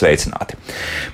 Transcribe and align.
sveicināti! 0.00 0.58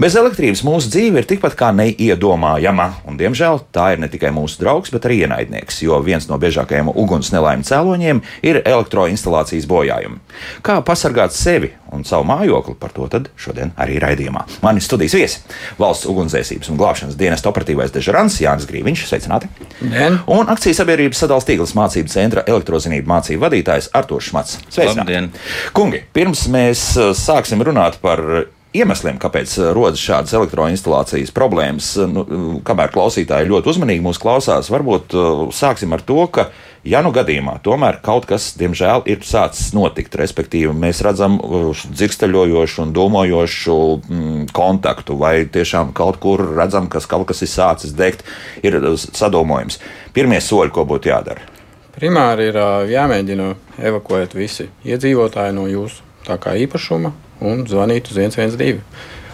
Bez 0.03 0.17
elektrības 0.19 0.65
mūsu 0.67 0.91
dzīve 0.93 1.23
ir 1.23 1.29
tikpat 1.29 1.57
kā 1.59 1.73
neiedomājama, 1.77 2.89
un, 3.07 3.19
diemžēl, 3.21 3.63
tā 3.75 3.93
ir 3.95 4.03
ne 4.03 4.11
tikai 4.13 4.33
mūsu 4.35 4.61
draugs, 4.63 4.93
bet 4.95 5.09
arī 5.09 5.23
ienaidnieks, 5.25 5.83
jo 5.87 5.99
viens 6.05 6.29
no 6.31 6.39
biežākajiem 6.43 6.93
uguns 6.95 7.33
nelaimju 7.35 7.69
cēloņiem 7.71 8.23
ir 8.47 8.61
elektroinstalācijas 8.65 9.69
bojājumi. 9.71 10.23
Kā 10.67 10.81
pasargāt 10.87 11.35
sevi 11.37 11.73
un 11.93 12.05
savu 12.05 12.27
mājokli, 12.29 12.75
par 12.81 12.93
to 12.95 13.07
šodien 13.39 13.71
arī 13.79 14.01
raidījumā. 14.03 14.43
Mani 14.63 14.83
studijas 14.83 15.15
viesi- 15.15 15.41
valsts 15.83 16.09
ugunsdzēsības 16.11 16.71
un 16.71 16.79
glābšanas 16.81 17.17
dienesta 17.17 17.49
operatīvais 17.51 17.93
dežurants 17.95 18.41
Jānis 18.41 18.67
Grīviņš, 18.67 19.07
sveicināti! 19.07 19.49
Dien. 19.81 20.21
Un 20.27 20.47
akcijas 20.49 20.81
sabiedrības 20.83 21.23
sadalījuma 21.23 21.47
tīkls 21.47 21.75
mācību 21.77 22.13
centra 22.13 22.45
elektrozinību 22.47 23.07
mācību 23.07 23.45
vadītājs 23.45 23.91
Artošs 23.95 24.33
Mats. 24.33 24.59
Sveicināti! 24.71 25.31
Kungi, 25.77 26.03
pirms 26.13 26.47
mēs 26.49 26.97
uh, 26.97 27.13
sāksim 27.17 27.63
runāt 27.63 28.01
par 28.03 28.47
iemesliem, 28.75 29.19
kāpēc 29.23 29.53
uh, 29.61 29.71
rodas 29.77 30.03
šādas 30.03 30.35
elektroinstalācijas 30.37 31.33
problēmas. 31.37 31.93
Uh, 32.01 32.11
nu, 32.11 32.25
kamēr 32.67 32.93
klausītāji 32.95 33.51
ļoti 33.51 33.73
uzmanīgi 33.73 34.05
mūs 34.05 34.21
klausās, 34.23 34.71
varbūt 34.73 35.15
sāksim 35.55 35.95
ar 35.97 36.03
to, 36.07 36.19
ka, 36.33 36.49
ja 36.87 37.03
nu 37.05 37.13
gadījumā 37.15 37.59
tomēr 37.65 38.01
kaut 38.05 38.29
kas, 38.31 38.51
diemžēl, 38.59 39.05
ir 39.11 39.23
sācis 39.27 39.73
notikt, 39.77 40.17
respektīvi 40.19 40.75
mēs 40.77 41.03
redzam 41.07 41.39
dzirksteļojošu 41.87 42.85
un 42.85 42.95
domājošu 42.97 43.77
mm, 43.99 44.47
kontaktu, 44.57 45.19
vai 45.21 45.35
tiešām 45.53 45.93
kaut 45.97 46.21
kur 46.23 46.45
redzam, 46.57 46.91
ka 46.93 47.03
kaut 47.07 47.29
kas 47.31 47.45
ir 47.47 47.53
sācis 47.53 47.95
degt, 47.97 48.25
ir 48.67 48.79
sadomojums. 48.97 49.81
Pirmie 50.17 50.41
soļi, 50.43 50.75
ko 50.75 50.87
būtu 50.89 51.13
jādara? 51.13 51.53
Primāri 51.97 52.51
ir 52.51 52.59
jāmēģina 52.93 53.53
evakuēt 53.89 54.35
visi 54.37 54.69
iedzīvotāji 54.85 55.55
no 55.57 55.65
jūsu 55.71 56.05
īpašuma 56.27 57.13
un 57.41 57.67
zvanīt 57.69 58.11
uz 58.11 58.19
112. 58.21 58.81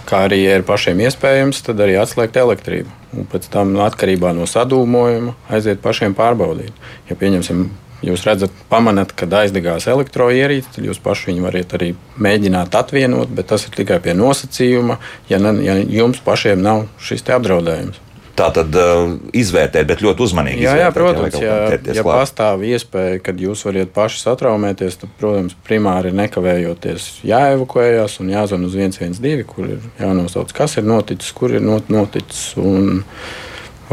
Kā 0.08 0.24
arī, 0.26 0.42
ja 0.42 0.58
ir 0.58 0.64
pašiem 0.66 0.98
iespējams, 1.04 1.62
tad 1.66 1.80
arī 1.84 1.94
atslēgt 2.00 2.36
elektrību. 2.40 2.90
Un 3.16 3.28
pēc 3.30 3.46
tam, 3.52 3.76
atkarībā 3.84 4.32
no 4.34 4.48
sadūmojuma, 4.50 5.36
aiziet 5.52 5.82
pašiem 5.84 6.16
pārbaudīt. 6.18 6.74
Ja 7.08 7.16
pieņemsim, 7.20 7.68
jūs 8.02 8.24
redzat, 8.26 8.54
pamanāt, 8.70 9.14
kad 9.18 9.32
aizdegās 9.42 9.86
elektroierīce, 9.90 10.74
tad 10.76 10.88
jūs 10.88 11.00
paši 11.02 11.30
viņu 11.30 11.46
varat 11.46 11.76
arī 11.78 11.92
mēģināt 12.22 12.74
atvienot, 12.82 13.30
bet 13.36 13.52
tas 13.52 13.68
ir 13.68 13.76
tikai 13.76 14.00
pie 14.02 14.16
nosacījuma, 14.18 14.98
ja, 15.30 15.38
ne, 15.42 15.54
ja 15.62 15.78
jums 16.02 16.22
pašiem 16.24 16.64
nav 16.64 16.88
šis 17.02 17.24
apdraudējums. 17.38 18.02
Tā 18.32 18.46
tad 18.56 18.72
uh, 18.80 19.10
izvērtēt, 19.36 19.84
bet 19.90 20.00
ļoti 20.04 20.24
uzmanīgi. 20.24 20.64
Jā, 20.64 20.72
jā 20.80 20.88
protams, 20.94 21.36
ja, 21.36 21.56
ja, 21.68 21.78
ja 21.98 22.04
pastāv 22.06 22.64
iespēja, 22.64 23.20
kad 23.26 23.40
jūs 23.40 23.66
varat 23.68 23.92
paši 23.92 24.22
satraumēties, 24.22 24.96
tad, 25.02 25.12
protams, 25.20 25.56
primāri 25.66 26.14
nekavējoties 26.16 27.10
jāevakuējas 27.28 28.16
un 28.24 28.32
jāzvan 28.32 28.64
uz 28.68 28.78
112, 28.78 29.44
kur 29.50 29.68
ir 29.76 29.84
jānosauc, 30.00 30.54
kas 30.56 30.78
ir 30.80 30.88
noticis, 30.88 31.32
kur 31.36 31.52
ir 31.58 31.64
not, 31.64 31.92
noticis. 31.92 32.52
Un, 32.60 33.02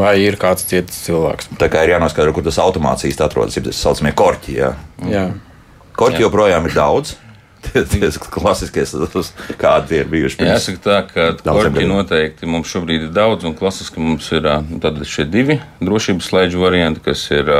Vai 0.00 0.14
ir 0.22 0.38
kāds 0.40 0.64
cits 0.64 1.02
cilvēks? 1.04 1.50
Tā 1.60 1.66
kā 1.68 1.82
ir 1.84 1.90
jānoskaidro, 1.92 2.32
kur 2.32 2.44
tas 2.46 2.56
automācijas 2.62 3.18
atrodas, 3.20 3.58
ir 3.58 3.66
tas 3.66 3.80
saucamie 3.84 4.14
korķi. 4.16 4.54
Jā. 4.56 4.70
Jā. 5.10 5.26
Korķi 5.98 6.22
joprojām 6.24 6.64
ir 6.70 6.72
daudz 6.72 7.18
tie 7.64 8.10
klasiskie, 8.32 8.84
kādi 9.60 10.00
ir 10.00 10.08
bijuši. 10.10 10.38
Pirms. 10.40 10.50
Jāsaka 10.50 10.82
tā, 10.84 10.98
ka 11.10 11.26
korķi 11.44 11.86
noteikti 11.88 12.48
mums 12.50 12.70
šobrīd 12.72 13.08
ir 13.08 13.12
daudz, 13.16 13.46
un 13.48 13.56
klasiski 13.58 14.02
mums 14.02 14.30
ir 14.34 14.48
šie 15.08 15.26
divi 15.30 15.60
drošības 15.82 16.30
slēdžu 16.30 16.62
varianti, 16.62 17.02
kas 17.04 17.26
ir 17.34 17.50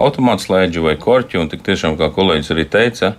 automāts 0.00 0.48
slēdži 0.48 0.84
vai 0.84 0.96
korķi, 1.00 1.40
un 1.42 1.50
tik 1.52 1.64
tiešām, 1.66 1.98
kā 2.00 2.10
kolēģis 2.14 2.52
arī 2.54 2.66
teica, 2.72 3.14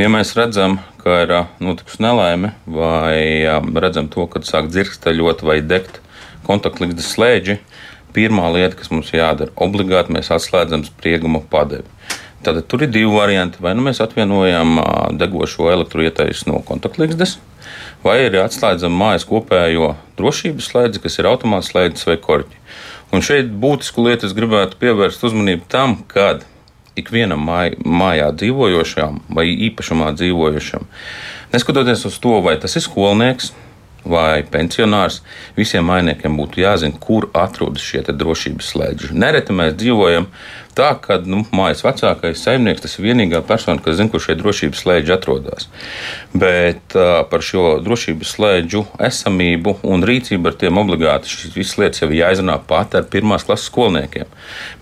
ja 0.00 0.12
mēs 0.12 0.34
redzam, 0.38 0.78
ka 1.00 1.22
ir 1.24 1.34
notikusi 1.64 2.02
nelaime, 2.04 2.54
vai 2.68 3.46
redzam 3.82 4.10
to, 4.12 4.26
kad 4.30 4.48
sāk 4.48 4.70
dzirksteļot 4.72 5.44
vai 5.46 5.60
degt 5.64 6.00
kontaktligzdas 6.46 7.12
slēdži, 7.14 7.60
pirmā 8.16 8.48
lieta, 8.54 8.74
kas 8.78 8.90
mums 8.90 9.12
jādara, 9.14 9.52
obligāti 9.60 10.14
mēs 10.16 10.32
atslēdzam 10.34 10.82
sprieguma 10.88 11.42
padevi. 11.50 11.86
Tad 12.44 12.62
tur 12.72 12.86
ir 12.86 12.92
divi 12.92 13.10
varianti. 13.12 13.60
Vai 13.60 13.74
nu 13.76 13.84
mēs 13.84 14.00
atvienojam 14.00 14.78
degošo 15.20 15.68
elektroietaisu 15.72 16.48
no 16.48 16.62
kontaktlīgstes, 16.64 17.36
vai 18.04 18.16
arī 18.28 18.40
atslēdzam 18.40 18.94
mājas 18.96 19.26
kopējo 19.28 19.94
drošības 20.20 20.70
slēdzi, 20.72 21.02
kas 21.04 21.20
ir 21.20 21.28
automāts 21.28 21.72
slēdzis 21.74 22.08
vai 22.08 22.16
korķi. 22.22 22.62
Un 23.12 23.24
šeit 23.26 23.50
būtisku 23.62 24.06
lietu 24.06 24.28
es 24.28 24.36
gribētu 24.36 24.78
pievērst 24.80 25.24
uzmanību 25.26 25.66
tam, 25.68 25.98
kad 26.08 26.46
ikvienam 26.98 27.42
māj, 27.46 27.74
mājā 27.84 28.30
dzīvojošam 28.38 29.20
vai 29.34 29.48
īpašumā 29.68 30.12
dzīvojošam, 30.18 30.86
neskatoties 31.54 32.06
uz 32.08 32.18
to, 32.22 32.38
vai 32.44 32.56
tas 32.62 32.76
ir 32.78 32.84
skolnieks, 32.86 33.52
vai 34.04 34.42
pensionārs, 34.48 35.20
visiem 35.58 35.84
mainiekiem 35.90 36.38
būtu 36.38 36.62
jāzina, 36.62 36.96
kur 37.00 37.28
atrodas 37.36 37.84
šie 37.84 38.02
drošības 38.08 38.72
slēdži. 38.72 39.12
Nereti 39.12 39.56
mēs 39.56 39.76
dzīvojam 39.76 40.30
tā, 40.76 40.92
ka 41.02 41.18
nu, 41.24 41.42
mājas 41.56 41.82
vecākais 41.84 42.42
saimnieks 42.44 42.84
tas 42.84 42.96
ir 42.98 43.08
vienīgā 43.10 43.42
persona, 43.46 43.82
kas 43.82 43.98
zina, 43.98 44.10
kur 44.12 44.22
šie 44.22 44.36
drošības 44.38 44.84
slēdži 44.84 45.14
atrodas. 45.14 45.68
Bet 46.32 46.96
uh, 46.96 47.22
par 47.30 47.44
šo 47.44 47.80
drošības 47.84 48.34
slēdžu 48.36 48.84
esamību 49.02 49.76
un 49.90 50.04
rīcību 50.06 50.50
ar 50.50 50.58
tiem 50.60 50.80
obligāti 50.80 51.30
šīs 51.30 51.56
visas 51.56 51.78
lietas 51.80 52.04
jau 52.04 52.10
ir 52.10 52.20
jāizrunā 52.20 52.58
pat 52.68 52.94
ar 52.98 53.08
pirmās 53.10 53.46
klases 53.46 53.68
skolniekiem. 53.70 54.30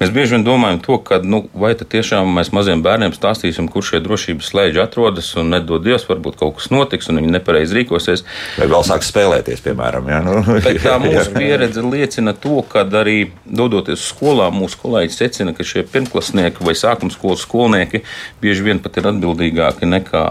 Mēs 0.00 0.12
bieži 0.14 0.36
vien 0.36 0.46
domājam 0.46 0.80
to, 0.84 0.98
ka 1.04 1.20
nu, 1.24 1.44
vai 1.54 1.74
tiešām 1.78 2.28
mēs 2.36 2.52
maziem 2.56 2.82
bērniem 2.84 3.14
stāstīsim, 3.16 3.68
kur 3.72 3.86
šie 3.86 4.02
drošības 4.04 4.52
slēdži 4.52 4.82
atrodas 4.82 5.30
un 5.40 5.52
nedod 5.54 5.84
Dievs, 5.84 6.06
varbūt 6.08 6.38
kaut 6.40 6.58
kas 6.58 6.70
notiks 6.74 7.08
un 7.10 7.20
viņi 7.20 7.32
nepareizi 7.38 7.78
rīkosies. 7.78 8.24
Vai 8.58 8.68
vēl 8.70 8.84
sāks 8.86 9.10
spēlēties, 9.12 9.62
piemēram. 9.64 10.10
Jā, 10.10 10.20
nu. 10.26 10.36
Bet 10.64 10.82
tā 10.84 10.96
mūsu 11.04 11.32
pieredze 11.36 11.84
liecina 11.84 12.34
to, 12.36 12.60
ka 12.68 12.84
arī 13.00 13.18
dodoties 13.44 14.02
uz 14.02 14.08
skolām, 14.12 14.58
mūsu 14.62 14.80
kolēģi 14.82 15.14
secina, 15.14 15.54
ka 15.56 15.66
šie 15.66 15.77
šie 15.78 15.86
pirmklasnieki 15.92 16.66
vai 16.66 16.74
sākumskolas 16.74 17.46
skolnieki 17.46 18.02
bieži 18.42 18.66
vien 18.66 18.82
pat 18.82 18.98
ir 18.98 19.12
atbildīgāki 19.12 19.88
nekā 19.88 20.24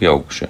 pieaugušie. 0.00 0.48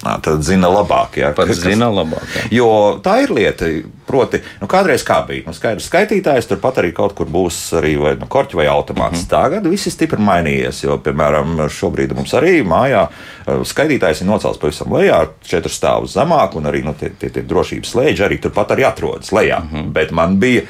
Nā, 0.00 0.14
tad 0.24 0.40
zina 0.40 0.70
labāk. 0.72 1.18
Jā, 1.20 1.28
Pats 1.36 1.58
zina 1.60 1.90
labāk. 1.92 2.24
Jā. 2.32 2.42
Jo 2.56 2.68
tā 3.04 3.18
ir 3.20 3.34
lieta, 3.36 3.66
proti, 4.08 4.38
nu, 4.62 4.64
kādreiz 4.70 5.02
kā 5.04 5.18
bija. 5.28 5.44
Nu, 5.44 5.52
skaidrs, 5.52 5.90
skaitītājs 5.90 6.48
turpat 6.48 6.80
arī 6.80 6.94
kaut 6.96 7.12
kur 7.18 7.28
būs 7.28 7.58
arī 7.76 7.90
vai 8.00 8.14
nu, 8.16 8.24
korķi 8.24 8.56
vai 8.56 8.64
automāts. 8.72 9.18
Mm 9.18 9.26
-hmm. 9.26 9.28
Tagad 9.28 9.68
viss 9.68 9.90
ir 9.90 9.92
stipri 9.92 10.24
mainījies. 10.24 10.80
Jo, 10.86 10.96
piemēram, 11.04 11.68
šobrīd 11.68 12.16
mums 12.16 12.32
arī 12.32 12.64
mājā 12.64 13.08
skaitītājs 13.46 14.22
ir 14.22 14.26
nocelts 14.26 14.58
pavisam 14.58 14.92
lejā, 14.92 15.26
četrus 15.44 15.76
stāvus 15.76 16.16
zemāk, 16.16 16.56
un 16.56 16.64
arī 16.64 16.82
nu, 16.84 16.94
tie, 16.94 17.10
tie, 17.18 17.28
tie 17.28 17.42
drošības 17.42 17.90
slēdži 17.92 18.24
arī 18.24 18.40
turpat 18.40 18.70
arī 18.70 18.88
atrodas 18.88 19.32
lejā. 19.32 19.60
Mm 19.60 19.68
-hmm. 19.68 19.92
Bet 19.92 20.10
man 20.10 20.40
bija 20.40 20.62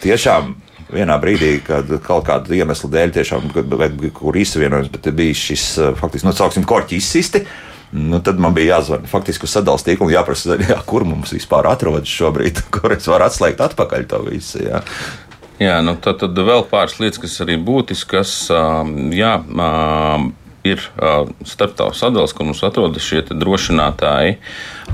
tiešām 0.00 0.54
vienā 0.92 1.18
brīdī, 1.22 1.56
kad 1.66 1.90
kaut 2.04 2.26
kāda 2.28 2.56
iemesla 2.56 2.90
dēļ, 2.92 3.12
tiešām, 3.18 3.50
kur 4.16 4.38
izsavienojums, 4.38 4.92
bet 4.92 5.10
bija 5.16 5.36
šis 5.36 5.66
faktiski, 5.98 6.28
nu, 6.28 6.34
sauksim, 6.36 6.66
korķi 6.68 6.98
izsisti. 7.00 7.44
Nu, 7.92 8.22
tad 8.24 8.38
man 8.40 8.54
bija 8.56 8.78
jāzvan 8.78 9.04
faktiski 9.08 9.44
uz 9.44 9.52
sadalījuma 9.52 9.84
tīklu 9.84 10.06
un 10.06 10.14
jāprasa, 10.14 10.56
jā, 10.64 10.78
kur 10.88 11.04
mums 11.04 11.34
vispār 11.34 11.68
atrodas 11.68 12.08
šobrīd, 12.08 12.62
kur 12.74 12.94
es 12.96 13.08
varu 13.10 13.28
atslēgt 13.28 13.60
atpakaļ 13.66 14.06
to 14.08 14.22
visu. 14.30 14.62
Jā. 14.64 14.80
Jā, 15.60 15.76
nu 15.84 15.94
tad, 16.00 16.16
tad 16.22 16.38
vēl 16.38 16.64
pāris 16.70 16.96
lietas, 16.98 17.20
kas 17.22 17.36
arī 17.44 17.58
būtiskas. 17.60 18.32
Jā, 19.14 19.34
ir 20.66 20.82
starptautisks 21.48 22.02
sadalījums, 22.02 22.34
kur 22.36 22.48
mums 22.48 22.62
atrodas 22.66 23.06
šie 23.06 23.22
drošinātāji. 23.30 24.36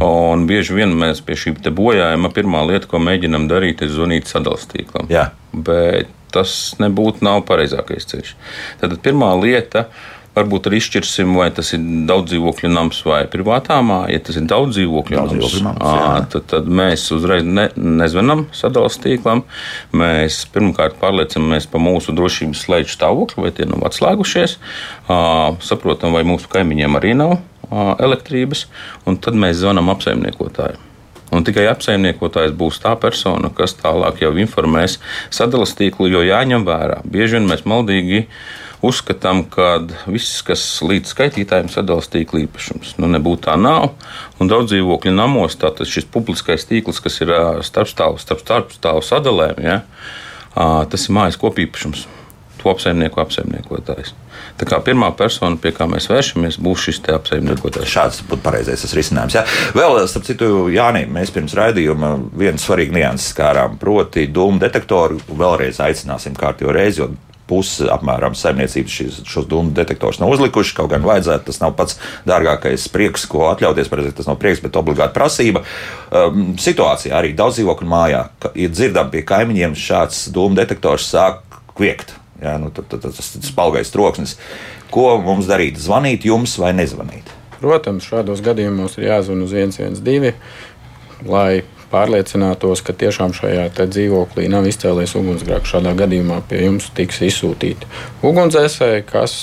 Un 0.04 0.46
bieži 0.48 0.76
vien 0.78 0.94
mēs 0.98 1.22
pie 1.24 1.36
šī 1.38 1.56
bojājuma 1.76 2.30
pirmā 2.34 2.64
lieta, 2.68 2.88
ko 2.90 3.00
mēģinām 3.02 3.48
darīt, 3.50 3.82
ir 3.84 3.92
zvanīt 3.92 4.30
sadalījuma 4.30 4.72
tīklam. 4.74 5.10
Jā. 5.12 5.30
Bet 5.52 6.12
tas 6.32 6.52
nebūtu 6.80 7.24
pareizākais 7.48 8.08
ceļš. 8.10 8.34
Tad 8.82 8.96
pirmā 9.04 9.32
lieta 9.40 9.86
ir 9.88 10.17
varbūt 10.36 10.68
arī 10.68 10.80
izšķirsim, 10.80 11.34
vai 11.38 11.48
tas 11.54 11.72
ir 11.76 11.82
daudz 12.08 12.32
dzīvokļu 12.32 12.70
nams 12.72 13.00
vai 13.06 13.22
privātā 13.30 13.78
māja. 13.84 14.12
Ja 14.14 14.22
tas 14.28 14.38
ir 14.38 14.48
daudz 14.50 14.76
dzīvokļu 14.76 15.18
daudz 15.18 15.34
nams, 15.34 15.42
dzīvokļu 15.42 15.64
nams 15.66 15.84
à, 15.84 16.24
tad, 16.32 16.46
tad 16.52 16.70
mēs 16.80 17.06
uzreiz 17.14 17.46
ne, 17.46 17.68
nezvanām 17.76 18.46
sadalījuma 18.54 19.04
tīklam. 19.04 19.44
Mēs 19.98 20.40
pirmkārt 20.54 20.98
pārliecinamies 21.02 21.68
par 21.72 21.82
mūsu 21.84 22.14
drošības 22.16 22.66
slēdzu 22.66 22.94
stāvokli, 22.94 23.46
vai 23.46 23.54
tie 23.56 23.68
nav 23.68 23.86
atslēgušies. 23.90 24.58
À, 25.08 25.20
saprotam, 25.64 26.14
vai 26.16 26.24
mūsu 26.28 26.50
kaimiņiem 26.52 27.00
arī 27.00 27.14
nav 27.18 27.38
à, 27.38 27.94
elektrības, 27.96 28.66
un 29.08 29.18
tad 29.22 29.38
mēs 29.38 29.58
zvanām 29.62 29.90
apsaimniekotājiem. 29.94 30.84
Un 31.34 31.44
tikai 31.44 31.66
apsaimniekotājs 31.68 32.54
būs 32.56 32.78
tā 32.80 32.94
persona, 33.00 33.50
kas 33.52 33.74
tālāk 33.76 34.22
jau 34.22 34.30
informēs 34.40 34.96
sadalījuma 35.34 35.76
tīklu, 35.80 36.08
jo 36.14 36.22
jāņem 36.24 36.64
vērā. 36.64 37.02
Bieži 37.04 37.36
vien 37.36 37.50
mēs 37.50 37.66
maldīgi 37.68 38.22
uzskatām, 38.84 39.42
ka 39.50 39.80
viss, 40.06 40.42
kas 40.46 40.62
līdz 40.84 41.14
skaitītājiem 41.14 41.70
sadalās 41.72 42.10
tīkla 42.12 42.44
īpašums. 42.44 42.96
Nu, 43.02 43.10
nebūtu 43.10 43.48
tā 43.48 43.56
nav. 43.60 43.90
Un 44.38 44.50
daudz 44.50 44.72
dzīvokļu 44.72 45.14
namos 45.16 45.58
tātad 45.58 45.90
šis 45.90 46.06
publiskais 46.12 46.68
tīkls, 46.68 47.02
kas 47.04 47.18
ir 47.24 47.34
starpstāvu 47.66 48.20
starp 48.22 48.44
starpstāvu 48.44 49.02
sadalēm, 49.04 49.58
ja, 49.64 49.80
tas 50.54 51.08
ir 51.08 51.18
mājas 51.18 51.40
kopīpašums. 51.40 52.06
To 52.58 52.66
kopsaimnieku 52.66 53.20
apsaimniekotājs. 53.22 54.08
Tā 54.58 54.66
kā 54.66 54.80
pirmā 54.82 55.12
persona, 55.14 55.54
pie 55.62 55.70
kā 55.76 55.86
mēs 55.86 56.08
vēršamies, 56.10 56.58
būs 56.62 56.88
šis 56.88 56.98
apsaimniekotājs. 57.14 57.92
Šāds 57.92 58.18
būtu 58.26 58.42
pareizais 58.42 58.82
risinājums. 58.98 59.36
Jā. 59.38 59.44
Vēl, 59.78 60.00
starp 60.10 60.26
citu, 60.26 60.48
Jānis, 60.74 61.06
mēs 61.14 61.30
pirms 61.34 61.54
raidījuma 61.54 62.10
vienu 62.38 62.58
svarīgu 62.58 62.96
nianses 62.98 63.30
skārām, 63.30 63.78
proti, 63.78 64.26
dūmu 64.26 64.58
detektoru 64.62 65.20
vēlreiz 65.30 65.78
aicināsim 65.86 66.34
kārtīgi 66.38 66.74
reizi, 66.74 67.04
jo 67.04 67.12
pusi 67.48 67.88
apmēram 67.90 68.36
saimniecības 68.38 68.96
šīs, 68.98 69.18
šos 69.28 69.48
dūmu 69.50 69.72
detektorus 69.76 70.20
nav 70.22 70.32
uzlikuši. 70.34 70.76
Kaut 70.76 70.92
gan 70.92 71.06
vajadzētu, 71.06 71.46
tas 71.48 71.60
nav 71.62 71.74
pats 71.78 71.98
dārgākais 72.28 72.88
prieks, 72.92 73.26
ko 73.30 73.48
atļauties. 73.50 73.90
Pareizi, 73.92 74.14
tas 74.20 74.28
nav 74.30 74.38
prieks, 74.42 74.62
bet 74.64 74.78
obligāti 74.80 75.16
prasība. 75.16 75.64
Um, 76.12 76.52
situācijā 76.60 77.16
arī 77.18 77.34
daudz 77.38 77.58
dzīvokļu 77.58 77.90
mājā, 77.90 78.22
ir 78.58 78.72
dzirdami 78.74 79.14
pie 79.16 79.24
kaimiņiem 79.28 79.76
šāds 79.78 80.26
dūmu 80.34 80.58
detektors 80.58 81.08
sāk 81.08 81.42
kviekt. 81.78 82.14
Jā, 82.42 82.54
nu, 82.62 82.70
tad, 82.74 82.86
tad, 82.92 83.02
tas 83.02 83.32
ir 83.34 83.46
spalgais 83.46 83.90
troksnis. 83.90 84.36
Ko 84.94 85.16
mums 85.22 85.48
darīt? 85.48 85.80
Zvanīt 85.82 86.24
jums 86.28 86.54
vai 86.60 86.70
nezvanīt? 86.76 87.34
Protams, 87.58 88.06
šādos 88.06 88.42
gadījumos 88.44 88.94
ir 89.00 89.08
jāzvan 89.08 89.42
uz 89.42 89.54
112, 89.56 90.36
lai 91.26 91.64
pārliecinātos, 91.92 92.82
ka 92.84 92.94
tiešām 92.96 93.34
šajā 93.36 93.68
dzīvoklī 93.78 94.48
nav 94.52 94.68
izcēlies 94.68 95.16
ugunsgrēks. 95.18 95.72
Šādā 95.74 95.94
gadījumā 95.98 96.42
pie 96.48 96.62
jums 96.66 96.90
tiks 96.96 97.22
izsūtīti 97.28 97.88
ugunsdzēsēji, 98.26 99.06
kas 99.08 99.34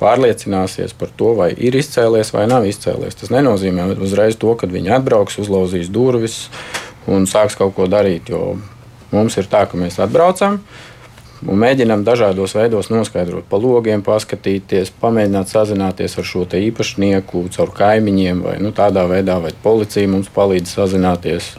pārliecināsies 0.00 0.94
par 0.98 1.12
to, 1.16 1.32
vai 1.38 1.50
ir 1.54 1.76
izcēlies 1.78 2.32
vai 2.34 2.46
nav 2.50 2.66
izcēlies. 2.68 3.18
Tas 3.20 3.32
nenozīmē 3.34 3.92
uzreiz 4.02 4.38
to, 4.40 4.54
ka 4.58 4.68
viņi 4.70 4.96
atbrauks, 4.98 5.38
uzlauzīs 5.42 5.92
durvis 5.92 6.48
un 7.10 7.28
sāks 7.30 7.56
kaut 7.58 7.76
ko 7.76 7.88
darīt. 7.90 8.32
Jo 8.32 8.56
mums 9.14 9.38
ir 9.40 9.48
tā, 9.50 9.64
ka 9.70 9.78
mēs 9.78 10.00
atbraucam, 10.02 10.60
un 11.48 11.60
mēģinām 11.60 12.04
dažādos 12.06 12.54
veidos 12.56 12.90
noskaidrot, 12.92 13.46
pa 13.50 13.58
logiem 13.60 14.02
paskatīties, 14.04 14.92
pamēģināt 15.02 15.50
sazināties 15.52 16.16
ar 16.20 16.28
šo 16.28 16.44
īpašnieku, 16.58 17.44
caur 17.54 17.72
kaimiņiem, 17.74 18.44
vai 18.44 18.54
nu, 18.62 18.72
tādā 18.76 19.04
veidā, 19.10 19.40
vai 19.42 19.52
policija 19.64 20.10
mums 20.10 20.30
palīdz 20.34 20.76
sazināties. 20.78 21.52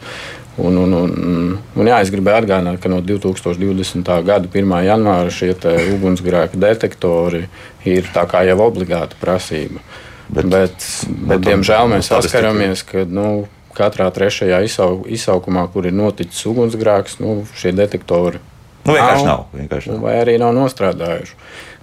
Un, 0.56 0.78
un, 0.80 0.94
un, 0.96 1.58
un 1.76 1.90
jā, 1.90 1.98
es 2.00 2.12
gribēju 2.14 2.46
atgādināt, 2.46 2.80
ka 2.80 2.88
no 2.88 3.02
2020. 3.04 4.08
gada 4.24 4.48
1. 4.48 4.76
janvāra 4.88 5.34
šie 5.34 5.52
ugunsgrēka 5.98 6.56
detektori 6.56 7.44
ir 7.84 8.08
jau 8.16 8.58
obligāta 8.64 9.20
prasība. 9.20 9.84
Bet, 10.30 10.48
bet, 10.48 10.80
bet, 10.80 11.28
bet 11.28 11.44
diemžēl 11.44 11.92
mēs 11.92 12.08
saskaramies, 12.10 12.86
ka 12.88 13.04
nu, 13.04 13.50
katrā 13.76 14.08
trešajā 14.16 14.64
izsaukumā, 14.64 15.68
kur 15.74 15.86
ir 15.86 15.94
noticis 15.94 16.48
ugunsgrēks, 16.48 17.20
nu, 17.20 17.42
šie 17.60 17.76
detektori 17.76 18.40
Nu, 18.86 18.94
vienkārši 18.94 19.26
nav. 19.26 19.48
Vienkārši 19.56 19.92
nav. 19.92 20.04
Vai 20.06 20.20
arī 20.22 20.38
nav 20.42 20.54
nostrādājuši. 20.56 21.36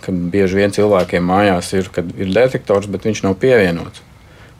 Kad 0.02 0.22
bieži 0.32 0.58
vien 0.58 0.74
cilvēkiem 0.74 1.26
mājās 1.26 1.72
ir, 1.74 1.90
ir 2.18 2.32
detektors, 2.34 2.88
bet 2.90 3.06
viņš 3.06 3.24
nav 3.26 3.36
pievienots. 3.42 4.04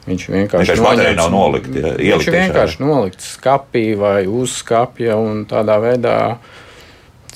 Viņš 0.03 0.25
vienkārši, 0.27 0.75
vienkārši 0.75 1.15
nav 1.15 1.29
nolikt, 1.31 1.75
ja, 1.79 1.93
viņš 1.95 2.27
vienkārši 2.33 2.81
nolikts 2.83 3.29
skapī 3.37 3.85
vai 3.95 4.25
uz 4.27 4.57
skapja, 4.59 5.15
un 5.15 5.45
tādā 5.47 5.77
veidā 5.79 6.17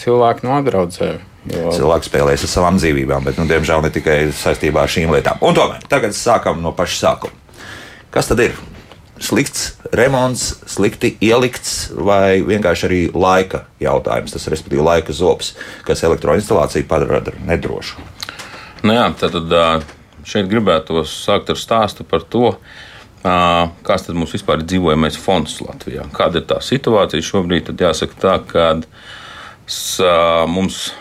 cilvēki 0.02 0.44
nodraud 0.44 0.92
sevi. 0.92 1.22
Jo... 1.48 1.72
Cilvēks 1.72 2.10
spēlēs 2.12 2.44
ar 2.44 2.52
savām 2.52 2.80
dzīvībām, 2.82 3.24
bet, 3.24 3.40
nu, 3.40 3.48
diemžēl, 3.48 3.86
ne 3.86 3.92
tikai 3.96 4.18
saistībā 4.36 4.84
ar 4.84 4.92
šīm 4.92 5.14
lietām. 5.16 5.40
Un 5.48 5.56
tomēr 5.56 5.88
tagad 5.88 6.16
sākam 6.18 6.60
no 6.60 6.74
paša 6.76 7.00
sākuma. 7.06 7.64
Kas 8.12 8.28
tad 8.28 8.44
ir? 8.44 8.60
Slikts 9.24 9.78
remonts, 9.96 10.58
slikti 10.70 11.14
ielikts, 11.24 11.92
vai 11.94 12.42
vienkārši 12.46 12.86
arī 12.88 13.00
laika 13.14 13.64
jautājums, 13.82 14.34
tas 14.36 14.48
ir 14.48 14.82
laika 14.84 15.14
zops, 15.16 15.54
kas 15.88 16.04
elektroinstalāciju 16.08 16.88
padara 16.90 17.22
nedrošu. 17.48 18.04
Nu 18.86 18.94
jā, 18.94 19.08
tad 19.18 19.34
šeit 20.28 20.50
gribētu 20.52 21.02
sākt 21.08 21.50
ar 21.50 21.58
stāstu 21.58 22.06
par 22.08 22.22
to, 22.28 22.54
kāds 23.24 24.06
tad 24.06 24.16
mums 24.16 24.36
vispār 24.36 24.62
ir 24.62 24.68
dzīvojamais 24.70 25.18
fonds 25.20 25.58
Latvijā. 25.66 26.06
Kāda 26.16 26.40
ir 26.40 26.46
tā 26.48 26.62
situācija 26.64 27.26
šobrīd? 27.26 27.72
Tad 27.72 27.82
jāsaka 27.88 28.20
tā, 28.22 28.36
ka 28.48 28.68
mums 30.48 30.94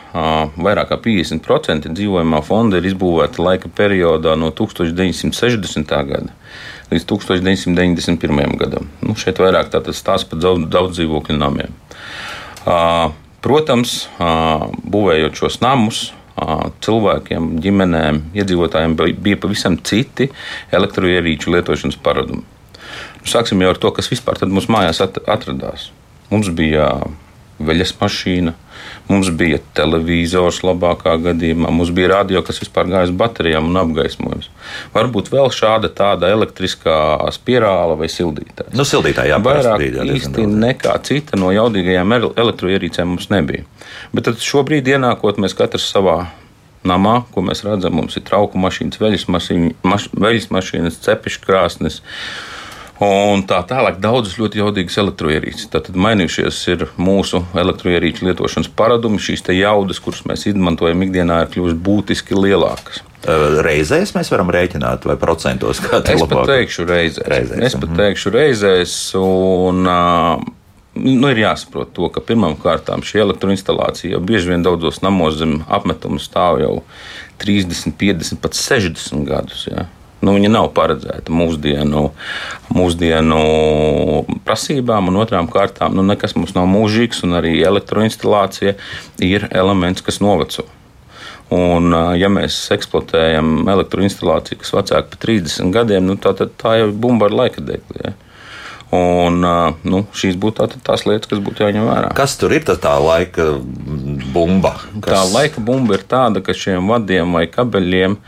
vairāk 0.56 0.88
kā 0.90 0.96
50% 1.04 1.92
dzīvojamā 1.92 2.40
fonda 2.42 2.80
ir 2.80 2.88
izbūvēta 2.90 3.44
laika 3.44 3.70
periodā 3.70 4.32
no 4.38 4.48
1960. 4.50 5.92
gada 6.08 6.32
līdz 6.90 7.06
1991. 7.10 8.56
gadam. 8.60 8.90
Nu, 9.02 9.16
šeit 9.18 9.40
vairāk 9.42 9.70
tāds 9.72 9.98
stāsts 9.98 10.28
par 10.30 10.40
daudz, 10.42 10.68
daudz 10.72 10.98
dzīvokļu 10.98 11.38
namiem. 11.38 11.72
Protams, 13.46 13.96
būvējot 14.18 15.38
šos 15.38 15.60
namus, 15.62 16.06
cilvēkiem, 16.84 17.54
ģimenēm, 17.64 18.20
iedzīvotājiem 18.36 18.96
bija 18.98 19.38
pavisam 19.40 19.78
citi 19.86 20.28
elektroierīču 20.74 21.54
lietošanas 21.54 21.98
paradumi. 22.02 22.44
Nu, 23.22 23.30
sāksim 23.30 23.62
jau 23.62 23.70
ar 23.72 23.80
to, 23.80 23.92
kas 23.96 24.10
vispār 24.12 24.42
mums 24.46 24.68
mājās 24.72 25.00
atradās. 25.02 25.90
Mums 26.30 26.50
bija 26.54 26.90
veļas 27.58 27.94
mašīna, 28.00 28.52
mums 29.08 29.30
bija 29.38 29.58
televizors 29.76 30.60
labākā 30.66 31.16
gadījumā, 31.24 31.70
mums 31.72 31.92
bija 31.96 32.10
radio, 32.16 32.42
kas 32.46 32.60
vispār 32.60 32.90
gāja 32.90 33.08
uz 33.08 33.14
baterijām 33.16 33.70
un 33.70 33.80
apgaismojums. 33.80 34.50
Varbūt 34.94 35.30
vēl 35.32 35.50
šāda 35.54 35.90
tāda 35.96 36.30
elektriskā 36.34 36.96
spirāla 37.34 37.96
vai 37.98 38.10
sildītāja. 38.12 38.74
Nu, 38.76 38.86
sildītāja 38.88 39.34
jā, 39.34 39.42
vairāk 39.42 39.78
brīdī, 39.80 40.08
īsti 40.18 40.48
nekā 40.52 40.96
cita 41.06 41.40
no 41.40 41.52
jaudīgajām 41.54 42.16
elektroierīcēm 42.32 43.14
mums 43.14 43.30
nebija. 43.32 43.64
Bet 44.12 44.28
tad 44.28 44.42
šobrīd 44.44 44.92
ienākot 44.96 45.40
mēs 45.42 45.56
katrs 45.56 45.88
savā 45.92 46.26
namā, 46.86 47.20
ko 47.34 47.42
mēs 47.46 47.64
redzam, 47.66 47.96
mums 47.98 48.18
ir 48.18 48.24
trauku 48.26 48.60
mašīnas, 48.62 49.00
veļas, 49.00 49.26
mašīna, 49.32 49.72
maš, 49.86 50.10
veļas 50.14 50.50
mašīnas, 50.54 51.00
cepišu 51.06 51.42
krāsnes 51.46 52.02
Un 53.04 53.42
tā 53.44 53.58
tālāk 53.68 53.98
daudzas 54.00 54.38
ļoti 54.40 54.62
jaudīgas 54.62 54.96
elektroierīces. 55.02 55.68
Tātad 55.72 55.98
mainījušies 56.00 56.60
ir 56.72 56.86
mūsu 56.96 57.42
elektroierīču 57.52 58.24
lietošanas 58.24 58.70
paradumi. 58.78 59.20
Šīs 59.20 59.44
jaudas, 59.52 60.00
kuras 60.00 60.24
mēs 60.28 60.46
izmantojam 60.48 61.04
ikdienā, 61.04 61.42
ir 61.44 61.52
kļuvušas 61.52 61.76
būtiski 61.88 62.38
lielākas. 62.38 63.02
Reizēs 63.66 64.14
mēs 64.16 64.30
varam 64.32 64.52
rēķināt, 64.54 65.04
vai 65.08 65.18
procentos 65.20 65.82
kā 65.84 66.00
tas 66.00 66.14
ir. 66.14 66.22
Es 66.22 66.30
pat 66.30 66.48
teikšu 66.48 66.86
reizēs. 66.88 67.26
reizēs. 67.28 67.64
Es 67.68 67.76
pat 67.76 67.90
mhm. 67.90 67.98
teikšu 68.00 68.36
reizēs. 68.38 69.00
Un, 69.20 69.84
Nu, 70.96 71.28
ir 71.28 71.42
jāsaprot, 71.42 71.90
to, 71.92 72.06
ka 72.08 72.22
pirmām 72.24 72.54
kārtām 72.56 73.02
šī 73.04 73.20
elektroinstalācija 73.20 74.14
jau 74.14 74.20
bieži 74.24 74.48
vien 74.48 74.62
daudzos 74.64 75.02
namos 75.04 75.36
zem 75.36 75.58
apmetuma 75.68 76.16
stāv 76.22 76.62
jau 76.62 76.70
30, 77.42 77.92
50, 78.00 78.40
pat 78.40 78.56
60 78.56 79.26
gadus. 79.28 79.66
Ja. 79.68 79.84
Nu, 80.24 80.32
viņa 80.32 80.48
nav 80.48 80.70
paredzēta 80.76 81.32
mūsdienu, 81.34 82.06
mūsdienu 82.72 83.40
prasībām, 84.48 85.10
un 85.10 85.20
otrām 85.20 85.50
kārtām 85.52 85.92
nu, 85.98 86.04
nekas 86.06 86.32
mums 86.38 86.54
nav 86.56 86.64
mūžīgs, 86.72 87.20
un 87.26 87.36
arī 87.36 87.58
elektroinstalācija 87.68 88.74
ir 89.22 89.48
elements, 89.52 90.04
kas 90.06 90.22
noveco. 90.24 90.64
Un, 91.52 91.92
ja 92.18 92.30
mēs 92.32 92.56
eksploatējam 92.74 93.68
elektroinstalāciju, 93.70 94.58
kas 94.64 94.72
vecāka 94.74 95.12
par 95.12 95.20
30 95.28 95.74
gadiem, 95.74 96.08
nu, 96.08 96.16
tā, 96.18 96.32
tā 96.34 96.78
jau 96.80 96.88
ir 96.88 96.96
bumba 97.04 97.28
ar 97.28 97.36
laika 97.44 97.62
degli. 97.62 98.00
Ja? 98.02 98.16
Un, 98.96 99.42
nu, 99.86 100.02
šīs 100.16 100.38
būtu 100.40 100.62
tā, 100.62 100.80
tās 100.86 101.04
lietas, 101.08 101.28
kas 101.30 101.42
būtu 101.42 101.64
jāņem 101.64 101.86
vērā. 101.88 102.12
Kas 102.16 102.36
tur 102.40 102.54
ir 102.56 102.64
tā, 102.66 102.76
tā 102.80 102.94
laika 103.02 103.48
bumba? 104.34 104.76
Kas... 105.00 105.10
Tā 105.10 105.22
laika 105.34 105.62
bumba 105.64 105.98
ir 105.98 106.06
tāda, 106.08 106.42
ka 106.44 106.56
šiem 106.56 106.88
vadiem 106.92 107.36
vai 107.36 107.46
kabeļiem 107.50 108.18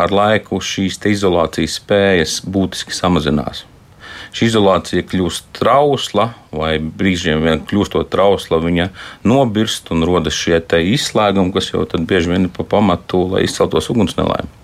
ar 0.00 0.14
laiku 0.14 0.60
šīs 0.64 1.00
izolācijas 1.12 1.78
spējas 1.80 2.38
būtiski 2.46 2.96
samazinās. 2.96 3.64
Šī 4.34 4.50
izolācija 4.50 5.06
kļūst 5.08 5.48
trausla, 5.56 6.28
vai 6.52 6.76
brīžiem 6.78 7.40
vien 7.46 7.62
kļūstot 7.64 8.10
trausla, 8.12 8.60
viņa 8.60 8.90
nobirst 9.28 9.88
un 9.94 10.04
rodas 10.08 10.36
šie 10.36 10.60
izslēgumi, 10.92 11.54
kas 11.54 11.72
jau 11.72 11.86
bieži 11.86 12.34
vien 12.34 12.48
ir 12.48 12.52
pa 12.54 12.66
pamatu, 12.76 13.24
lai 13.32 13.46
izceltos 13.46 13.88
ugunsnelaimi. 13.94 14.57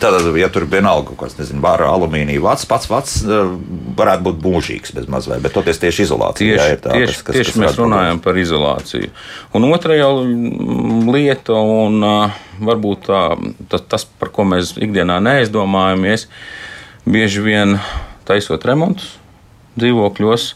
Tātad, 0.00 0.26
ja 0.38 0.48
tur 0.52 0.66
vienalga 0.70 1.10
kaut 1.10 1.18
kāds, 1.24 1.36
nezinu, 1.38 1.60
vāra 1.64 1.88
alumīnija 1.92 2.42
vats, 2.44 2.66
pats 2.68 2.88
vats 2.90 3.16
eh, 3.26 3.50
varētu 3.98 4.26
būt 4.28 4.44
mūžīgs 4.44 4.94
bez 4.96 5.08
mazliet, 5.10 5.42
bet 5.44 5.54
toties 5.56 5.82
tieši 5.82 6.06
izolācija. 6.06 6.54
Tieši, 6.54 6.68
jā, 6.70 6.78
tā, 6.84 6.94
tieši, 6.94 7.16
kas, 7.16 7.24
kas, 7.26 7.38
tieši 7.38 7.54
kas 7.54 7.60
mēs 7.64 7.80
runājam 7.80 8.22
par 8.24 8.38
izolāciju. 8.40 9.10
Un 9.58 9.68
otra 9.70 9.98
jau 9.98 10.12
lieta, 11.10 11.58
un 11.58 11.98
uh, 12.06 12.38
varbūt 12.70 13.10
tā, 13.10 13.24
tas, 13.72 13.84
tas, 13.96 14.06
par 14.20 14.32
ko 14.34 14.46
mēs 14.54 14.76
ikdienā 14.78 15.18
neaizdomājamies, 15.24 16.28
bieži 17.04 17.44
vien 17.44 17.76
taisot 18.28 18.64
remontus 18.64 19.12
dzīvokļos. 19.78 20.46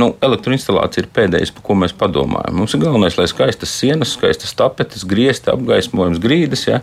Nu, 0.00 0.10
elektroinstalācija 0.24 1.04
ir 1.04 1.10
pēdējais, 1.14 1.52
par 1.54 1.64
ko 1.66 1.76
mēs 1.78 1.94
padomājam. 1.98 2.56
Mums 2.58 2.74
ir 2.74 2.82
galvenais, 2.82 3.18
lai 3.18 3.26
skaistas 3.30 3.74
sienas, 3.74 4.14
skaistas 4.18 4.54
tapetes, 4.58 5.06
griezti, 5.08 5.52
apgaismojums, 5.52 6.22
grīdas, 6.22 6.66
ja? 6.68 6.80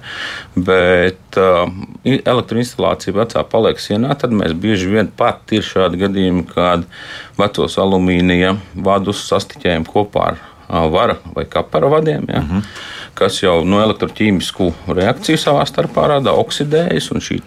bet 0.56 1.40
uh, 1.40 1.66
elektroinstalācija 2.06 3.16
vecā 3.18 3.44
paliek 3.52 3.82
sienā, 3.82 4.16
tad 4.20 4.36
mēs 4.36 4.56
bieži 4.58 4.92
vien 4.92 5.12
pat 5.18 5.52
ir 5.56 5.66
šādi 5.66 6.02
gadījumi, 6.06 6.48
kad 6.54 6.88
vecos 7.40 7.78
alumīnija 7.82 8.56
vadus 8.76 9.26
sastiķējam 9.30 9.88
kopā 9.90 10.32
ar 10.32 10.42
uh, 10.42 10.88
vara 10.92 11.20
vai 11.36 11.48
kapara 11.50 11.92
vadiem. 11.92 12.28
Ja? 12.30 12.44
Uh 12.44 12.56
-huh. 12.56 12.74
Kas 13.18 13.42
jau 13.44 13.62
no 13.68 13.82
elektroķīmisku 13.84 14.70
reakciju 14.98 15.40
savā 15.40 15.66
starpā 15.70 16.08
rada, 16.14 16.34
oksidējas, 16.42 17.12
un 17.14 17.24
šī 17.24 17.40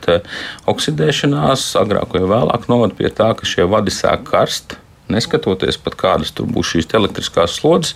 oksidēšanās 0.71 1.66
agrāk 1.80 2.16
vai 2.16 2.25
vēlāk 2.30 2.68
novada 2.71 2.97
pie 2.99 3.11
tā, 3.11 3.33
ka 3.38 3.49
šie 3.49 3.68
vadi 3.71 3.94
sāk 3.94 4.26
karst. 4.30 4.78
Neskatoties 5.12 5.76
pat 5.85 5.99
kādas 6.00 6.30
tur 6.33 6.49
būs 6.49 6.71
šīs 6.73 6.88
elektriskās 6.97 7.59
slodzes, 7.59 7.92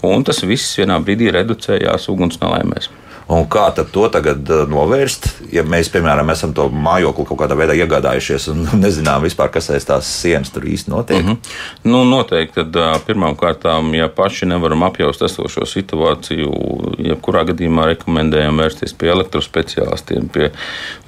un 0.00 0.24
tas 0.24 0.40
viss 0.40 0.78
vienā 0.80 0.96
brīdī 1.04 1.28
reducējās 1.34 2.08
uguns 2.08 2.40
nelaimēs. 2.40 2.88
Un 3.26 3.42
kā 3.50 3.64
to 3.74 4.04
tagad 4.12 4.46
uh, 4.54 4.62
novērst? 4.70 5.26
Ja 5.50 5.64
mēs, 5.66 5.88
piemēram, 5.90 6.28
esam 6.30 6.52
to 6.54 6.68
mājokli 6.70 7.24
kaut 7.26 7.40
kādā 7.40 7.56
veidā 7.58 7.74
iegādājušies 7.74 8.44
un 8.52 8.60
nezinām 8.84 9.24
vispār, 9.26 9.50
kas 9.54 9.70
aiz 9.74 9.86
tās 9.88 10.06
sienas 10.22 10.52
tur 10.54 10.62
īsti 10.62 10.92
notiek. 10.92 11.24
Mm 11.24 11.32
-hmm. 11.32 11.56
nu, 11.90 12.04
noteikti, 12.06 12.62
tad 12.62 13.02
pirmām 13.06 13.34
kārtām, 13.36 13.90
ja 13.98 14.06
paši 14.08 14.46
nevaram 14.46 14.82
apjaust 14.86 15.22
esošo 15.26 15.66
situāciju, 15.66 16.52
jebkurā 16.98 17.42
gadījumā 17.50 17.86
rekomendējam 17.86 18.62
vērsties 18.62 18.94
pie 18.94 19.10
elektrospeciālistiem, 19.10 20.28
pie 20.28 20.50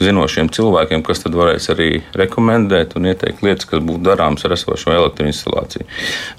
zinošiem 0.01 0.49
cilvēkiem, 0.49 1.03
kas 1.03 1.23
tad 1.23 1.39
varēs 1.39 1.71
arī 1.71 2.03
rekomendēt 2.15 2.97
un 2.97 3.07
ieteikt 3.07 3.43
lietas, 3.43 3.65
kas 3.71 3.81
būtu 3.81 4.03
darāmas 4.11 4.45
ar 4.45 4.53
esošo 4.59 4.91
elektroinstalāciju. 4.91 5.87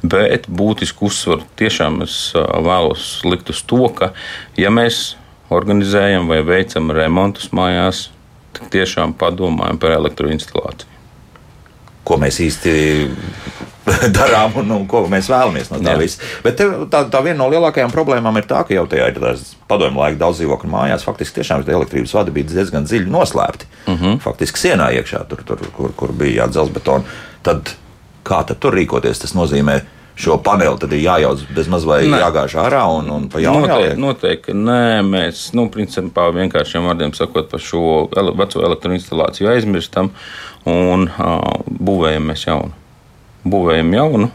Bet 0.04 0.48
būtisku 0.48 1.08
uzsvaru 1.08 1.48
tiešām 1.56 2.04
es 2.04 2.34
vēlos 2.36 3.22
likt 3.24 3.50
uz 3.50 3.64
to, 3.64 3.88
ka 3.96 4.12
ja 4.58 4.70
mēs 4.70 5.16
organizējam 5.54 6.30
vai 6.30 6.42
veicam 6.46 6.92
remontus 6.96 7.50
mājās, 7.56 8.08
tad 8.56 8.72
tiešām 8.74 9.16
padomājam 9.20 9.80
par 9.82 9.98
elektroinstalāciju. 9.98 10.98
Ko 12.08 12.18
mēs 12.18 12.40
īsti 12.42 12.72
darām 14.18 14.56
un, 14.62 14.72
un 14.74 14.86
ko 14.90 15.04
mēs 15.12 15.30
vēlamies 15.30 15.70
no 15.74 15.82
tā 15.84 15.94
visa. 16.00 16.22
Bet 16.46 16.58
te, 16.58 16.66
tā, 16.92 17.04
tā 17.12 17.22
viena 17.26 17.42
no 17.42 17.50
lielākajām 17.52 17.94
problēmām 17.94 18.40
ir 18.40 18.48
tā, 18.50 18.64
ka 18.66 18.74
jau 18.74 18.86
tajā 18.90 19.12
ir 19.12 19.20
tās 19.22 19.44
padomju 19.70 20.02
laika 20.02 20.22
daudz 20.24 20.42
dzīvokļu 20.42 20.72
mājās. 20.74 21.06
Faktiski 21.06 21.42
tiešām 21.42 21.66
tie 21.68 21.76
elektrības 21.78 22.16
vadi 22.18 22.34
bija 22.34 22.50
diezgan 22.54 22.88
dziļi 22.90 23.14
noslēpti. 23.14 23.70
Uh 23.86 23.94
mhm. 23.94 24.04
-huh. 24.06 24.20
Faktiski 24.26 24.66
sienā 24.68 24.90
iekšā, 25.02 25.26
tur, 25.30 25.46
tur 25.46 25.62
kur, 25.76 25.94
kur 25.96 26.16
bija 26.18 26.46
jādzelz 26.46 26.74
betonu. 26.74 27.06
Tad 27.44 27.76
kā 28.26 28.44
tad 28.46 28.60
tur 28.60 28.78
rīkoties? 28.78 29.22
Tas 29.22 29.36
nozīmē, 29.38 29.80
ka 29.80 29.99
šo 30.20 30.38
paneli 30.44 30.76
tad 30.80 30.94
ir 30.94 31.04
jājauc 31.06 31.46
bezmaz 31.56 31.86
vai 31.88 32.02
nē. 32.08 32.20
jāgāž 32.24 32.58
ārā 32.60 32.84
un, 32.92 33.08
un 33.16 33.28
pa 33.32 33.40
jaunu 33.40 33.68
noteikti, 33.68 34.00
noteikti, 34.04 34.56
nē, 34.58 34.82
mēs, 35.08 35.46
nu, 35.56 35.70
principā 35.72 36.28
vienkāršiem 36.36 36.90
vārdiem 36.90 37.14
sakot 37.16 37.48
par 37.52 37.64
šo 37.64 37.84
ele, 38.20 38.34
veco 38.40 38.64
elektroinstalāciju 38.68 39.52
aizmirstam 39.54 40.12
un 40.68 41.08
uh, 41.08 41.40
būvējam 41.66 42.28
mēs 42.32 42.44
jaunu. 42.50 42.76
Būvējam 43.50 43.94
jaunu, 43.96 44.28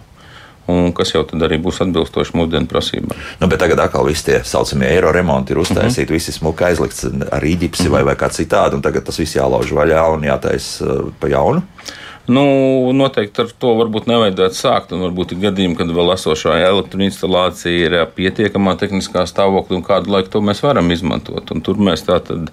un 0.72 0.94
kas 0.96 1.12
jau 1.12 1.20
tad 1.28 1.44
arī 1.44 1.58
būs 1.60 1.82
atbilstoši 1.84 2.36
mūsdienu 2.38 2.70
prasībām. 2.70 3.20
Nu, 3.42 3.48
bet 3.52 3.60
tagad 3.60 3.82
atkal 3.84 4.08
viss 4.08 4.24
tie 4.24 4.38
saucamie 4.48 4.88
eiro 4.88 5.12
remonti 5.12 5.52
ir 5.52 5.60
uztaisīti, 5.60 6.08
uh 6.08 6.14
-huh. 6.14 6.16
visi 6.16 6.32
smuki 6.32 6.64
aizlikts 6.64 7.04
ar 7.04 7.44
īģipsi 7.44 7.84
uh 7.84 7.86
-huh. 7.86 7.92
vai, 7.98 8.02
vai 8.08 8.16
kā 8.16 8.30
citādi, 8.32 8.80
un 8.80 8.82
tagad 8.82 9.04
tas 9.04 9.18
viss 9.18 9.36
jālauž 9.36 9.76
vaļā 9.76 10.08
un 10.14 10.24
jātaisa 10.24 10.88
uh, 10.88 11.12
pa 11.20 11.28
jaunu. 11.28 11.62
Nu, 12.26 12.44
noteikti 12.96 13.42
ar 13.42 13.50
to 13.60 13.74
varbūt 13.76 14.06
nevajadzētu 14.08 14.56
sākt. 14.56 14.94
Un 14.96 15.04
varbūt 15.04 15.34
ir 15.34 15.42
gadījumi, 15.42 15.76
kad 15.76 15.90
vēl 15.92 16.14
esošā 16.14 16.56
elektroinstalācija 16.70 17.88
ir 17.88 17.98
pietiekamā 18.16 18.78
tehniskā 18.80 19.26
stāvoklī 19.28 19.76
un 19.80 19.84
kādu 19.84 20.14
laiku 20.14 20.32
to 20.32 20.40
mēs 20.44 20.64
varam 20.64 20.88
izmantot. 20.94 21.52
Un 21.52 21.60
tur 21.64 21.80
mēs 21.80 22.06
tā 22.08 22.20
tad. 22.24 22.48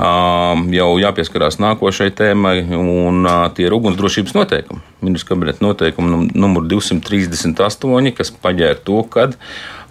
Jau 0.00 0.86
jāpieskarās 1.02 1.58
nākošai 1.60 2.08
tēmai, 2.16 2.54
un 2.78 3.26
tie 3.56 3.66
ir 3.66 3.74
ugunsdrošības 3.76 4.32
noteikumi. 4.38 4.80
Ministrs 5.04 5.28
kabineta 5.28 5.64
noteikumi 5.66 6.30
numur 6.30 6.64
238, 6.70 8.14
kas 8.16 8.32
paģēra 8.32 8.78
to, 8.86 9.02
ka 9.12 9.26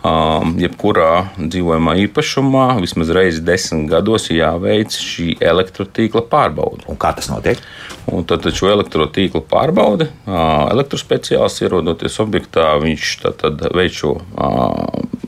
um, 0.04 0.56
jebkurā 0.60 1.30
dzīvojamā 1.40 1.96
īpašumā 2.06 2.66
vismaz 2.84 3.12
reizi 3.16 3.44
desmit 3.46 3.90
gados 3.92 4.30
jāveic 4.34 4.96
šī 4.96 5.36
elektrotīkla 5.44 6.24
pārbaude. 6.32 6.86
Un 6.92 7.00
kā 7.00 7.12
tas 7.18 7.30
notiek? 7.32 7.62
Un 8.10 8.26
tad 8.26 8.46
šo 8.56 8.72
elektrotīklu 8.72 9.44
pārbaude, 9.50 10.08
elektrospeciālists 10.26 11.62
ierodoties 11.62 12.16
objektā, 12.24 12.72
viņš 12.82 13.12
tad 13.42 13.68
veic 13.76 13.98
šo 14.00 14.16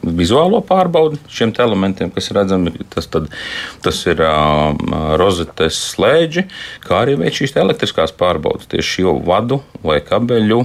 vizuālo 0.01 0.63
pārbaudi 0.65 1.19
šiem 1.29 1.53
elementiem, 1.61 2.09
kas 2.13 2.31
redzami. 2.33 2.73
Tas, 2.89 3.05
tad, 3.11 3.27
tas 3.85 3.99
ir 4.09 4.23
rozetes 5.21 5.77
slēdži, 5.91 6.47
kā 6.87 7.03
arī 7.03 7.19
veic 7.21 7.37
šīs 7.37 7.53
elektriskās 7.61 8.15
pārbaudes, 8.17 8.69
tieši 8.71 9.01
šo 9.01 9.19
vadu 9.27 9.61
vai 9.85 9.99
kabeļu 10.05 10.63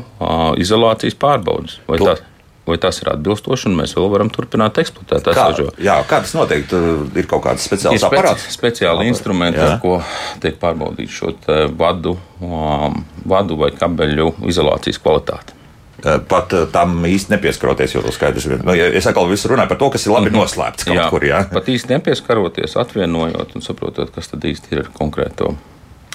izolācijas 0.62 1.18
pārbaudes. 1.20 1.80
Vai 1.90 2.00
tas 2.00 2.24
vai 2.66 2.76
tas 2.82 2.98
ir 3.02 3.10
atbilstoši, 3.12 3.68
un 3.70 3.76
mēs 3.78 3.94
vēl 3.96 4.08
varam 4.10 4.30
turpināt 4.32 4.78
eksploatēt 4.82 5.30
esošo. 5.32 5.68
Jā, 5.82 6.00
kā 6.08 6.20
tas 6.24 6.34
notiek? 6.36 6.64
Tur 6.70 7.06
ir 7.14 7.28
kaut 7.30 7.44
kāds 7.46 7.66
speciāls 7.68 8.00
ir 8.00 8.06
aparāts. 8.08 8.48
Speciāli 8.54 9.06
instrumenti, 9.10 9.60
jā. 9.62 9.76
ar 9.76 9.82
ko 9.82 10.00
tiek 10.42 10.58
pārbaudīt 10.62 11.12
šo 11.12 11.34
vadu, 11.78 12.16
um, 12.42 13.04
vadu 13.28 13.58
vai 13.60 13.70
kabeļu 13.76 14.32
izolācijas 14.50 14.98
kvalitāti. 15.02 15.54
Pat 16.28 16.52
tam 16.74 16.98
īsti 17.08 17.32
nepieskaroties, 17.32 17.94
jo 17.96 18.02
skaidrs 18.12 18.44
ir. 18.50 18.58
Nu, 18.66 18.74
es 18.76 19.06
atkal 19.08 19.30
visu 19.30 19.48
runāju 19.48 19.70
par 19.70 19.78
to, 19.80 19.88
kas 19.94 20.04
ir 20.04 20.12
labi 20.12 20.28
-hmm. 20.28 20.42
noslēpts 20.42 20.84
kaut 20.84 20.96
jā, 20.96 21.06
kur. 21.10 21.24
Jā. 21.24 21.40
Pat 21.56 21.70
īsti 21.72 21.94
nepieskaroties, 21.94 22.76
atvienojot 22.76 23.56
un 23.56 23.64
saprotot, 23.64 24.12
kas 24.14 24.28
tad 24.28 24.44
īsti 24.44 24.76
ir 24.76 24.90
konkrēto 24.92 25.54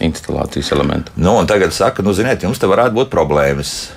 instalācijas 0.01 0.71
elementu. 0.71 1.11
Nu, 1.15 1.33
tagad 1.45 1.73
saka, 1.73 2.03
nu, 2.03 2.13
ziniet, 2.13 2.43
jums 2.43 2.59
te 2.59 2.69
varētu 2.69 2.93
būt 2.93 3.09
problēmas 3.09 3.91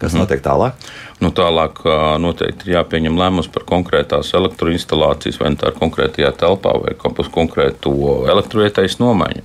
Kas 0.00 0.14
mm. 0.14 0.22
notiek 0.22 0.40
tālāk? 0.44 0.90
Nu, 1.20 1.28
tālāk 1.36 1.82
noteikti 2.22 2.68
ir 2.70 2.78
jāpieņem 2.78 3.18
lēmums 3.20 3.50
par 3.52 3.66
konkrētās 3.68 4.32
elektroinstalācijas, 4.38 5.40
vai 5.42 5.52
nu 5.52 5.60
tā 5.60 5.70
ir 5.70 5.80
konkrētajā 5.80 6.32
telpā, 6.40 6.72
vai 6.80 6.94
uz 6.96 7.32
konkrētu 7.34 7.92
elektrovietējas 8.32 8.96
nomaiņu. 9.02 9.44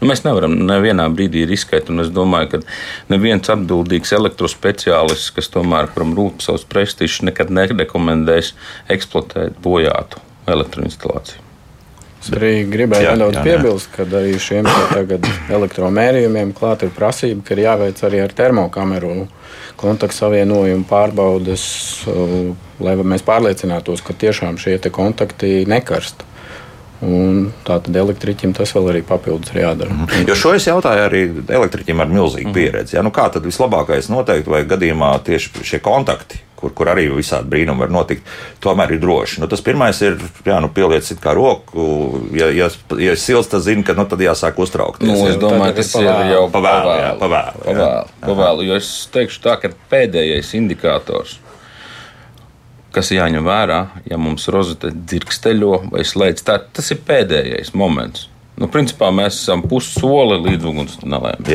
Nu, 0.00 0.08
mēs 0.10 0.24
nevaram 0.26 0.56
nevienā 0.66 1.06
brīdī 1.14 1.44
riskēt, 1.48 1.92
un 1.92 2.02
es 2.02 2.10
domāju, 2.12 2.50
ka 2.56 2.60
neviens 3.14 3.48
atbildīgs 3.54 4.12
elektrospeciālists, 4.18 5.30
kas 5.36 5.52
tomēr 5.54 5.88
kuram 5.94 6.16
rūp 6.18 6.42
savs 6.44 6.66
prestižs, 6.68 7.22
nekad 7.30 7.54
nerekomendēs 7.54 8.52
eksploatēt 8.92 9.62
bojātu 9.64 10.20
elektroinstalāciju. 10.50 11.43
Es 12.24 12.30
arī 12.32 12.64
gribēju 12.64 13.04
jā, 13.04 13.12
nedaudz 13.18 13.36
jā, 13.36 13.42
piebilst, 13.44 13.88
ka 13.92 14.06
arī 14.08 14.38
šiem 14.40 14.68
elektromērījumiem 15.52 16.54
klāt 16.56 16.86
ir 16.86 16.92
prasība, 16.96 17.42
ka 17.44 17.52
ir 17.52 17.64
jāveic 17.66 18.00
arī 18.08 18.22
ar 18.24 18.32
termokameru 18.32 19.26
kontaktsavienojumu 19.80 20.86
pārbaudes, 20.88 21.64
uh, 22.08 22.54
lai 22.80 22.94
mēs 23.04 23.26
pārliecinātos, 23.26 24.00
ka 24.04 24.16
tiešām 24.16 24.56
šie 24.60 24.78
kontakti 24.88 25.66
nekarst. 25.68 26.24
Un 27.04 27.50
tā 27.66 27.76
tad 27.84 27.96
elektriķim 28.00 28.54
tas 28.56 28.72
vēl 28.72 28.88
arī 28.94 29.02
papildus 29.04 29.52
ir 29.52 29.60
jādara. 29.60 29.92
Mm 29.92 30.06
-hmm. 30.06 30.28
Jo 30.28 30.34
šo 30.34 30.54
es 30.54 30.66
jautāju 30.66 31.04
arī 31.04 31.22
elektriķim 31.48 32.00
ar 32.00 32.08
milzīgu 32.08 32.48
-hmm. 32.48 32.54
pieredzi. 32.54 32.96
Ja? 32.96 33.02
Nu, 33.02 33.10
kā 33.10 33.28
tad 33.32 33.44
vislabākais 33.44 34.08
noteikti 34.08 34.50
vai 34.50 34.64
gadījumā 34.64 35.18
tieši 35.24 35.50
šie 35.62 35.78
kontakti 35.78 36.38
kur, 36.64 36.72
kur 36.76 36.90
arī 36.94 37.06
visādi 37.12 37.50
brīnumi 37.52 37.84
var 37.84 37.92
notikt, 37.92 38.26
tomēr 38.64 38.96
ir 38.96 39.02
droši. 39.04 39.42
Nu, 39.42 39.48
tas 39.52 39.62
pirmais 39.64 40.00
ir, 40.04 40.18
jā, 40.46 40.58
nu, 40.64 40.72
pieliec 40.74 41.10
it 41.12 41.22
kā 41.22 41.36
roku, 41.36 41.86
ja, 42.36 42.48
ja, 42.54 42.70
ja 43.00 43.14
silts, 43.20 43.52
tad 43.52 43.66
zini, 43.66 43.84
ka 43.86 43.96
nu, 43.98 44.08
tad 44.08 44.24
jāsāk 44.24 44.58
uztraukties. 44.64 45.08
Nu, 45.08 45.20
es 45.28 45.38
domāju, 45.40 45.76
tas 45.78 45.94
ir 46.00 46.10
jau 46.32 46.44
pavēlu. 46.54 46.98
Jā, 47.00 47.14
pavēlu, 47.20 47.64
pavēlu, 47.68 48.18
pavēlu, 48.24 48.68
jo 48.70 48.78
es 48.80 48.92
teikšu 49.14 49.44
tā, 49.44 49.58
ka 49.62 49.74
pēdējais 49.92 50.54
indikators 50.58 51.38
kas 52.94 53.10
jāņem 53.10 53.42
vērā, 53.42 53.80
ja 54.06 54.18
mums 54.22 54.46
rozete 54.54 54.92
dzirksteļo 54.94 55.80
vai 55.90 56.04
slēdz. 56.06 56.44
Tā, 56.46 56.60
tas 56.76 56.92
ir 56.94 57.00
pēdējais 57.06 57.72
moments. 57.74 58.28
Nu, 58.54 58.68
principā 58.70 59.08
mēs 59.10 59.40
esam 59.40 59.64
pussoli 59.66 60.38
līdz 60.44 60.68
uguns 60.70 61.00
nelēmēm. 61.02 61.48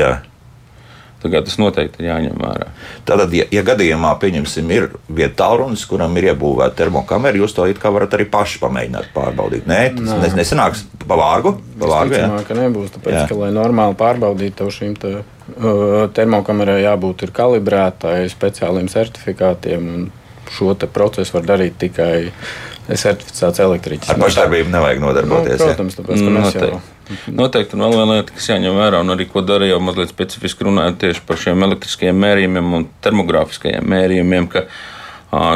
Tas 1.20 1.58
noteikti 1.60 2.00
ir 2.04 2.10
jāņem 2.10 2.38
vērā. 2.40 2.68
Tātad, 3.08 3.34
ja, 3.36 3.46
ja 3.52 3.64
gadījumā, 3.68 4.14
pieņemsim, 4.22 4.70
ir 4.72 4.88
vieta 5.12 5.36
tālrunis, 5.42 5.84
kuram 5.90 6.16
ir 6.20 6.30
iebūvēta 6.32 6.78
termokamera, 6.80 7.42
jūs 7.42 7.56
to 7.58 7.66
it 7.68 7.82
kā 7.82 7.92
varat 7.92 8.16
arī 8.16 8.28
paši 8.32 8.62
pamēģināt 8.62 9.10
pārbaudīt. 9.16 9.68
Nē, 9.68 9.82
tas 9.98 10.32
Nē. 10.32 10.38
nesanāks 10.40 10.86
pa 11.04 11.18
vārgu. 11.20 11.58
Pa 11.82 11.92
vārgu 11.92 12.16
jā. 12.16 12.30
ka 12.48 12.56
nebūs, 12.56 12.94
tāpēc, 12.96 13.18
jā. 13.18 13.26
ka, 13.28 13.40
lai 13.42 13.52
normāli 13.56 14.00
pārbaudītu 14.00 14.70
šīm 14.78 14.96
te, 15.02 15.14
uh, 15.20 16.08
termokamerai, 16.16 16.80
jābūt 16.86 17.28
kalibrētai 17.36 18.22
speciāliem 18.32 18.88
certifikātiem. 18.92 20.10
Šo 20.50 20.74
procesu 20.90 21.36
var 21.36 21.44
darīt 21.46 21.76
tikai 21.78 22.32
certificēts 22.98 23.60
elektriķis. 23.60 24.10
Ar 24.14 24.22
pašdarbību 24.22 24.74
nevajag 24.74 25.04
nodarboties. 25.04 25.60
Nu, 25.60 25.68
protams, 25.68 26.00
tāpēc, 26.00 26.24
ka 26.26 26.34
mēs 26.38 26.58
jau 26.58 26.80
Noteikti, 27.34 27.74
un 27.74 27.82
vēl 27.82 27.96
viena 27.96 28.20
lieta, 28.20 28.34
kas 28.36 28.52
jāņem 28.52 28.76
vērā, 28.78 29.00
un 29.02 29.10
arī 29.16 29.26
ko 29.30 29.42
dara 29.42 29.66
jau 29.66 29.80
mazliet 29.82 30.12
specifiski 30.12 30.68
runājot 30.68 31.00
tieši 31.02 31.24
par 31.26 31.40
šiem 31.42 31.66
elektriskajiem 31.66 32.20
mērījumiem 32.22 32.76
un 32.78 32.86
termogrāfiskajiem 33.02 33.88
mērījumiem, 33.90 34.46
ka 34.54 34.68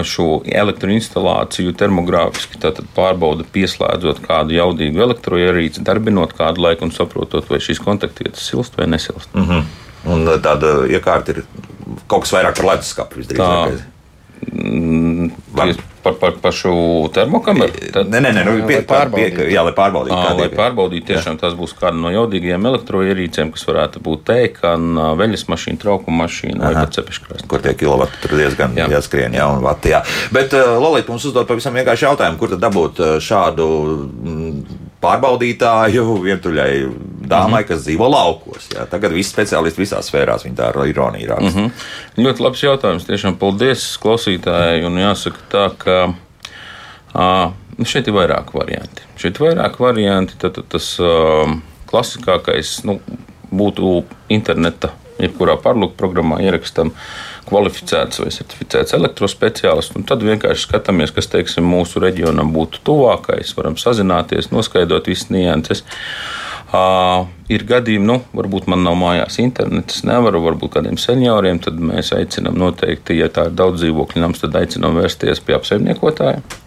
šo 0.05 0.41
elektroinstalāciju 0.49 1.73
termogrāfiski 1.77 2.57
pārbauda 2.97 3.45
pieslēdzot 3.53 4.21
kādu 4.25 4.57
jaudīgu 4.57 5.05
elektroierīci, 5.05 5.85
darbinot 5.85 6.33
kādu 6.37 6.65
laiku 6.65 6.87
un 6.87 6.93
saprotot, 6.93 7.45
vai 7.49 7.61
šīs 7.61 7.81
kontaktvietas 7.85 8.49
silst 8.49 8.77
vai 8.77 8.89
nesilst. 8.89 9.33
Mm 9.33 9.49
-hmm. 9.49 9.63
Un 10.13 10.27
tāda 10.27 10.83
iekārta 10.89 11.31
ir 11.31 11.43
kaut 12.07 12.25
kas 12.25 12.33
vairāk 12.33 12.57
par 12.57 12.65
leduskapu 12.65 13.21
visdrīzāk. 13.21 13.92
Mm, 14.51 15.31
Par, 16.03 16.13
par 16.19 16.33
pašu 16.41 16.71
termokameru? 17.15 17.71
Tad, 17.95 18.09
nē, 18.11 18.19
nē, 18.25 18.31
nē 18.35 18.41
nu, 18.43 18.53
pie, 18.67 18.81
pārbaudīt. 18.83 19.37
Pie, 19.37 19.45
jā, 19.53 19.61
lai 19.63 19.71
pārbaudītu. 19.77 20.17
À, 20.17 20.33
lai 20.35 20.49
pārbaudītu, 20.51 21.05
tiešām 21.13 21.37
jā. 21.37 21.41
tas 21.45 21.55
būs 21.55 21.71
kāda 21.79 21.95
no 21.95 22.11
jaudīgajiem 22.11 22.67
elektroierīcēm, 22.73 23.53
kas 23.55 23.63
varētu 23.69 24.01
būt 24.03 24.25
tēkana, 24.27 25.13
veļas 25.15 25.45
mašīna, 25.47 25.79
traukuma 25.79 26.25
mašīna 26.25 26.59
Aha. 26.59 26.73
vai 26.73 26.83
pat 26.83 26.97
cepeškrāsni. 26.97 27.47
Kur 27.47 27.63
tie 27.63 27.71
kilovati 27.79 28.19
tur 28.19 28.35
diezgan 28.35 28.75
jā. 28.75 28.89
jāskrien, 28.91 29.37
jā, 29.39 29.47
un 29.47 29.63
vati, 29.63 29.93
jā. 29.95 30.03
Bet 30.35 30.57
uh, 30.59 30.75
Lolita 30.83 31.13
mums 31.13 31.29
uzdod 31.31 31.47
pavisam 31.47 31.79
vienkārši 31.79 32.09
jautājumu, 32.09 32.41
kur 32.41 32.51
tad 32.51 32.65
dabūt 32.65 32.99
šādu 33.23 33.69
mm, 33.95 34.79
pārbaudītāju 35.03 36.19
vientuļai 36.27 36.71
dāmai, 37.33 37.49
mm 37.49 37.63
-hmm. 37.63 37.67
kas 37.67 37.83
dzīvo 37.87 38.09
laukos. 38.11 38.69
Jā. 38.75 38.85
Tagad 38.89 39.15
visi 39.15 39.33
speciālisti 39.33 39.83
visās 39.83 40.09
sfērās 40.11 40.45
viņa 40.45 40.55
tā 40.59 40.69
ar 40.69 40.87
ironiju 40.87 41.29
raksta. 41.29 41.59
Mm 41.59 41.65
-hmm. 41.65 42.23
Ļoti 42.27 42.45
labs 42.45 42.63
jautājums. 42.63 43.05
Tiešām 43.09 43.37
paldies 43.41 43.97
klausītājai. 44.03 44.85
Un 44.85 44.97
jāsaka 44.97 45.37
tā, 45.51 45.69
ka 45.77 46.13
uh, 47.15 47.51
šeit 47.85 48.07
ir 48.07 48.13
vairāk 48.13 48.53
varianti. 48.53 49.01
Šeit 49.17 49.39
ir 49.39 49.47
vairāk 49.47 49.79
varianti. 49.79 50.33
Tad, 50.37 50.53
tad 50.53 50.65
tas 50.69 50.99
uh, 50.99 51.57
klasiskākais 51.87 52.83
nu, 52.83 52.99
būtu 53.53 54.03
interneta 54.29 54.89
jebkurā 55.21 55.57
pārlūku 55.61 55.97
programmā 55.97 56.41
ierakstam 56.41 56.91
kvalificēts 57.47 58.21
vai 58.23 58.31
certificēts 58.33 58.95
elektrospeciālists. 58.97 59.97
Tad 60.09 60.23
vienkārši 60.25 60.67
skatāmies, 60.67 61.13
kas 61.15 61.29
teiksim, 61.31 61.67
mūsu 61.67 62.01
reģionam 62.03 62.53
būtu 62.55 62.83
tuvākais, 62.87 63.53
varam 63.57 63.77
sazināties, 63.79 64.51
noskaidrot 64.53 65.11
visas 65.11 65.31
nianses. 65.33 65.85
Uh, 66.73 67.27
ir 67.53 67.67
gadījumi, 67.69 68.07
nu, 68.09 68.15
varbūt 68.33 68.65
man 68.71 68.81
nav 68.81 68.95
mājās 68.97 69.37
internets, 69.43 70.01
nevaru, 70.09 70.41
varbūt 70.47 70.79
kādiem 70.79 70.97
senioriem, 70.97 71.59
tad 71.61 71.77
mēs 71.77 72.09
aicinām 72.17 72.57
noteikti, 72.57 73.19
ja 73.19 73.29
tā 73.29 73.51
ir 73.51 73.57
daudz 73.59 73.83
dzīvokļu 73.83 74.23
nams, 74.23 74.41
tad 74.41 74.57
aicinām 74.57 74.97
vērsties 74.97 75.43
pie 75.45 75.59
apsaimniekotājiem. 75.59 76.62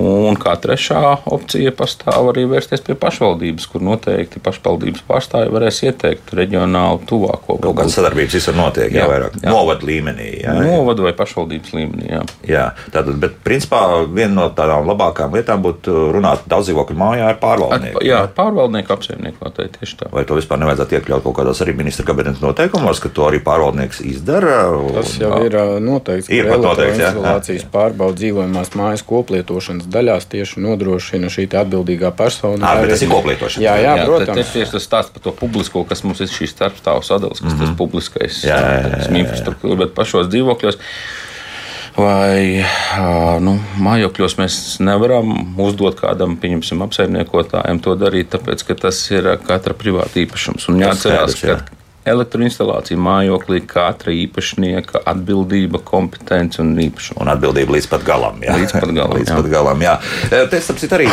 Un 0.00 0.36
kā 0.40 0.54
trešā 0.60 1.00
opcija 1.28 1.72
pastāv 1.76 2.30
arī 2.32 2.46
vērsties 2.48 2.82
pie 2.86 2.96
pašvaldības, 2.98 3.66
kur 3.70 3.84
noteikti 3.84 4.40
pašvaldības 4.42 5.04
pārstāvji 5.08 5.52
varēs 5.52 5.80
ieteikt 5.84 6.32
reģionālu 6.36 7.02
tuvāko. 7.08 7.58
Kaut 7.60 7.76
kāda 7.78 7.92
sadarbības 7.92 8.36
visur 8.38 8.56
notiek, 8.56 8.88
jā, 8.92 9.02
jā 9.02 9.08
vairāk 9.10 9.36
jā. 9.42 9.52
novada 9.52 9.86
līmenī. 9.86 10.28
Jā, 10.40 10.54
novada 10.56 11.04
vai 11.04 11.12
pašvaldības 11.18 11.74
līmenī. 11.76 12.08
Jā, 12.14 12.22
jā 12.48 12.64
tātad, 12.94 13.12
bet 13.20 13.36
principā 13.44 13.82
viena 14.06 14.32
no 14.38 14.46
tādām 14.56 14.88
labākām 14.88 15.36
lietām 15.36 15.64
būtu 15.64 15.96
runāt 16.16 16.46
daudz 16.50 16.70
dzīvokļu 16.70 16.98
mājā 17.00 17.28
ar 17.34 17.40
pārvaldnieku. 17.42 18.00
Ar, 18.00 18.08
jā, 18.08 18.22
pārvaldnieku 18.36 18.96
apsaimniekotāji 18.96 19.74
tieši 19.76 20.00
tā. 20.00 20.10
Vai 20.14 20.24
to 20.28 20.38
vispār 20.38 20.62
nevajadzētu 20.64 20.98
iekļaut 20.98 21.26
kaut 21.26 21.38
kādos 21.42 21.60
arī 21.64 21.76
ministra 21.76 22.08
kabineta 22.08 22.40
noteikumos, 22.44 23.02
ka 23.02 23.12
to 23.12 23.28
arī 23.28 23.42
pārvaldnieks 23.44 24.00
izdara? 24.06 24.62
Tas 24.96 25.16
jau 25.20 25.34
un, 25.36 25.46
ir 25.48 25.58
noteikts, 25.84 26.30
ka 26.30 26.40
elektroinstalācijas 26.46 27.68
pārbauda 27.72 28.20
dzīvojamās 28.22 28.74
mājas 28.78 29.04
koplietošana 29.06 29.50
lietošanas 29.50 29.89
daļās 29.92 30.26
tieši 30.32 30.62
nodrošina 30.64 31.30
šī 31.32 31.46
atbildīgā 31.60 32.12
persona. 32.16 32.74
Jā, 32.76 32.90
tas 32.92 33.04
ir 33.04 33.10
koplietošana. 33.12 33.64
Jā, 33.64 33.76
jā, 33.82 33.94
jā 34.00 34.06
protams. 34.08 34.42
Tas 34.42 34.52
ir 34.60 34.70
tas 34.74 34.86
stāsts 34.86 35.14
par 35.14 35.24
to 35.24 35.34
publisko, 35.36 35.84
kas 35.88 36.04
mums 36.06 36.22
ir 36.24 36.30
šīs 36.32 36.54
starpstāvu 36.56 37.02
sadalas, 37.06 37.40
kas 37.40 37.46
mm 37.46 37.56
-hmm. 37.56 37.64
tas 37.64 37.68
mhm. 37.68 37.78
publiskais 37.80 38.44
jā, 38.44 38.60
jā, 38.60 38.76
jā, 38.84 39.02
jā. 39.02 39.18
infrastruktūra, 39.24 39.78
bet 39.84 39.94
pašos 39.94 40.30
dzīvokļos. 40.30 40.78
Vai 41.96 42.64
nu, 43.42 43.58
mājokļos 43.82 44.38
mēs 44.38 44.54
nevaram 44.80 45.58
uzdot 45.58 45.98
kādam, 46.00 46.36
pieņemsim, 46.40 46.82
apsaimniekotājam 46.86 47.80
to 47.82 47.96
darīt, 47.98 48.30
tāpēc 48.30 48.62
ka 48.66 48.74
tas 48.74 49.10
ir 49.10 49.26
katra 49.46 49.74
privāta 49.74 50.22
īpašums. 50.22 50.68
Un 50.70 50.80
jāatcerās, 50.80 51.34
ka 51.42 51.58
elektroinstalācija 52.08 52.96
mājoklī, 53.00 53.60
katra 53.68 54.12
īpašnieka 54.16 55.02
atbildība, 55.10 55.82
kompetence 55.84 56.60
un 56.62 56.72
īpašuma. 56.80 57.20
Un 57.20 57.30
atbildība 57.32 57.74
līdz 57.76 57.88
pat 57.92 58.04
galam. 58.06 58.40
Jā. 58.44 58.56
Līdz 58.56 58.72
pat 58.72 58.92
galam. 58.96 59.16
līdz 59.18 59.28
jā. 59.28 59.36
Pat 59.36 59.50
galam 59.52 59.84
jā. 59.84 59.94
Te 60.30 60.60
sapcīt, 60.64 60.94
arī 60.96 61.08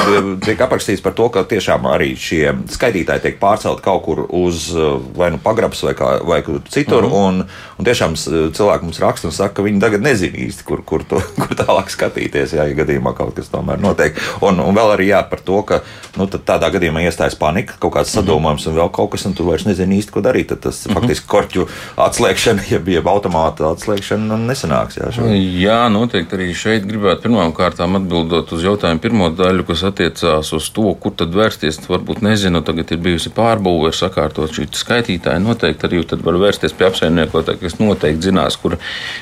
tiek 0.46 0.64
aprakstīts 0.64 1.04
par 1.04 1.16
to, 1.18 1.28
ka 1.34 1.44
tiešām 1.48 1.90
arī 1.92 2.14
šie 2.16 2.54
skaitītāji 2.72 3.26
tiek 3.26 3.40
pārcelt 3.42 3.84
kaut 3.84 4.06
kur 4.06 4.24
uz 4.32 4.70
vai 5.18 5.30
nu 5.34 5.42
pagrabs 5.44 5.84
vai, 5.84 5.94
kā, 5.98 6.14
vai 6.24 6.40
citur. 6.70 7.04
Mm 7.04 7.12
-hmm. 7.12 7.28
un, 7.28 7.46
un 7.80 7.86
tiešām 7.86 8.16
cilvēki 8.56 8.84
mums 8.84 9.00
raksta 9.00 9.28
un 9.28 9.34
saka, 9.34 9.54
ka 9.60 9.68
viņi 9.68 9.82
tagad 9.82 10.02
nezina 10.02 10.38
īsti, 10.38 10.64
kur, 10.64 10.84
kur, 10.86 11.04
to, 11.04 11.22
kur 11.42 11.56
tālāk 11.56 11.92
skatīties, 11.92 12.56
jā, 12.56 12.64
ja 12.64 12.76
gadījumā 12.76 13.14
kaut 13.14 13.36
kas 13.36 13.52
tomēr 13.52 13.80
notiek. 13.80 14.16
Un, 14.42 14.60
un 14.60 14.76
vēl 14.76 14.96
arī 14.96 15.12
jā, 15.12 15.24
par 15.30 15.40
to, 15.40 15.62
ka 15.64 15.82
nu, 16.16 16.28
tādā 16.28 16.72
gadījumā 16.72 17.04
iestājas 17.04 17.36
panika, 17.36 17.74
kaut 17.80 17.94
kāds 17.94 18.16
mhm. 18.16 18.20
sadomājums 18.20 18.66
mm 18.66 18.72
-hmm. 18.72 18.78
un 18.78 18.84
vēl 18.84 18.92
kaut 18.92 19.12
kas, 19.12 19.26
un 19.26 19.34
tu 19.34 19.44
vairs 19.44 19.66
nezini 19.66 19.98
īsti, 20.00 20.12
ko 20.12 20.22
darīt. 20.22 20.48
Tad 20.48 20.60
tas 20.60 20.87
mm 20.88 20.94
-hmm. 20.94 21.00
faktiski 21.00 21.28
korķu 21.28 21.68
atslēgšana, 22.08 22.66
jeb, 22.72 22.88
jeb 22.88 23.08
automāta 23.08 23.72
atslēgšana 23.72 24.38
nesanāks. 24.48 24.98
Jā, 24.98 25.12
šo. 25.12 25.28
jā, 25.62 25.80
noteikti 25.94 26.36
arī 26.36 26.50
šeit 26.54 26.86
gribētu 26.90 27.28
pirmām 27.28 27.54
kārtām 27.54 27.96
atbildot 28.00 28.52
uz 28.52 28.64
jautājumu 28.64 29.00
pirmo 29.00 29.30
daļu, 29.30 29.66
kas 29.68 29.84
attiecās 29.84 30.54
uz 30.54 30.70
to, 30.70 30.94
kur 31.00 31.12
tad 31.12 31.36
vērsties. 31.36 31.80
Varbūt 31.88 32.22
nezinu, 32.22 32.62
tagad 32.62 32.92
ir 32.92 32.98
bijusi 32.98 33.30
pārbūve, 33.30 33.94
sakārtot 33.96 34.52
šī 34.52 34.68
skaitītāja. 34.72 35.40
Noteikti 35.40 35.88
arī 35.88 36.04
tad 36.08 36.24
var 36.26 36.40
vērsties 36.42 36.76
pie 36.78 36.88
apsaimniekotāja, 36.90 37.60
kas 37.62 37.80
noteikti 37.80 38.30
zinās, 38.30 38.58
kur 38.62 38.78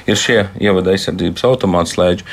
ir 0.07 0.15
šie 0.19 0.47
ievada 0.59 0.95
aizsardzības 0.95 1.43
automāts 1.43 1.95
slēdži. 1.95 2.25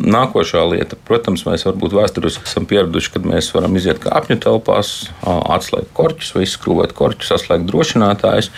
Nākošā 0.00 0.62
lieta, 0.70 0.96
protams, 1.08 1.42
mēs 1.44 1.66
varbūt 1.66 1.92
vēsturiski 1.92 2.46
esam 2.48 2.64
pieraduši, 2.68 3.12
kad 3.16 3.26
mēs 3.28 3.50
varam 3.52 3.76
iziet 3.76 4.00
kāpņu 4.00 4.38
telpās, 4.40 4.94
atslēgt 5.26 5.92
korķus 5.96 6.32
vai 6.36 6.46
izskrūvēt 6.46 6.94
korķus, 6.96 7.34
atslēgt 7.36 7.68
drošinātājus. 7.68 8.48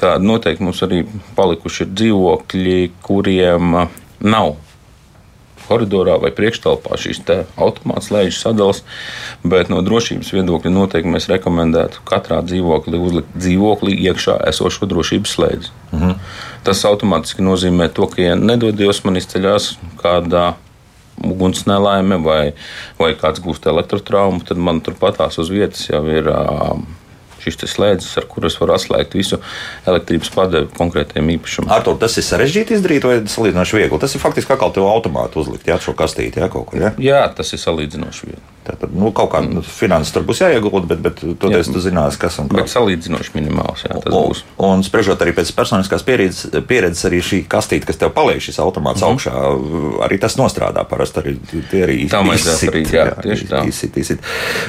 Tādi 0.00 0.30
noteikti 0.30 0.64
mums 0.64 0.80
arī 0.86 1.02
palikuši 1.36 1.84
ir 1.84 1.92
dzīvokļi, 2.00 2.80
kuriem 3.04 3.76
nav 4.20 4.56
koridorā 5.70 6.16
vai 6.22 6.32
priekštelpā 6.34 6.98
šīs 6.98 7.22
automāts 7.60 8.10
lēģu 8.10 8.34
sadalas, 8.34 8.82
bet 9.46 9.70
no 9.70 9.82
drošības 9.86 10.32
viedokļa 10.34 10.72
noteikti 10.74 11.12
mēs 11.12 11.28
rekomendētu 11.30 12.02
katrā 12.08 12.40
dzīvoklī 12.46 12.98
uzlikt 12.98 13.36
dzīvoklī 13.36 13.94
iekšā 14.08 14.40
esošo 14.50 14.88
drošības 14.90 15.36
slēdzi. 15.36 15.70
Mhm. 15.92 16.16
Tas 16.66 16.82
automātiski 16.88 17.44
nozīmē 17.44 17.90
to, 17.94 18.08
ka, 18.10 18.22
ja 18.30 18.34
nedodies 18.38 19.04
man 19.04 19.20
izceļās 19.20 19.74
kādā 20.00 20.54
uguns 21.24 21.66
nelaime 21.68 22.20
vai, 22.24 22.52
vai 23.00 23.12
kāds 23.18 23.42
gūst 23.44 23.68
elektrotraumu, 23.70 24.44
tad 24.46 24.60
man 24.60 24.80
turpatās 24.84 25.38
uz 25.42 25.52
vietas 25.52 25.86
jau 25.90 26.02
ir 26.08 26.30
šis 27.40 27.56
slēdzis, 27.72 28.18
ar 28.20 28.26
kuras 28.28 28.58
var 28.60 28.74
atslēgt 28.76 29.16
visu 29.16 29.40
elektrības 29.88 30.32
padevi 30.34 30.68
konkrētiem 30.76 31.32
īpašumam. 31.36 31.72
Ar 31.72 31.84
to 31.86 31.94
tas 32.00 32.18
ir 32.20 32.26
sarežģīti 32.26 32.76
izdarīt, 32.76 33.06
vai 33.08 33.18
salīdzinoši 33.32 33.78
viegli? 33.78 34.00
Tas 34.02 34.14
ir 34.16 34.22
faktiski 34.22 34.56
kā 34.60 34.70
tev 34.74 34.88
automātu 34.90 35.40
uzlikt, 35.40 35.68
jā, 35.70 35.78
šo 35.80 35.96
kastīti, 35.96 36.42
jā, 36.42 36.50
kaut 36.52 36.70
kur. 36.70 36.82
Jā, 36.82 36.92
jā 37.00 37.22
tas 37.36 37.54
ir 37.56 37.62
salīdzinoši 37.62 38.28
viegli. 38.28 38.44
Tātad, 38.70 38.92
nu, 38.94 39.10
kaut 39.16 39.32
kāda 39.32 39.48
nu, 39.50 39.62
finanses 39.66 40.12
tur 40.14 40.24
būs 40.28 40.40
jāiegulda, 40.44 40.86
bet, 40.92 41.00
bet 41.02 41.20
toties 41.42 41.66
jā, 41.66 41.72
tu 41.74 41.82
zinās, 41.82 42.18
kas 42.20 42.36
un 42.42 42.50
kā. 42.50 42.60
Bet 42.60 42.70
salīdzinoši 42.70 43.32
minimāls, 43.34 43.82
jā, 43.86 43.96
tas 44.04 44.14
un, 44.14 44.28
būs. 44.30 44.42
Un 44.66 44.84
spriežot 44.86 45.22
arī 45.24 45.34
pēc 45.34 45.50
personiskās 45.56 46.04
pieredzes, 46.06 46.54
pieredzes 46.70 47.08
arī 47.08 47.18
šī 47.24 47.40
kastīte, 47.50 47.88
kas 47.88 47.98
tev 47.98 48.12
paliek 48.14 48.42
šis 48.44 48.60
automāts 48.62 49.02
mm 49.02 49.08
-hmm. 49.08 49.18
augšā, 49.18 50.06
arī 50.06 50.20
tas 50.22 50.38
nostrādā 50.38 50.84
parasti. 50.86 51.20
Arī, 51.20 51.34
tie 51.70 51.82
arī 51.86 51.98
tā 52.08 52.22
izsit, 52.34 52.70
arī, 52.70 52.84
jā, 52.86 53.04
jā, 53.10 53.16
tieši 53.26 53.50
tā. 53.50 53.66
Izsit, 53.68 53.96
izsit. 53.96 54.18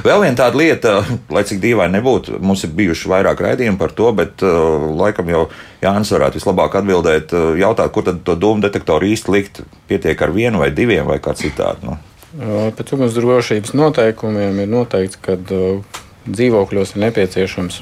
Vēl 0.03 0.21
viena 0.25 0.37
tāda 0.37 0.57
lieta, 0.57 0.97
lai 1.29 1.43
cik 1.43 1.61
dīvaini 1.61 1.99
nebūtu, 1.99 2.39
mums 2.41 2.63
ir 2.63 2.73
bijuši 2.75 3.09
vairāk 3.09 3.41
raidījumi 3.45 3.77
par 3.77 3.91
to, 3.91 4.11
bet 4.11 4.41
uh, 4.41 4.89
laikam 4.97 5.29
jau 5.29 5.47
Jānis 5.81 6.11
varētu 6.11 6.41
vislabāk 6.41 6.75
atbildēt, 6.81 7.33
uh, 7.33 7.53
jautāt, 7.57 7.91
kur 7.91 8.03
tad 8.03 8.23
to 8.23 8.35
dūmu 8.35 8.61
detektoru 8.61 9.05
īsti 9.05 9.31
likt. 9.31 9.61
Pietiek 9.87 10.21
ar 10.21 10.31
vienu 10.31 10.59
vai 10.59 10.71
diviem 10.71 11.05
vai 11.05 11.19
kā 11.19 11.33
citādi. 11.37 11.85
Nu. 11.85 11.97
Pēc 12.31 12.93
ugunsdrošības 12.95 13.73
noteikumiem 13.75 14.61
ir 14.63 14.69
noteikts, 14.71 15.19
ka 15.19 15.35
dzīvokļos 15.41 16.95
ir 16.95 17.07
nepieciešams. 17.07 17.81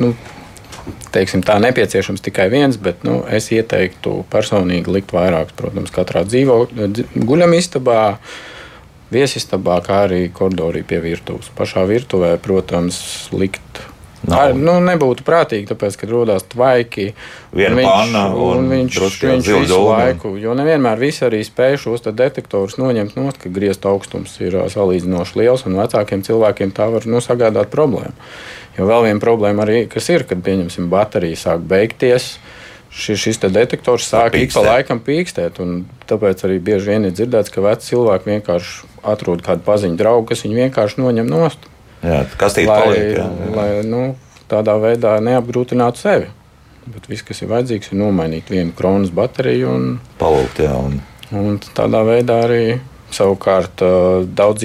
Nu, 0.00 0.14
Teiksim, 1.10 1.42
tā 1.44 1.58
nepieciešams 1.60 2.22
tikai 2.24 2.46
viens, 2.50 2.78
bet 2.80 3.02
nu, 3.04 3.20
es 3.28 3.50
ieteiktu 3.52 4.22
personīgi 4.32 4.94
likt 4.94 5.12
vairākus. 5.14 5.54
Protams, 5.58 5.92
katrā 5.94 6.22
dzīvo, 6.24 6.56
guļamistabā, 7.26 8.00
viesistabā, 9.12 9.80
kā 9.84 10.04
arī 10.06 10.22
koridorī 10.34 10.84
pie 10.86 11.02
virtuves. 11.02 11.50
Pašā 11.58 11.84
virtuvē, 11.90 12.36
protams, 12.42 13.00
likt 13.34 13.82
Nav. 14.28 14.52
Nu, 14.52 14.74
nebūtu 14.84 15.24
prātīgi, 15.24 15.64
tāpēc, 15.70 15.96
ka 15.96 16.08
radās 16.10 16.44
tvaiki. 16.52 17.06
Viena 17.56 17.78
viņš, 17.78 17.88
panna 17.88 18.24
un, 18.36 18.66
un 18.66 18.68
viņš, 18.74 18.98
viņš 19.24 19.48
visu 19.48 19.70
doma. 19.70 20.02
laiku, 20.02 20.34
jo 20.36 20.52
nevienmēr 20.58 21.00
visi 21.00 21.24
arī 21.24 21.40
spēj 21.46 21.78
šos 21.86 22.04
detektorus 22.12 22.76
noņemt 22.80 23.16
no, 23.16 23.30
ka 23.32 23.52
griezt 23.52 23.88
augstums 23.88 24.36
ir 24.44 24.58
salīdzinoši 24.74 25.40
liels, 25.40 25.64
un 25.64 25.80
vecākiem 25.80 26.24
cilvēkiem 26.26 26.74
tā 26.76 26.90
var 26.92 27.08
nu, 27.08 27.24
sagādāt 27.24 27.72
problēmu. 27.72 28.12
Jo 28.76 28.90
vēl 28.92 29.08
viena 29.08 29.24
problēma 29.24 29.64
arī, 29.64 29.80
kas 29.90 30.12
ir, 30.12 30.26
kad, 30.28 30.44
pieņemsim, 30.44 30.92
baterija 30.92 31.40
sāk 31.40 31.64
beigties, 31.72 32.34
šis, 32.92 33.24
šis 33.24 33.42
detektors 33.48 34.04
sāk 34.10 34.36
ik 34.36 34.52
pa 34.52 34.66
laikam 34.68 35.00
pīkstēt, 35.04 35.62
un 35.64 35.84
tāpēc 36.10 36.44
arī 36.44 36.60
bieži 36.60 36.92
vien 36.92 37.08
ir 37.08 37.16
dzirdēts, 37.16 37.52
ka 37.54 37.64
veci 37.64 37.94
cilvēki 37.94 38.34
vienkārši 38.34 38.94
atrod 39.16 39.40
kādu 39.46 39.64
paziņu 39.64 39.96
draugu, 39.96 40.28
kas 40.28 40.44
viņu 40.44 40.66
vienkārši 40.66 41.00
noņem 41.00 41.30
nost. 41.30 41.69
Jā, 42.04 42.20
kastīt 42.40 42.68
lai, 42.70 42.80
paliek, 42.84 43.08
jā, 43.18 43.26
jā. 43.28 43.48
lai 43.56 43.70
nu, 43.88 44.02
tādā 44.50 44.76
veidā 44.80 45.16
neapgrūtinātu 45.24 46.00
sevi. 46.00 46.30
Bet 46.90 47.10
viss, 47.10 47.24
kas 47.26 47.42
ir 47.44 47.50
vajadzīgs, 47.50 47.92
ir 47.92 48.00
nomainīt 48.00 48.48
vienu 48.50 48.72
kronas 48.76 49.12
bateriju 49.14 49.74
un 49.74 49.90
palūkt. 50.20 50.62
Jā, 50.64 50.78
un... 50.80 50.96
un 51.36 51.60
tādā 51.76 52.00
veidā 52.08 52.40
arī 52.46 52.64
Savukārt, 53.10 53.82
daudz, 54.38 54.64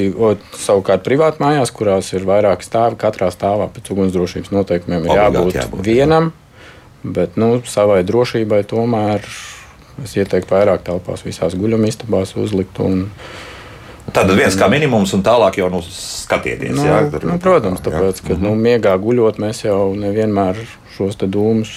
savukārt 0.62 1.02
privāti 1.06 1.42
mājās, 1.42 1.72
kurās 1.74 2.12
ir 2.14 2.28
vairāki 2.30 2.68
stāvi, 2.68 2.98
katrā 3.02 3.32
stāvā 3.34 3.66
pēc 3.74 3.90
ugunsdrošības 3.96 4.52
noteikumiem 4.54 5.08
ir 5.08 5.18
jābūt, 5.18 5.56
jābūt 5.58 5.82
vienam. 5.88 6.30
Jā. 6.30 7.12
Bet 7.18 7.40
nu, 7.42 7.50
savai 7.66 8.04
drošībai 8.06 8.62
tomēr 8.70 9.26
es 10.04 10.14
ieteiktu 10.18 10.54
vairāk 10.54 10.86
telpās, 10.86 11.26
visās 11.26 11.58
guļamistabās 11.58 12.36
uzlikt. 12.42 12.78
Un, 12.86 13.08
Tad 14.14 14.30
viens 14.38 14.56
kā 14.58 14.68
minimums, 14.70 15.12
un 15.18 15.24
tālāk 15.26 15.58
jau 15.60 15.68
nu, 15.74 15.82
skatieties. 15.82 16.76
Nu, 16.78 16.86
jā, 16.86 17.00
tur, 17.10 17.26
nu, 17.26 17.38
protams, 17.42 17.82
tāpēc, 17.84 18.22
ka 18.28 18.38
nu, 18.40 18.54
miegā 18.60 18.94
guļot, 19.02 19.40
mēs 19.42 19.64
jau 19.66 19.96
nevienmēr 19.98 20.60
šos 20.96 21.18
dūmus 21.20 21.72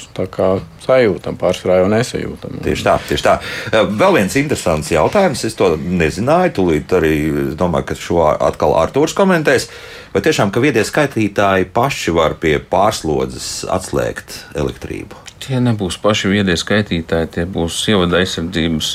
sajūtam, 0.84 1.38
pārsvarā 1.40 1.80
jau 1.80 1.88
nesajūtam. 1.90 2.60
Tieši 2.64 2.84
tā, 2.86 2.96
tieši 3.08 3.24
tā. 3.24 3.34
Vēl 3.72 4.18
viens 4.20 4.36
interesants 4.38 4.92
jautājums. 4.92 5.44
Es 5.48 5.56
to 5.58 5.72
nezināju. 5.76 6.54
Tūlīt 6.58 6.94
arī 6.94 7.14
domāju, 7.58 7.88
ka 7.90 7.96
šo 7.98 8.20
atkal 8.32 8.76
Arthurs 8.78 9.16
komentēs. 9.18 9.68
Vai 10.14 10.22
tiešām, 10.24 10.52
ka 10.54 10.62
viedie 10.62 10.84
skaitītāji 10.86 11.70
paši 11.74 12.14
var 12.14 12.36
pie 12.40 12.58
pārslodzes 12.62 13.66
atslēgt 13.74 14.38
elektrību? 14.58 15.24
Tie 15.42 15.58
nebūs 15.64 15.98
paši 16.02 16.30
viedie 16.32 16.56
skaitītāji, 16.58 17.32
tie 17.38 17.48
būs 17.48 17.80
ievada 17.90 18.20
aizsardzības 18.20 18.94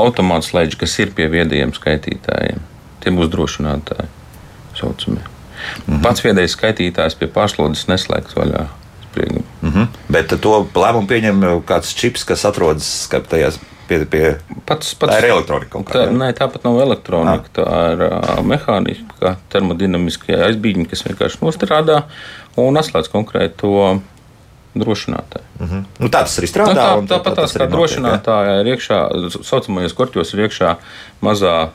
automātslēdži, 0.00 0.78
kas 0.80 0.98
ir 1.04 1.16
pie 1.16 1.28
viedajiem 1.32 1.74
skaitītājiem. 1.76 2.71
Tie 3.02 3.12
būs 3.14 3.30
drošinātāji. 3.32 4.08
Saucamie. 4.78 5.22
Mm 5.22 5.94
-hmm. 5.94 6.02
Pats 6.02 6.24
viedais 6.24 6.56
skaitītājs 6.56 7.18
pie 7.18 7.26
pārslodzes 7.26 7.88
neslēgts 7.88 8.34
vaļā. 8.36 8.66
Mm 9.16 9.44
-hmm. 9.62 9.86
Bet 10.08 10.40
to 10.40 10.66
lēmumu 10.74 11.06
pieņem 11.06 11.62
kāds 11.66 11.94
čips, 11.94 12.24
kas 12.24 12.44
atrodas 12.44 13.08
tajās 13.28 13.58
pie, 13.88 14.06
pie 14.06 14.22
pats, 14.66 14.94
pats, 14.94 15.12
tā 15.12 15.18
ir 15.18 15.28
elektronika. 15.32 15.82
Tā, 15.90 16.06
nē, 16.12 16.30
tāpat 16.36 16.64
nav 16.64 16.80
elektronika. 16.80 17.48
Ah. 17.48 17.52
Tā 17.58 17.92
ir 17.92 18.04
uh, 18.06 18.40
mehāniska, 18.46 19.36
termodinamiskie 19.52 20.38
aizbīņi, 20.48 20.88
kas 20.90 21.04
vienkārši 21.08 21.42
nostrādā 21.42 22.02
un 22.60 22.80
atslēdz 22.80 23.10
konkrēto 23.12 24.00
drošinātāju. 24.78 25.44
Mm 25.58 25.66
-hmm. 25.68 25.84
nu, 25.98 26.08
tā 26.08 26.24
tas 26.24 26.38
arī 26.38 26.48
strādā. 26.48 26.86
Nu, 26.96 27.06
tā, 27.06 27.18
tāpat 27.18 27.36
tā, 27.36 27.44
tā, 27.44 27.52
tā 27.52 27.60
kā 27.60 27.68
drošinātājā 27.74 28.60
ir 28.60 28.72
iekšā, 28.74 28.98
saucamajos 29.44 29.92
korķos 29.92 30.34
ir 30.34 30.46
iekšā 30.46 30.76
mazā 31.20 31.68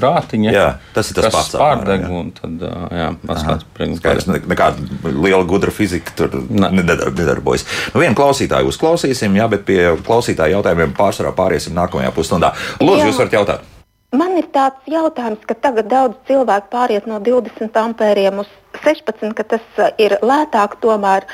rātiņa. 0.00 0.52
Jā, 0.54 0.66
tas 0.96 1.10
ir 1.12 1.18
tas 1.18 1.34
pats. 1.34 1.56
Pārdeg, 1.58 2.06
un 2.10 2.30
tad, 2.36 2.64
jā, 2.92 3.08
atslēdz 3.34 3.66
priekšā. 3.76 4.38
Nekāda 4.50 5.10
liela 5.10 5.42
gudra 5.48 5.74
fizika 5.74 6.14
tur 6.18 6.38
ne. 6.48 6.70
nedarbojas. 6.82 7.66
Nu, 7.92 8.02
vienu 8.04 8.16
klausītāju 8.18 8.72
uzklausīsim, 8.72 9.36
jā, 9.38 9.50
bet 9.52 9.66
pie 9.68 9.80
klausītāju 10.06 10.58
jautājumiem 10.58 10.96
pārsvarā 10.98 11.34
pāriesim 11.36 11.76
nākamajā 11.76 12.14
pusstundā. 12.16 12.54
Lūdzu, 12.80 13.04
jā. 13.04 13.10
jūs 13.10 13.22
varat 13.22 13.38
jautāt. 13.40 13.70
Man 14.12 14.34
ir 14.36 14.44
tāds 14.52 14.90
jautājums, 14.92 15.40
ka 15.48 15.54
tagad 15.56 15.86
daudz 15.88 16.18
cilvēku 16.28 16.68
pāriet 16.74 17.06
no 17.08 17.16
20 17.24 17.78
ampēriem 17.80 18.42
uz 18.42 18.50
16, 18.84 19.32
ka 19.38 19.46
tas 19.54 19.80
ir 19.96 20.18
lētāk 20.20 20.76
tomēr, 20.82 21.24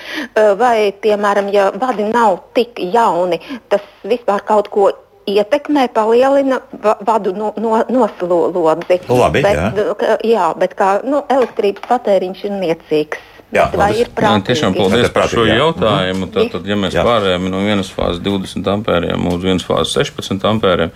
vai, 0.60 0.92
piemēram, 1.02 1.50
ja 1.50 1.72
vadi 1.74 2.06
nav 2.06 2.38
tik 2.54 2.78
jauni, 2.78 3.40
tas 3.72 3.82
vispār 4.06 4.46
kaut 4.46 4.70
ko 4.70 4.92
ietekmē, 5.28 5.88
palielina 5.94 6.60
vadu 7.06 7.34
no, 7.36 7.52
no, 7.60 7.78
noslodzi. 7.92 9.00
Labi, 9.08 9.42
bet, 9.44 9.58
jā. 9.58 10.18
jā, 10.26 10.52
bet 10.58 10.76
kā 10.78 10.98
nu, 11.06 11.22
elektrības 11.32 11.88
patēriņš 11.88 12.46
ir 12.48 12.56
niecīgs. 12.62 13.26
Jā, 13.48 13.64
vai 13.72 13.94
ir 13.96 14.10
prātīgi? 14.12 14.44
Tiešām 14.50 14.74
paldies 14.76 15.08
par 15.14 15.30
šo 15.32 15.46
jautājumu. 15.48 16.26
Mhm. 16.26 16.32
Tad, 16.34 16.50
tad, 16.52 16.66
ja 16.68 16.76
mēs 16.76 16.96
jā. 16.98 17.04
pārējām 17.06 17.48
no 17.48 17.62
vienas 17.64 17.88
fāzes 17.94 18.20
20 18.24 18.68
ampēriem 18.74 19.24
uz 19.30 19.40
vienas 19.40 19.64
fāzes 19.64 19.94
16 19.96 20.44
ampēriem, 20.50 20.92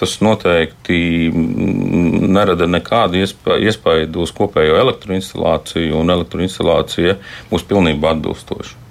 tas 0.00 0.18
noteikti 0.24 0.98
nerada 1.32 2.68
nekādu 2.68 3.24
iespēju 3.24 4.12
uz 4.20 4.36
kopējo 4.36 4.76
elektroinstalāciju, 4.84 5.96
un 6.02 6.12
elektroinstalācija 6.18 7.16
būs 7.48 7.64
pilnībā 7.72 8.12
atbilstoša. 8.18 8.83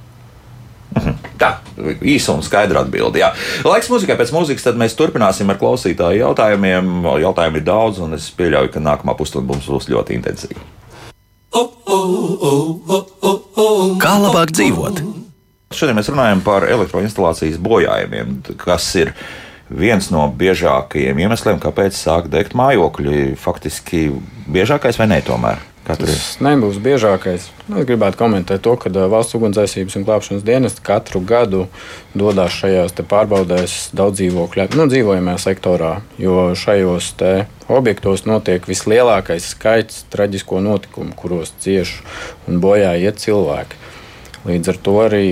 Tā 1.42 1.56
īsa 2.06 2.36
un 2.36 2.44
skaidra 2.46 2.84
atbilde. 2.84 3.22
Jā. 3.22 3.32
Laiks 3.66 3.90
muzikai 3.92 4.18
pēc 4.20 4.34
mūzikas, 4.36 4.66
tad 4.68 4.80
mēs 4.80 4.96
turpināsim 5.00 5.50
ar 5.52 5.60
klausītāju 5.62 6.22
jautājumiem. 6.22 6.94
Jautājumu 7.24 7.60
ir 7.60 7.66
daudz, 7.68 8.02
un 8.04 8.16
es 8.18 8.30
pieļauju, 8.38 8.72
ka 8.74 8.84
nākamā 8.84 9.18
pusstunda 9.20 9.54
mums 9.54 9.70
būs 9.70 9.90
ļoti 9.92 10.18
intensīva. 10.20 10.64
Kā 14.04 14.14
labāk 14.22 14.54
dzīvot? 14.56 15.04
Šodien 15.74 15.98
mēs 15.98 16.10
runājam 16.14 16.42
par 16.46 16.68
elektroinstalācijas 16.70 17.58
bojājumiem, 17.62 18.40
kas 18.62 18.88
ir 19.02 19.14
viens 19.74 20.10
no 20.14 20.28
biežākajiem 20.38 21.22
iemesliem, 21.26 21.62
kāpēc 21.62 21.98
sāk 21.98 22.30
degt 22.34 22.54
mājokļi. 22.58 23.34
Faktiski 23.42 24.08
biežākais 24.54 25.00
vai 25.02 25.10
ne 25.10 25.22
tomēr? 25.26 25.73
Tas 25.84 26.38
nebūs 26.40 26.78
biežākais. 26.80 27.50
Nu, 27.68 27.82
es 27.82 27.88
gribētu 27.90 28.16
komentēt 28.22 28.62
to, 28.64 28.78
ka 28.80 28.88
valsts 29.12 29.36
ugunsdzēsības 29.36 29.98
un 30.00 30.06
glābšanas 30.08 30.46
dienas 30.48 30.78
katru 30.80 31.20
gadu 31.28 31.66
dodas 32.16 32.56
šajās 32.56 32.96
pārbaudēs 33.12 33.92
daudz 33.92 34.22
dzīvokļu, 34.22 34.70
nu, 34.80 34.88
dzīvojamajā 34.88 35.42
sektorā, 35.44 35.94
jo 36.16 36.56
šajos 36.56 37.12
objektos 37.68 38.24
notiek 38.30 38.64
vislielākais 38.68 39.52
skaits 39.52 40.06
traģisko 40.14 40.64
notikumu, 40.64 41.12
kuros 41.20 41.52
cieši 41.64 42.00
un 42.48 42.64
bojā 42.64 42.96
iet 43.04 43.20
cilvēki. 43.20 43.76
Līdz 44.48 44.68
ar 44.72 44.78
to 44.88 44.96
arī 45.04 45.28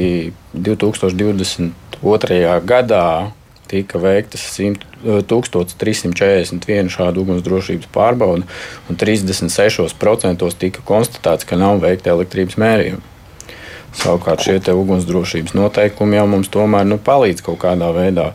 2022. 0.51 1.71
gadā 2.67 3.07
tika 3.71 3.95
veiktas 4.01 4.43
1341 4.59 6.91
šādu 6.93 7.17
ugunsdrošības 7.25 7.87
pārbaudu, 7.95 8.43
un 8.89 8.93
36% 8.99 10.51
tika 10.61 10.81
konstatēts, 10.87 11.47
ka 11.47 11.53
nav 11.59 11.73
veikta 11.83 12.07
elektrības 12.15 12.55
mērījuma. 12.61 13.03
Savukārt 13.91 14.39
šie 14.45 14.57
ugunsdrošības 14.71 15.51
noteikumi 15.57 16.15
jau 16.15 16.27
mums 16.31 16.47
tomēr 16.51 16.85
nu, 16.87 16.97
palīdz 17.01 17.43
kaut 17.43 17.59
kādā 17.65 17.89
veidā 17.95 18.27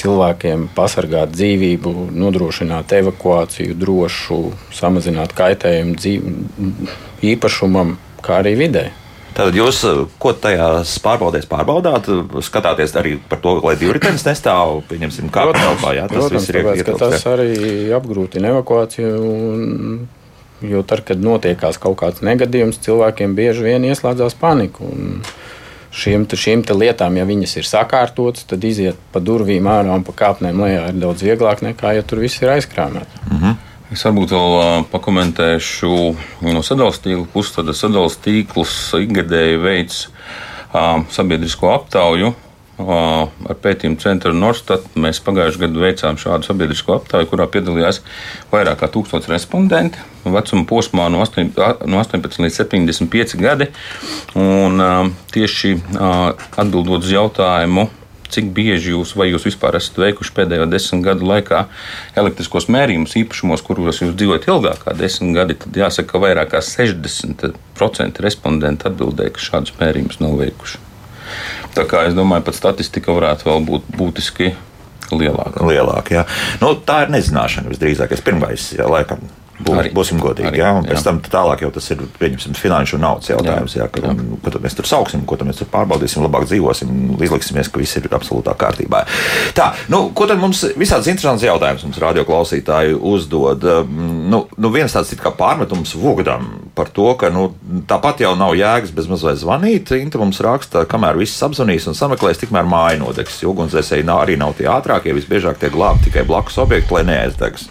cilvēkiem 0.00 0.68
pasargāt 0.76 1.32
dzīvību, 1.34 1.90
nodrošināt 2.20 2.92
evakuāciju 3.00 3.72
drošu, 3.80 4.40
samazināt 4.76 5.30
kaitējumu 5.36 5.96
dzīv... 5.96 6.20
īpašumam, 7.32 7.88
kā 8.24 8.32
arī 8.42 8.52
videi. 8.60 8.88
Tad 9.34 9.54
jūs, 9.54 9.82
eh, 9.86 10.00
ko 10.18 10.32
tajās 10.32 10.96
pārbaudēs 11.04 11.46
pārbaudāt, 11.50 12.08
skatāties 12.42 12.94
arī 12.98 13.16
par 13.28 13.38
to, 13.42 13.56
lai 13.64 13.76
divritenis 13.80 14.26
nestāv, 14.26 14.82
pieņemsim, 14.90 15.30
kā 15.30 15.46
telpā. 15.54 15.94
Jā, 15.96 16.08
tas 16.10 16.24
protams, 16.24 16.48
ir 16.48 16.58
tāpēc, 16.60 16.80
ietilps, 16.82 17.02
tas 17.04 17.22
jā. 17.24 17.36
arī 17.36 17.50
apgrūtina 17.98 18.54
evakuāciju. 18.54 19.12
Un, 19.30 20.08
jo 20.60 20.82
tad, 20.84 21.04
kad 21.08 21.22
notiekās 21.24 21.78
kaut 21.80 21.96
kāds 22.02 22.24
negadījums, 22.26 22.82
cilvēkiem 22.84 23.36
bieži 23.38 23.70
vien 23.70 23.86
ieslēdzās 23.92 24.36
panika. 24.40 24.84
Un, 24.84 25.22
Šīm, 25.90 26.22
šīm 26.38 26.60
lietām, 26.78 27.16
ja 27.18 27.24
viņas 27.26 27.56
ir 27.58 27.66
sakārtotas, 27.66 28.44
tad 28.46 28.62
iziet 28.62 28.94
pa 29.10 29.18
durvīm 29.18 29.66
ārā 29.66 29.90
un 29.90 30.04
pa 30.06 30.12
kāpnēm 30.14 30.60
lejā 30.62 30.84
ir 30.92 31.00
daudz 31.02 31.24
vieglāk 31.26 31.64
nekā, 31.66 31.96
ja 31.96 32.04
tur 32.06 32.22
viss 32.22 32.38
ir 32.38 32.52
aizkrāmēts. 32.54 33.16
Mm 33.26 33.40
-hmm. 33.40 33.56
Es 33.90 34.04
varbūt 34.06 34.30
vēl 34.30 34.84
pakomentēšu 34.92 35.88
no 36.46 36.60
sadalījuma 36.62 37.02
tīkla 37.02 37.26
puses. 37.32 37.56
Tad 37.56 37.72
sadalījuma 37.74 38.20
tīkls 38.22 38.76
ikgadēji 39.00 39.58
veids 39.64 40.04
sabiedrisko 41.10 41.72
aptauju. 41.74 42.30
Ar 42.80 43.58
pētījumu 43.60 43.98
centru 44.00 44.30
Norstat 44.32 44.86
mēs 44.94 45.18
pagājušajā 45.26 45.66
gadā 45.66 45.82
veicām 45.82 46.20
šādu 46.22 46.48
sabiedrisko 46.48 46.94
aptauju, 47.00 47.28
kurā 47.32 47.48
piedalījās 47.50 47.98
vairāk 48.52 48.78
kā 48.80 48.88
tūkstoš 48.94 49.26
respondenti 49.28 50.00
vecuma 50.24 50.64
posmā 50.70 51.10
no 51.12 51.20
18, 51.24 51.84
no 51.90 52.00
18 52.00 52.44
līdz 52.46 52.60
75 52.62 53.36
gadi. 53.42 53.68
Un, 54.38 54.80
tieši 55.34 55.74
atbildot 55.98 57.02
uz 57.02 57.12
jautājumu, 57.12 57.90
cik 58.34 58.50
bieži 58.56 58.94
jūs 58.94 59.14
vai 59.18 59.30
jūs 59.30 59.46
vispār 59.48 59.78
esat 59.78 59.98
veikuši 60.00 60.34
pēdējo 60.36 60.68
desmit 60.70 61.04
gadu 61.06 61.28
laikā 61.28 61.64
elektriskos 62.20 62.68
mērījumus 62.72 63.16
īpašumos, 63.22 63.64
kuros 63.66 64.02
jūs 64.02 64.14
dzīvojat 64.14 64.48
ilgāk 64.50 64.84
kā 64.84 64.94
desmit 64.98 65.36
gadi, 65.36 65.58
tad 65.64 65.80
jāsaka, 65.82 66.08
ka 66.12 66.22
vairāk 66.26 66.54
kā 66.54 66.62
60% 66.64 68.24
respondentu 68.24 68.90
atbildēja, 68.90 69.34
ka 69.36 69.46
šādus 69.50 69.76
mērījumus 69.80 70.22
nav 70.22 70.38
veikuši. 70.40 70.86
Tā 71.76 71.86
kā 71.86 72.06
es 72.08 72.16
domāju, 72.16 72.48
pat 72.48 72.58
statistika 72.58 73.14
varētu 73.14 73.46
vēl 73.46 73.66
būt 73.68 73.90
būtiski 73.94 74.54
lielāka. 75.14 75.62
Lielāk, 75.66 76.12
jā. 76.14 76.24
nu, 76.62 76.74
tā 76.86 77.04
ir 77.04 77.14
nezināšana 77.14 77.70
visdrīzāk. 77.70 78.14
Pirmais, 78.26 78.70
jā, 78.76 78.86
laikam, 78.90 79.22
Būs, 79.60 79.78
arī, 79.82 79.90
būsim 79.94 80.20
godīgi. 80.22 80.48
Arī, 80.48 80.60
jā, 80.62 80.70
un 80.78 80.86
pēc 80.86 80.98
jā. 80.98 81.04
tam 81.04 81.18
tālāk 81.24 81.64
jau 81.64 81.70
tas 81.74 81.86
ir 81.92 82.02
finanšu 82.56 82.96
un 82.96 83.04
naudas 83.04 83.28
jautājums. 83.28 83.74
Jā, 83.76 83.88
ka, 83.92 84.02
jā. 84.04 84.12
Un, 84.14 84.38
ko 84.40 84.62
mēs 84.64 84.76
tur 84.78 84.88
sauksim, 84.88 85.24
ko 85.28 85.36
tad 85.36 85.50
mēs 85.50 85.60
tur 85.60 85.68
pārbaudīsim, 85.72 86.24
labāk 86.24 86.46
dzīvosim, 86.48 86.94
izliksimies, 87.20 87.68
ka 87.68 87.82
viss 87.82 87.98
ir 88.00 88.08
absolūtā 88.16 88.54
kārtībā. 88.60 89.02
Tā, 89.56 89.70
nu, 89.92 90.06
ko 90.16 90.28
tad 90.30 90.40
mums 90.40 90.62
visādas 90.80 91.10
interesantas 91.12 91.44
jautājumas 91.44 91.84
mums 91.86 92.00
radioklausītāji 92.04 92.96
uzdod? 93.12 93.66
Nu, 94.32 94.44
nu 94.56 94.72
viens 94.72 94.96
tāds 94.96 95.12
kā 95.20 95.34
pārmetums 95.36 95.92
Vogdam 96.00 96.48
par 96.78 96.88
to, 96.94 97.10
ka 97.20 97.28
nu, 97.34 97.50
tāpat 97.90 98.24
jau 98.24 98.32
nav 98.38 98.56
jēgas 98.58 98.94
bez 98.96 99.10
mazliet 99.10 99.42
zvanīt. 99.42 99.92
Inta 100.00 100.22
mums 100.22 100.40
raksta, 100.44 100.86
kamēr 100.88 101.20
viss 101.20 101.44
apzvanīs 101.44 101.90
un 101.90 101.98
sameklēs, 101.98 102.40
tikmēr 102.40 102.68
māja 102.68 103.02
nodegs. 103.02 103.42
Ugunsdzēsēji 103.50 104.08
arī 104.14 104.40
nav 104.40 104.56
tie 104.58 104.70
ātrākie, 104.72 105.14
visbiežāk 105.16 105.60
tiek 105.60 105.74
glābti 105.74 106.08
tikai 106.08 106.24
blakus 106.28 106.58
objekti, 106.62 106.94
lai 106.96 107.06
neaizdegs. 107.12 107.68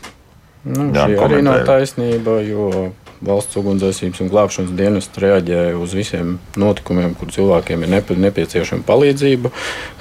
Nu, 0.67 0.89
šī 0.91 1.15
arī 1.24 1.39
nav 1.45 1.62
taisnība, 1.67 2.39
jo 2.43 2.89
valsts 3.26 3.58
ugunsdzēsības 3.60 4.24
un 4.24 4.32
glābšanas 4.32 4.76
dienests 4.76 5.22
reaģē 5.22 5.63
uz 5.80 5.95
visiem 5.95 6.38
notikumiem, 6.60 7.15
kur 7.19 7.32
cilvēkiem 7.32 7.84
ir 7.84 7.93
nepie, 7.95 8.17
nepieciešama 8.19 8.86
palīdzība, 8.88 9.52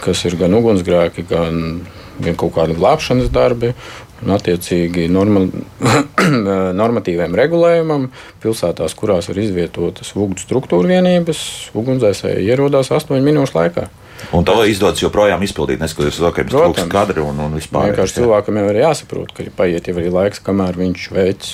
kas 0.03 0.25
ir 0.27 0.39
gan 0.39 0.55
ugunsgrēki, 0.59 1.27
gan, 1.31 1.63
gan 2.23 2.39
kaut 2.39 2.55
kādi 2.59 2.79
glābšanas 2.79 3.33
darbi. 3.35 3.75
Un, 4.19 4.33
attiecīgi, 4.35 5.05
norma, 5.15 5.45
normatīviem 6.83 7.37
regulējumam, 7.39 8.09
pilsētās, 8.43 8.97
kurās 8.99 9.31
ir 9.31 9.39
izvietotas 9.45 10.11
uguns 10.17 10.43
struktūra 10.43 10.91
vienības, 10.91 11.43
ugunsdzēsēji 11.79 12.51
ierodās 12.51 12.91
8 12.91 13.23
minūšu 13.23 13.55
laikā. 13.61 13.87
Un 14.35 14.45
to 14.45 14.57
izdodas 14.69 15.03
joprojām 15.03 15.43
izpildīt, 15.47 15.81
neskatoties 15.83 16.19
uz 16.19 16.25
to, 16.25 16.31
ka 16.35 16.43
ir 16.43 16.51
trūkst 16.51 16.91
kadri 16.93 17.23
un, 17.25 17.39
un 17.45 17.57
vispār. 17.57 17.91
Vienkārši 17.91 18.19
cilvēkam 18.21 18.61
jau 18.61 18.67
ir 18.73 18.81
jāsaprot, 18.83 19.33
ka 19.35 19.47
paiet 19.57 19.89
jau 19.89 19.97
arī 19.97 20.13
laiks, 20.13 20.43
kamēr 20.45 20.79
viņš 20.79 21.05
veic 21.15 21.51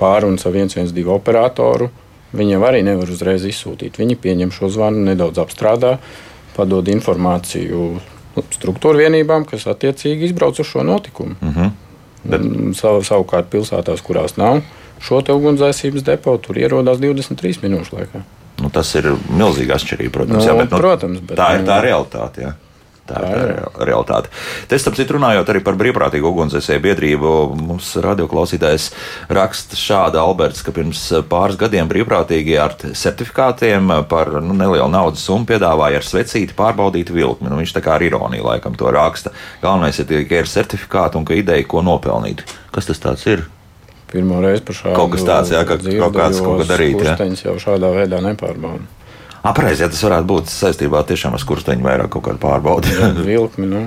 pārunas 0.00 0.46
ar 0.48 0.58
112 0.58 1.12
operatoru. 1.14 1.90
Viņam 2.34 2.66
arī 2.66 2.82
nevar 2.82 3.10
uzreiz 3.14 3.44
izsūtīt. 3.46 4.00
Viņi 4.00 4.18
pieņem 4.18 4.50
šo 4.54 4.68
zvanu, 4.74 5.04
nedaudz 5.06 5.38
apstrādā, 5.38 5.96
padod 6.56 6.90
informāciju 6.90 7.86
struktūra 8.56 9.04
vienībām, 9.04 9.46
kas 9.46 9.68
attiecīgi 9.70 10.30
izbrauc 10.30 10.58
uz 10.58 10.66
šo 10.66 10.82
notikumu. 10.82 11.38
Uh 11.40 11.48
mhm. 11.48 11.60
-huh. 11.60 11.80
Bet... 12.24 12.40
Sav, 12.76 13.02
savukārt 13.04 13.50
pilsētās, 13.52 14.00
kurās 14.02 14.36
nav 14.40 14.62
šo 15.04 15.20
ugunsdzēsības 15.20 16.02
depo, 16.02 16.36
tur 16.38 16.58
ierodās 16.58 16.98
23 16.98 17.60
minūšu 17.62 17.98
laikā. 17.98 18.22
Nu, 18.62 18.70
tas 18.70 18.90
ir 18.98 19.10
milzīgi 19.34 19.74
atšķirīgi, 19.74 20.12
protams. 20.14 20.38
Nu, 20.38 20.46
jā, 20.46 20.58
bet, 20.60 20.70
nu, 20.70 20.78
protams 20.78 21.24
bet, 21.24 21.38
tā 21.38 21.56
ir 21.58 21.66
tā 21.66 21.80
realitāte. 21.82 22.44
Jā. 22.44 22.52
Tā 23.04 23.20
ir 23.20 23.34
tā 23.60 23.84
realitāte. 23.84 24.30
Te, 24.68 24.78
starp 24.80 24.96
citu, 24.96 25.18
runājot 25.18 25.50
arī 25.52 25.60
par 25.64 25.76
brīvprātīgu 25.76 26.30
ugunsdzēsēju 26.30 26.82
biedrību, 26.86 27.32
mums 27.60 27.90
radioklausītājs 28.00 28.86
raksta 29.36 29.76
šādi 29.76 30.20
Alberts, 30.22 30.62
ka 30.64 30.72
pirms 30.72 31.02
pāris 31.28 31.58
gadiem 31.60 31.90
brīvprātīgi 31.90 32.56
ar 32.62 32.78
certifikātiem 32.80 33.92
par 34.08 34.32
nu, 34.40 34.56
nelielu 34.56 34.88
naudas 34.88 35.26
summu 35.28 35.44
piedāvāja 35.50 36.00
ar 36.00 36.08
svecīti 36.08 36.56
pārbaudīt 36.56 37.12
vilkmi. 37.12 37.50
Nu, 37.52 37.60
viņš 37.60 37.76
tā 37.76 37.84
kā 37.84 37.98
ar 37.98 38.06
ironiju 38.06 38.48
laikam 38.48 38.78
to 38.80 38.88
raksta. 38.94 39.34
Galvenais 39.60 40.00
ir, 40.00 40.24
ka 40.30 40.40
ir 40.40 40.48
certifikāti 40.48 41.20
un 41.20 41.28
ka 41.28 41.36
ideja, 41.36 41.68
ko 41.68 41.84
nopelnīt. 41.84 42.46
Kas 42.72 42.88
tas 42.88 43.04
tāds 43.04 43.28
ir? 43.28 43.44
Pirmo 44.14 44.38
reizi 44.38 44.62
par 44.62 44.76
šādu 44.78 44.94
kaut 44.94 45.10
kas 45.16 45.24
tāds, 45.26 45.50
jā, 45.50 45.64
ka 45.66 45.76
dzirdu, 45.80 45.98
kaut 46.04 46.14
kāds 46.14 46.38
kaut 46.38 46.60
ko 46.60 46.66
darīt. 46.68 47.00
Jā, 47.02 47.16
jau 47.48 47.54
šādā 47.58 47.90
veidā 47.96 48.20
nepārbauda. 48.22 48.86
Apreiz, 49.44 49.82
ja 49.82 49.90
tas 49.90 50.00
varētu 50.06 50.28
būt 50.30 50.52
saistībā 50.52 51.02
tiešām 51.08 51.34
ar 51.34 51.42
skursteņu 51.42 51.84
vairāk 51.84 52.12
kaut 52.14 52.28
kādu 52.28 52.40
pārbaudi. 52.44 52.94
Vilkmi, 53.26 53.66
nu, 53.68 53.82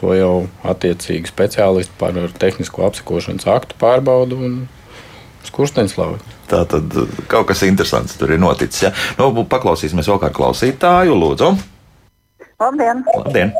to 0.00 0.10
jau 0.18 0.34
attiecīgi 0.66 1.30
speciālisti 1.30 1.94
par 2.02 2.18
tehnisko 2.42 2.84
apsekošanas 2.90 3.46
aktu 3.54 3.78
pārbaudu 3.80 4.42
un 4.42 4.60
skursteņu 5.46 5.94
slavu. 5.94 6.20
Tā 6.50 6.64
tad 6.68 6.98
kaut 7.30 7.46
kas 7.48 7.62
interesants 7.64 8.18
tur 8.18 8.34
ir 8.34 8.42
noticis. 8.42 8.88
Ja? 8.88 8.94
Nu, 9.20 9.30
paklausīsimies 9.46 10.10
vēl 10.10 10.20
kā 10.26 10.34
klausītāju, 10.34 11.14
lūdzu. 11.14 11.54
Labdien! 12.60 13.06
Labdien. 13.14 13.54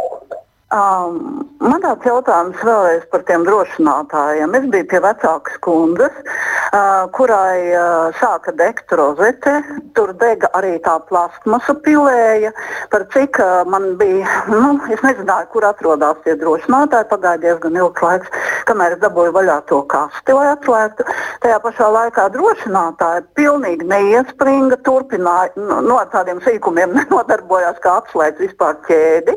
Um, 0.70 1.48
man 1.58 1.82
tāds 1.82 2.04
jautājums 2.06 2.60
vēlreiz 2.62 3.02
par 3.10 3.24
tiem 3.26 3.42
drošinātājiem. 3.42 4.52
Es 4.54 4.66
biju 4.70 4.86
pie 4.92 5.00
vecākas 5.02 5.56
kundzes, 5.66 6.20
uh, 6.22 7.08
kurai 7.16 7.74
uh, 7.74 8.14
sāka 8.20 8.54
degt 8.54 8.94
rozete. 8.94 9.56
Tur 9.98 10.12
dega 10.20 10.46
arī 10.54 10.76
tā 10.84 10.94
plastmasa 11.08 11.74
pilēja. 11.82 12.52
Par 12.92 13.02
cik 13.10 13.40
uh, 13.42 13.64
man 13.66 13.96
bija, 13.98 14.28
nu, 14.46 14.76
es 14.94 15.02
nezināju, 15.02 15.48
kur 15.56 15.66
atrodas 15.66 16.22
tie 16.22 16.36
drošinātāji. 16.38 17.08
Pagāja 17.10 17.42
diezgan 17.48 17.80
ilgs 17.80 18.06
laiks, 18.06 18.30
kamēr 18.70 18.94
es 18.94 19.02
dabūju 19.02 19.34
vaļā 19.40 19.58
to 19.72 19.80
kasti, 19.90 20.38
lai 20.38 20.52
atslēgtu. 20.52 21.08
Tajā 21.42 21.58
pašā 21.66 21.90
laikā 21.96 22.28
drošinātāji 22.36 23.26
pilnīgi 23.40 23.90
neiespringa, 23.90 24.78
turpināja, 24.86 25.50
nu, 25.58 25.82
no 25.90 25.98
tādiem 26.14 26.38
sīkumiem 26.46 26.94
nenodarbojās, 27.00 27.82
kā 27.82 27.98
apslēgt 28.04 28.46
vispār 28.46 28.78
ķēdi. 28.86 29.34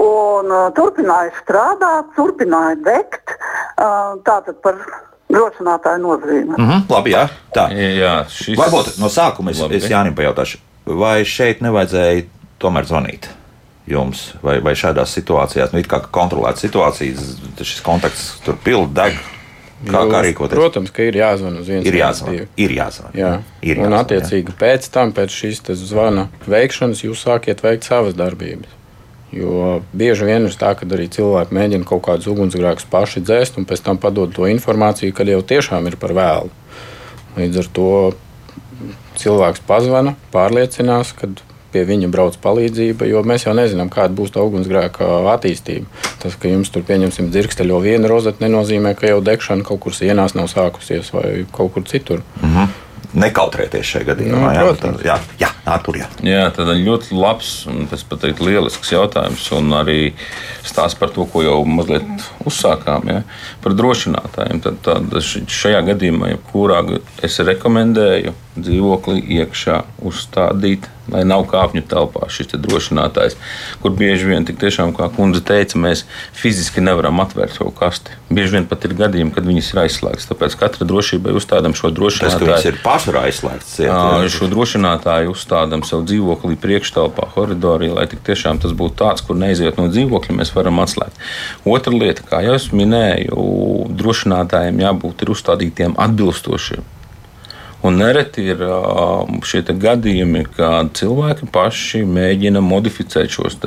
Un, 0.00 0.53
uh, 0.54 0.68
turpināja 0.76 1.34
strādāt, 1.40 2.14
turpināja 2.16 2.78
degt. 2.86 3.34
Uh, 3.74 4.14
tātad 4.26 4.60
par 4.64 4.78
drošinātāju 5.34 6.02
nozīmi. 6.02 6.54
Mm 6.54 6.68
-hmm, 6.70 6.82
labi, 6.88 7.14
jā, 7.14 7.28
tā. 7.54 7.68
Jā, 7.74 8.14
šis... 8.30 8.58
Varbūt 8.58 8.98
no 9.02 9.10
sākuma 9.10 9.50
es, 9.50 9.60
labi. 9.60 9.76
es 9.76 9.90
Jānim 9.90 10.14
pajautāšu, 10.14 10.60
vai 10.86 11.24
šeit 11.24 11.62
nevajadzēja 11.64 12.24
tomēr 12.58 12.86
zvanīt? 12.86 13.28
Jums, 13.86 14.34
vai, 14.42 14.60
vai 14.64 14.72
šādās 14.72 15.12
situācijās, 15.12 15.72
nu, 15.72 15.82
kā 15.84 16.00
kontrolēta 16.10 16.62
situācijas, 16.62 17.36
šis 17.60 17.82
kontakts 17.84 18.40
tur 18.44 18.56
pildi 18.64 18.94
deg, 18.94 19.18
Kā, 19.84 20.00
kā 20.08 20.20
rīkoties? 20.24 20.56
Protams, 20.56 20.92
ka 20.94 21.04
ir 21.04 21.18
jāzvan 21.18 21.58
uz 21.60 21.68
ir 21.68 21.96
jāzvan. 21.98 22.38
Ir 22.56 22.72
jāzvan. 22.72 23.10
Jā. 23.12 23.32
Ir 23.60 23.76
jāzvan, 23.76 23.92
un, 23.92 23.98
attiecīgi, 23.98 24.54
jā. 24.54 24.58
pēc 24.62 24.88
tam, 24.94 25.12
pēc 25.12 25.34
šīs 25.34 25.60
zvana 25.82 26.28
veikšanas, 26.48 27.02
jūs 27.04 27.26
sākiet 27.26 27.60
veikt 27.64 27.84
savas 27.84 28.16
darbības. 28.16 28.70
Jo 29.32 29.80
bieži 29.96 30.28
vien 30.28 30.44
ir 30.46 30.54
tā, 30.58 30.74
ka 30.78 30.86
arī 30.86 31.08
cilvēki 31.10 31.56
mēģina 31.56 31.88
kaut 31.88 32.04
kādus 32.06 32.28
ugunsgrēkus 32.30 32.86
paši 32.90 33.24
dzēst, 33.24 33.56
un 33.58 33.66
pēc 33.66 33.82
tam 33.86 33.98
padod 33.98 34.34
to 34.34 34.46
informāciju, 34.50 35.14
kad 35.16 35.30
jau 35.30 35.40
tiešām 35.42 35.88
ir 35.90 35.96
par 35.98 36.14
vēlu. 36.14 36.52
Līdz 37.38 37.64
ar 37.64 37.72
to 37.74 37.88
cilvēks 39.18 39.64
pazvana, 39.66 40.14
pārliecinās, 40.34 41.10
ka 41.18 41.32
pie 41.74 41.82
viņa 41.88 42.10
brauc 42.12 42.38
palīdzība, 42.38 43.08
jo 43.10 43.24
mēs 43.26 43.48
jau 43.48 43.56
nezinām, 43.58 43.90
kāda 43.90 44.14
būs 44.14 44.30
tā 44.36 44.44
ugunsgrēka 44.46 45.08
attīstība. 45.32 45.90
Tas, 46.22 46.38
ka 46.38 46.52
jums 46.52 46.70
tur 46.70 46.86
pieņemsim 46.86 47.32
dzirksteļo 47.34 47.80
vienu 47.82 48.10
rozeti, 48.12 48.44
nenozīmē, 48.46 48.94
ka 48.94 49.10
jau 49.10 49.18
degšana 49.24 49.66
kaut 49.66 49.82
kur 49.82 49.96
sienās 49.96 50.38
nav 50.38 50.46
sākusies 50.52 51.10
vai 51.16 51.42
kaut 51.50 51.74
kur 51.74 51.90
citur. 51.90 52.22
-hmm 52.38 52.83
nekautrēties 53.12 53.90
šajā 53.94 54.08
gadījumā. 54.12 54.40
Nu, 54.40 54.52
jā, 54.54 54.76
tā, 54.80 54.92
jā, 55.04 55.16
jā, 55.40 55.50
Artur, 55.74 55.98
jā. 56.00 56.08
jā, 56.26 56.44
tad 56.56 56.72
ļoti 56.78 57.16
labs 57.18 57.52
un 57.70 57.88
tas 57.90 58.04
pat 58.08 58.26
ir 58.28 58.40
lielisks 58.42 58.94
jautājums. 58.94 59.46
Un 59.56 59.74
arī 59.76 59.98
stāsts 60.66 60.98
par 61.00 61.12
to, 61.14 61.26
ko 61.30 61.44
jau 61.44 61.58
mazliet 61.68 62.28
uzsākām, 62.48 63.10
ja, 63.12 63.24
par 63.64 63.76
drošinātājiem. 63.78 64.62
Tad, 64.64 64.80
tad 64.86 65.18
šajā 65.20 65.84
gadījumā, 65.92 66.34
jebkurā 66.34 66.82
es 67.24 67.40
rekomendēju 67.44 68.34
dzīvokli 68.56 69.24
iekšā 69.40 69.80
uzstādīt 70.10 70.90
lai 71.12 71.22
nav 71.28 71.44
kāpņu 71.50 71.84
telpā 71.88 72.28
šis 72.32 72.54
drošinātājs, 72.54 73.36
kur 73.82 73.92
bieži 73.96 74.30
vien, 74.30 74.46
tiešām, 74.46 74.94
kā 74.96 75.08
kundze 75.12 75.42
teica, 75.44 75.78
mēs 75.80 76.04
fiziski 76.36 76.84
nevaram 76.84 77.20
atvērt 77.24 77.56
šo 77.58 77.70
kasti. 77.76 78.14
Bieži 78.32 78.58
vien 78.58 78.68
pat 78.70 78.86
ir 78.86 78.96
gadījumi, 78.98 79.32
kad 79.34 79.46
viņas 79.48 79.70
ir 79.72 79.82
aizslēgtas. 79.84 80.28
Tāpēc 80.30 80.56
katra 80.60 80.88
drošībai 80.88 81.34
uzstādām 81.36 81.76
šo 81.76 81.90
drošinātāju. 81.94 82.50
Tas 82.50 82.68
ir 82.70 82.80
pārsvarā 82.84 83.26
aizslēgts. 83.28 83.76
Jā, 83.84 83.98
šo 84.32 84.48
drošinātāju 84.52 85.34
uzstādām 85.34 85.84
sev 85.86 86.06
dzīvoklī, 86.08 86.56
priekštelpā, 86.60 87.28
koridorī, 87.36 87.92
lai 87.92 88.08
tiešām 88.08 88.62
tas 88.62 88.74
būtu 88.76 88.98
tāds, 89.04 89.24
kur 89.24 89.38
neiziet 89.38 89.80
no 89.80 89.90
dzīvokļa, 89.92 90.38
mēs 90.40 90.54
varam 90.56 90.80
atslēgt. 90.84 91.20
Otra 91.68 91.92
lieta, 91.94 92.24
kā 92.28 92.40
jau 92.46 92.56
es 92.56 92.70
minēju, 92.72 93.48
drošinātājiem 94.00 94.84
jābūt 94.86 95.28
uzstādītiem 95.34 95.98
atbilstošiem. 96.00 96.94
Un 97.84 97.98
nereti 98.00 98.46
ir 98.48 98.62
šie 99.44 99.60
gadījumi, 99.68 100.46
kad 100.56 100.94
cilvēki 100.96 101.50
paši 101.52 102.04
mēģina 102.08 102.62
modificēt 102.64 103.34
šos 103.34 103.58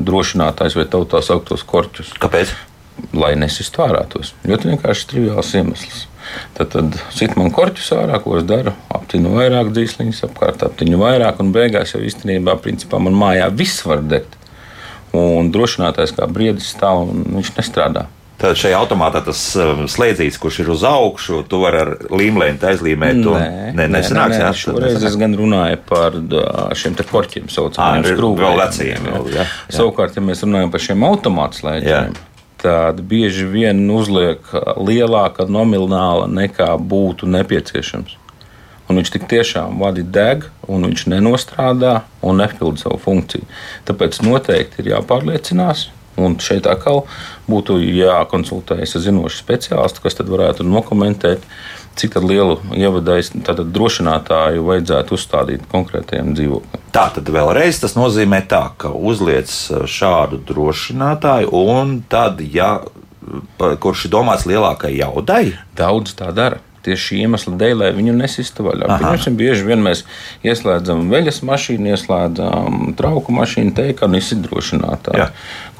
drošinātājus 0.00 0.78
vai 0.78 0.86
tā 0.88 1.20
sauktos 1.20 1.64
korķus. 1.68 2.14
Kāpēc? 2.22 2.54
Lai 3.16 3.34
nesistu 3.36 3.82
ārā 3.84 4.00
tos. 4.08 4.32
Ļoti 4.48 4.72
vienkārši 4.72 5.06
triviāls 5.12 5.52
iemesls. 5.56 6.06
Tad, 6.56 6.70
tad 6.72 6.96
sit 7.16 7.36
man 7.36 7.52
korķus 7.52 7.90
ārā, 7.96 8.20
ko 8.24 8.38
es 8.38 8.46
daru. 8.48 8.72
Aptinu 8.92 9.32
vairāk 9.36 9.72
dzīsliņas, 9.76 10.22
apkārt 10.28 10.64
aptinu 10.64 11.00
vairāk, 11.00 11.40
un 11.44 11.52
beigās 11.52 11.94
jau 11.94 12.00
īstenībā 12.04 12.56
principā 12.64 13.00
man 13.02 13.16
mājā 13.16 13.48
viss 13.56 13.84
var 13.88 14.04
degt. 14.04 14.36
Un 15.16 15.50
drošinātājs 15.52 16.14
kā 16.16 16.28
briedis 16.30 16.70
stāv 16.76 17.08
un 17.08 17.24
viņš 17.40 17.54
nestrādā. 17.56 18.06
Tad 18.40 18.56
šajā 18.56 18.78
automātā 18.80 19.20
tas 19.24 19.40
um, 19.60 19.82
slēdzīs, 19.90 20.38
kurš 20.40 20.62
ir 20.62 20.70
uz 20.72 20.84
augšu, 20.88 21.42
tu 21.48 21.58
vari 21.60 21.82
ar 21.82 21.90
līmlēnu 22.08 22.64
aizlīmēt. 22.70 23.20
To. 23.26 23.34
Nē, 23.36 23.74
nē, 23.76 23.88
nesanāks, 23.92 24.38
nē, 24.38 24.46
nē, 24.46 24.52
šoreiz 24.56 25.04
es 25.10 25.18
gan 25.20 25.36
runāju 25.36 25.82
par 25.90 26.16
šiem 26.80 26.96
te 26.96 27.04
korķiem, 27.04 27.50
saucamiem 27.52 28.08
skrūvēm. 28.08 28.40
Vēl 28.46 28.62
vecajiem. 28.62 29.10
Vēl, 29.10 29.28
jā, 29.34 29.44
jā. 29.44 29.76
Savukārt, 29.76 30.16
ja 30.16 30.24
mēs 30.24 30.40
runājam 30.46 30.72
par 30.72 30.84
šiem 30.86 31.04
automātu 31.10 31.60
slēdzējiem, 31.60 32.16
tad 32.64 33.04
bieži 33.12 33.44
vien 33.48 33.84
uzliek 33.92 34.48
lielāka 34.80 35.44
nomināla 35.44 36.24
nekā 36.32 36.72
būtu 36.80 37.28
nepieciešams. 37.28 38.16
Un 38.90 38.98
viņš 38.98 39.12
tik 39.14 39.28
tiešām 39.30 39.78
vadi 39.78 40.02
deg, 40.02 40.48
un 40.66 40.88
viņš 40.88 41.06
nenostrādā 41.12 42.00
un 42.26 42.40
nepilda 42.40 42.82
savu 42.82 42.96
funkciju. 43.04 43.46
Tāpēc 43.86 44.18
noteikti 44.26 44.82
ir 44.82 44.94
jāpārliecinās, 44.96 45.90
Un 46.20 46.38
šeit 46.42 46.68
atkal 46.70 47.04
būtu 47.50 47.78
jākonsultējas 47.80 48.96
ar 48.96 49.04
zinošu 49.06 49.40
speciālistu, 49.42 50.04
kas 50.04 50.18
varētu 50.20 50.66
nokomentēt, 50.68 51.44
cik 51.98 52.16
lielu 52.22 52.58
ievadais 52.76 53.32
drošinātāju 53.34 54.64
vajadzētu 54.68 55.16
uzstādīt 55.16 55.66
konkrētajam 55.72 56.32
dzīvoklim. 56.38 56.86
Tā 56.94 57.08
tad 57.16 57.28
vēlreiz 57.32 57.80
tas 57.82 57.96
nozīmē 57.98 58.42
tā, 58.50 58.62
ka 58.80 58.92
uzliec 58.94 59.50
šādu 59.90 60.40
drošinātāju, 60.48 61.50
un 61.50 62.00
tad, 62.10 62.40
ja 62.40 62.78
kurš 63.58 64.06
ir 64.06 64.14
domāts 64.14 64.48
lielākai 64.48 64.94
jaudai? 64.96 65.44
Daudz 65.78 66.16
tā 66.18 66.32
dara 66.34 66.62
tieši 66.84 67.02
šī 67.04 67.18
iemesla 67.26 67.56
dēļ, 67.60 67.74
lai 67.82 67.90
viņu 67.96 68.14
nesistu 68.16 68.64
vaļā. 68.64 68.88
Pieņemsim, 69.00 69.36
bieži 69.36 69.66
vien 69.68 69.82
mēs 69.84 70.04
ieslēdzam 70.46 71.10
veļas 71.12 71.42
mašīnu, 71.46 71.90
ieslēdzam 71.92 72.94
trauku 72.98 73.34
mašīnu, 73.36 73.74
teikanu 73.76 74.20
izsidrošinātāju. 74.20 75.28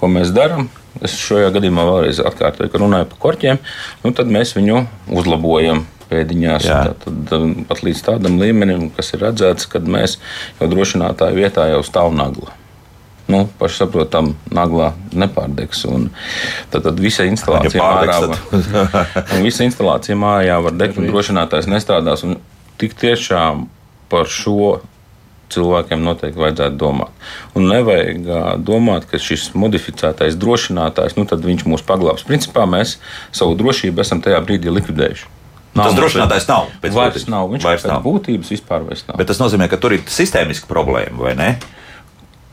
Ko 0.01 0.09
mēs 0.09 0.33
darām? 0.35 0.69
Es 1.05 1.15
šajā 1.21 1.53
gadījumā 1.55 1.85
vēlreiz 1.87 2.21
atkārtoju, 2.25 2.73
ka 2.73 2.81
runāju 2.81 3.09
par 3.13 3.21
korķiem, 3.23 3.61
nu 4.05 4.13
tad 4.17 4.33
mēs 4.33 4.57
viņu 4.57 4.85
uzlabojam 5.21 5.85
pēdiņās. 6.11 6.67
Tad, 6.67 7.11
tad, 7.31 7.45
pat 7.69 7.85
līdz 7.87 8.01
tādam 8.09 8.41
līmenim, 8.43 8.89
kas 8.97 9.15
ir 9.15 9.23
redzēts, 9.29 9.69
kad 9.71 9.87
mēs 9.87 10.19
jau 10.59 10.71
drošinātāju 10.73 11.39
vietā 11.39 11.69
jau 11.71 11.85
stāv 11.87 12.11
nagla 12.17 12.57
nu, 13.31 13.45
pašsaprotam, 13.61 14.35
naglā 14.51 14.91
nepārdegs. 15.15 15.85
Tad, 16.73 16.83
tad 16.87 17.01
visa 17.01 17.27
instalācija 17.29 17.85
mājā 17.85 18.17
var, 18.25 18.41
visa 19.47 19.67
instalācija 19.67 20.17
mājā 20.19 20.57
var 20.65 20.77
degt, 20.77 20.99
un 20.99 21.07
drošinātājs 21.11 21.71
nestrādās. 21.71 22.25
Un 22.27 22.41
tik 22.81 22.97
tiešām 22.99 23.69
par 24.11 24.31
šo 24.31 24.81
cilvēkiem 25.55 26.05
noteikti 26.05 26.41
vajadzētu 26.41 26.79
domāt. 26.81 27.27
Un 27.59 27.69
nevajag 27.71 28.31
domāt, 28.67 29.09
ka 29.11 29.21
šis 29.21 29.51
modificētais 29.59 30.39
drošinātājs, 30.41 31.19
nu 31.19 31.27
tad 31.29 31.45
viņš 31.47 31.67
mūs 31.71 31.85
paglābs. 31.87 32.27
Principā 32.29 32.67
mēs 32.71 32.99
savu 33.35 33.59
drošību 33.61 34.05
esam 34.05 34.23
tajā 34.25 34.41
brīdī 34.47 34.73
likvidējuši. 34.73 35.29
Nav, 35.71 35.87
tas 35.87 35.99
drošinātājs 35.99 36.49
nav. 36.51 36.71
Vairs 36.83 37.29
nav. 37.31 37.51
Viņš 37.53 37.67
vairs 37.69 37.85
nav. 37.87 38.01
būtības 38.03 38.49
vispār 38.51 38.83
vairs 38.89 39.05
nav. 39.07 39.21
Bet 39.21 39.31
tas 39.31 39.39
nozīmē, 39.39 39.69
ka 39.71 39.79
tur 39.79 39.95
ir 39.95 40.03
sistēmiska 40.11 40.67
problēma, 40.71 41.15
vai 41.23 41.37
ne? 41.39 41.51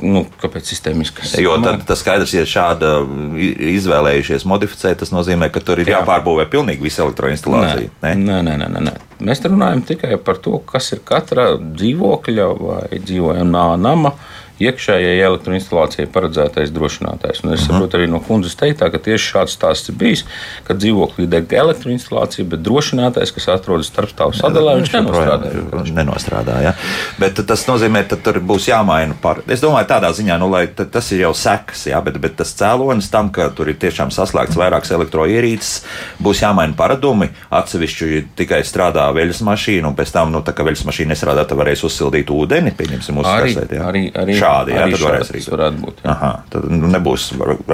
Nu, 0.05 0.21
kāpēc 0.37 0.67
sistēmiskas? 0.69 1.31
Jo 1.41 1.55
tad, 1.63 1.81
tas 1.89 2.03
skaidrs, 2.03 2.33
ja 2.35 2.43
šāda 2.45 2.99
izvēlējušies 3.73 4.45
modificēt, 4.49 4.99
tas 5.01 5.09
nozīmē, 5.13 5.49
ka 5.53 5.63
tur 5.65 5.81
ir 5.81 5.89
Jā. 5.89 6.03
jāpārbūvē 6.03 6.45
pilnīgi 6.51 6.85
visa 6.85 7.01
elektroinstalācija. 7.05 7.89
Nē, 8.05 8.13
nē, 8.21 8.37
nē, 8.45 8.57
nē, 8.61 8.83
nē. 8.89 8.93
Mēs 9.25 9.41
runājam 9.47 9.81
tikai 9.89 10.19
par 10.21 10.37
to, 10.43 10.59
kas 10.69 10.91
ir 10.93 11.01
katra 11.07 11.49
dzīvokļa 11.57 12.47
vai 12.61 13.01
dzīvojamā 13.01 13.65
nama 13.81 14.13
iekšējai 14.63 15.21
elektroinstalācijai 15.27 16.07
paredzētais 16.11 16.71
drošinātājs. 16.73 17.43
Un 17.43 17.53
es 17.53 17.61
mhm. 17.61 17.67
saprotu 17.67 17.99
arī 17.99 18.07
no 18.11 18.21
kundzes 18.23 18.57
teiktā, 18.59 18.89
ka 18.93 19.01
tieši 19.03 19.33
šāds 19.33 19.57
stāsts 19.57 19.91
ir 19.91 19.97
bijis, 19.99 20.23
ka 20.67 20.75
dzīvoklī 20.77 21.27
deg 21.29 21.53
elektroinstalācija, 21.53 22.47
bet 22.49 22.63
drošinātājs, 22.65 23.33
kas 23.35 23.49
atrodas 23.53 23.91
starpstāvu 23.91 24.35
sadalē, 24.37 24.77
viņš 24.81 24.93
nenostrādā. 24.97 25.51
Nenostrādā 25.97 26.59
ja? 26.65 26.73
Bet 27.21 27.39
tas 27.47 27.65
nozīmē, 27.69 28.03
ka 28.09 28.19
tur 28.21 28.39
būs 28.43 28.69
jāmaina 28.71 29.17
par. 29.21 29.43
Es 29.49 29.63
domāju, 29.63 29.89
tādā 29.91 30.11
ziņā, 30.15 30.39
nu, 30.41 30.49
lai 30.53 30.65
tas 30.77 31.11
ir 31.15 31.25
jau 31.25 31.33
sekas, 31.37 31.87
ja? 31.91 32.01
bet, 32.05 32.19
bet 32.23 32.37
tas 32.41 32.53
cēlonis 32.57 33.11
tam, 33.13 33.31
ka 33.33 33.49
tur 33.55 33.71
ir 33.71 33.79
tiešām 33.81 34.11
saslēgts 34.13 34.57
vairākas 34.59 34.93
elektroierīces, 34.97 35.73
būs 36.23 36.43
jāmaina 36.43 36.75
paradumi. 36.77 37.29
Atsevišķi 37.57 38.23
tikai 38.37 38.61
strādā 38.67 39.07
veļas 39.15 39.41
mašīna, 39.45 39.89
un 39.89 39.97
pēc 39.97 40.13
tam, 40.15 40.31
nu, 40.33 40.43
tā 40.45 40.53
kā 40.55 40.65
veļas 40.67 40.85
mašīna 40.87 41.13
nestrādā, 41.13 41.45
tad 41.47 41.59
varēs 41.59 41.83
uzsildīt 41.87 42.31
ūdeni, 42.33 42.73
pieņemsim, 42.77 43.21
uzsākt. 43.23 43.73
Ja? 43.73 43.87
Arī, 43.89 44.07
arī 44.15 44.37
šādi. 44.47 44.75
Jā, 44.75 44.85
tad 44.91 45.05
varēs 45.05 45.31
rīkot. 45.35 45.53
Varētu 45.55 45.81
būt. 45.83 46.03
Jā. 46.03 46.13
Aha, 46.13 46.31
tad 46.53 46.67
nu, 46.71 46.91
nebūs 46.91 47.29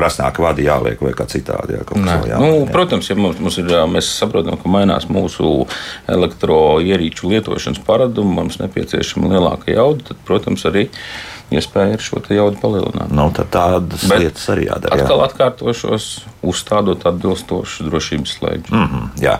rasnāka 0.05 0.45
vadi 0.45 0.67
jāliek 0.67 1.03
vai 1.03 1.13
kā 1.17 1.27
citādi. 1.29 1.77
Jā, 1.77 1.83
Nē, 1.93 2.17
jā, 2.29 2.39
nu, 2.41 2.51
jā. 2.63 2.71
Protams, 2.73 3.09
ja 3.12 3.17
mums, 3.19 3.41
mums 3.43 3.59
ir, 3.62 3.69
mēs 3.91 4.09
saprotam, 4.17 4.57
ka 4.59 4.71
mainās 4.71 5.07
mūsu 5.12 5.67
elektroierīču 6.12 7.29
lietošanas 7.33 7.83
paradumi, 7.86 8.38
mums 8.39 8.59
nepieciešama 8.62 9.31
lielāka 9.36 9.73
jauda, 9.75 10.12
tad, 10.12 10.25
protams, 10.27 10.65
arī 10.69 10.88
iespēja 11.53 11.97
ir 11.97 12.01
šo 12.01 12.21
jaudu 12.33 12.57
palielināt. 12.62 13.12
Nu, 13.13 13.27
tādas 13.33 14.07
Bet 14.09 14.23
lietas 14.23 14.47
arī 14.49 14.67
jādara. 14.69 14.97
Atkal 14.97 15.21
jā. 15.21 15.27
atkārtošos, 15.29 16.07
uzstādot 16.49 17.05
atbilstošu 17.09 17.86
drošības 17.89 18.36
slēdzi. 18.39 18.73
Mm 18.73 18.88
-hmm, 18.89 19.05
jā, 19.21 19.38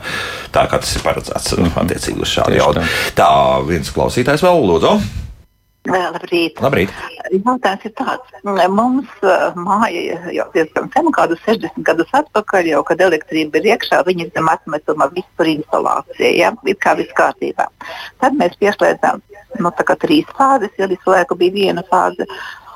tā 0.54 0.68
kā 0.70 0.80
tas 0.84 0.96
ir 0.96 1.02
paredzēts 1.08 1.58
mm 1.58 1.66
-hmm. 1.66 1.82
attiecīgi 1.82 2.22
uz 2.22 2.30
šādu 2.38 2.58
jaudu. 2.58 2.80
Tā. 2.80 3.24
tā, 3.24 3.68
viens 3.68 3.90
klausītājs 3.90 4.46
vēl 4.46 4.66
lūdzu. 4.70 5.23
Labrīt. 5.84 6.62
Labrīt. 6.64 6.92
Jautājums 7.34 7.84
ir 7.84 7.92
tāds. 7.98 8.36
Mums 8.72 9.10
uh, 9.20 9.50
māja 9.60 10.16
jau 10.32 10.46
diezgan 10.54 10.88
sen, 10.94 11.10
kādus 11.12 11.42
60 11.44 11.84
gadus 11.84 12.14
atpakaļ, 12.16 12.70
jau 12.72 12.84
kad 12.88 13.04
elektrība 13.04 13.60
ir 13.60 13.74
iekšā, 13.74 14.00
viņi 14.08 14.30
zem 14.32 14.48
atmetuma 14.48 15.10
vispār 15.12 15.52
instalācija. 15.58 16.32
Ja? 16.40 16.54
Ir 16.64 16.80
kā 16.80 16.96
viss 16.96 17.12
kārtībā. 17.18 17.68
Tad 18.24 18.40
mēs 18.40 18.56
pieslēdzām 18.64 19.20
nu, 19.60 19.74
trīs 20.06 20.32
fāzes, 20.38 20.72
jo 20.80 20.88
visu 20.88 21.12
laiku 21.12 21.36
bija 21.36 21.58
viena 21.58 21.84
fāze. 21.92 22.30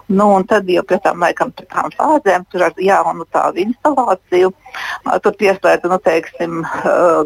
Nu, 0.08 0.30
un 0.38 0.46
tad 0.48 0.70
jau 0.72 0.84
pēc 0.88 1.02
tam 1.04 1.20
laikam 1.20 1.50
pēc 1.52 1.67
tām 1.74 1.91
fāzēm 1.91 2.46
tur 2.52 2.63
ar 2.70 2.78
jaunu 2.80 3.26
tādu 3.36 3.60
instalāciju. 3.65 4.54
Tur 5.24 5.36
pieslēdza, 5.41 5.89
nu, 5.91 5.98
teiksim, 6.06 6.62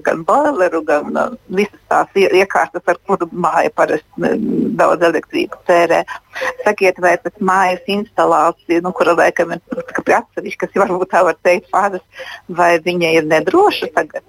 gan 0.07 0.23
boileru, 0.25 0.81
gan 0.87 1.37
visas 1.53 1.77
tās 1.91 2.17
iekārtas, 2.17 2.81
ar 2.89 2.97
kuru 3.05 3.29
māja 3.31 3.69
parasti 3.77 4.33
daudz 4.81 5.05
elektrības 5.11 5.61
tērē. 5.69 6.01
Sakiet, 6.65 6.97
vai 7.05 7.13
tas 7.21 7.37
mājas 7.37 7.85
instalācija, 7.85 8.81
nu, 8.81 8.95
kura 8.97 9.13
laikam 9.19 9.53
ir 9.53 9.61
atsevišķa, 10.17 10.65
kas 10.65 10.81
varbūt 10.81 11.13
tā 11.13 11.25
var 11.29 11.37
teikt 11.45 11.69
fāzes, 11.69 12.05
vai 12.49 12.73
viņa 12.81 13.17
ir 13.19 13.29
nedroša 13.29 13.93
tagad? 13.93 14.25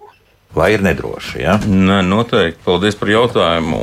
Vai 0.52 0.74
ir 0.74 0.84
nedroša? 0.84 1.38
Ja? 1.40 1.56
Nē, 1.64 2.02
noteikti. 2.04 2.60
Paldies 2.66 2.98
par 3.00 3.08
jautājumu. 3.08 3.78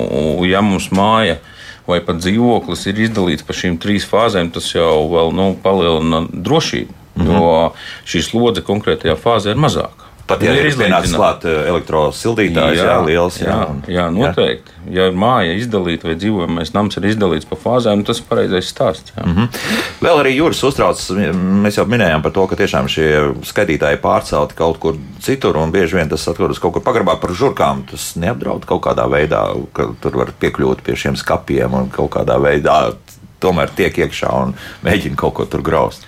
Ja 0.45 0.62
mums 0.62 0.91
māja 0.93 1.39
ir 1.39 1.58
vai 1.89 2.02
pat 2.06 2.21
dzīvoklis 2.21 2.86
ir 2.91 3.02
izdalīts 3.08 3.45
pa 3.45 3.56
šīm 3.58 3.80
trīs 3.82 4.06
fāzēm, 4.10 4.52
tas 4.54 4.69
jau 4.75 5.08
vēl 5.12 5.34
nu, 5.36 5.52
palielina 5.63 6.25
drošību. 6.30 6.95
Mm 7.15 7.25
-hmm. 7.25 7.34
Jo 7.36 7.73
šī 8.06 8.21
slodze 8.23 8.62
konkrētajā 8.62 9.17
fāzē 9.17 9.56
ir 9.56 9.60
mazāka. 9.60 10.09
Pat 10.30 10.44
ja 10.46 10.54
ir 10.54 10.68
pienācis 10.78 11.15
klāt 11.18 11.46
eh, 11.50 11.63
elektrosildītājs, 11.72 12.78
jā, 12.78 12.86
jā, 12.86 12.98
liels. 13.08 13.39
Jā, 13.42 13.48
jā, 13.50 13.70
un, 13.72 13.80
jā 13.89 14.06
noteikti. 14.13 14.76
Jā. 14.76 14.76
Ja 14.89 15.08
māja 15.13 15.56
izdalīta 15.58 16.08
vai 16.08 16.15
dzīvojamais 16.18 16.72
nams 16.76 16.98
ir 17.00 17.08
izdalīts 17.12 17.48
pa 17.50 17.58
fāzēm, 17.60 18.04
tas 18.06 18.22
ir 18.22 18.28
pareizais 18.30 18.70
stāsts. 18.70 19.13
Jā. 19.15 19.26
Mm 19.26 19.36
-hmm. 19.36 19.63
Vēl 20.06 20.22
arī 20.22 20.36
jūras 20.38 20.62
uztrauc, 20.70 21.02
mēs 21.65 21.78
jau 21.78 21.86
minējām 21.89 22.22
par 22.26 22.32
to, 22.32 22.46
ka 22.48 22.56
tiešām 22.56 22.88
šie 22.88 23.10
skaitītāji 23.52 24.02
pārcelti 24.02 24.56
kaut 24.56 24.80
kur 24.80 24.96
citur, 25.20 25.58
un 25.58 25.72
bieži 25.72 25.98
vien 25.98 26.10
tas 26.10 26.28
atrodas 26.28 26.60
kaut 26.60 26.74
kur 26.74 26.86
pagrabā 26.86 27.20
par 27.20 27.32
žurkām. 27.32 27.84
Tas 27.92 28.15
neapdraud 28.15 28.65
kaut 28.65 28.86
kādā 28.86 29.10
veidā, 29.10 29.44
ka 29.74 29.89
tur 30.02 30.18
var 30.18 30.34
piekļūt 30.39 30.82
pie 30.82 30.96
šiem 30.96 31.15
skapiem 31.15 31.74
un 31.74 31.89
kaut 31.89 32.12
kādā 32.15 32.38
veidā 32.38 32.94
tomēr 33.39 33.70
tiek 33.76 33.98
iekšā 33.98 34.32
un 34.44 34.54
mēģina 34.84 35.15
kaut 35.15 35.34
ko 35.34 35.46
tur 35.46 35.62
graust. 35.62 36.06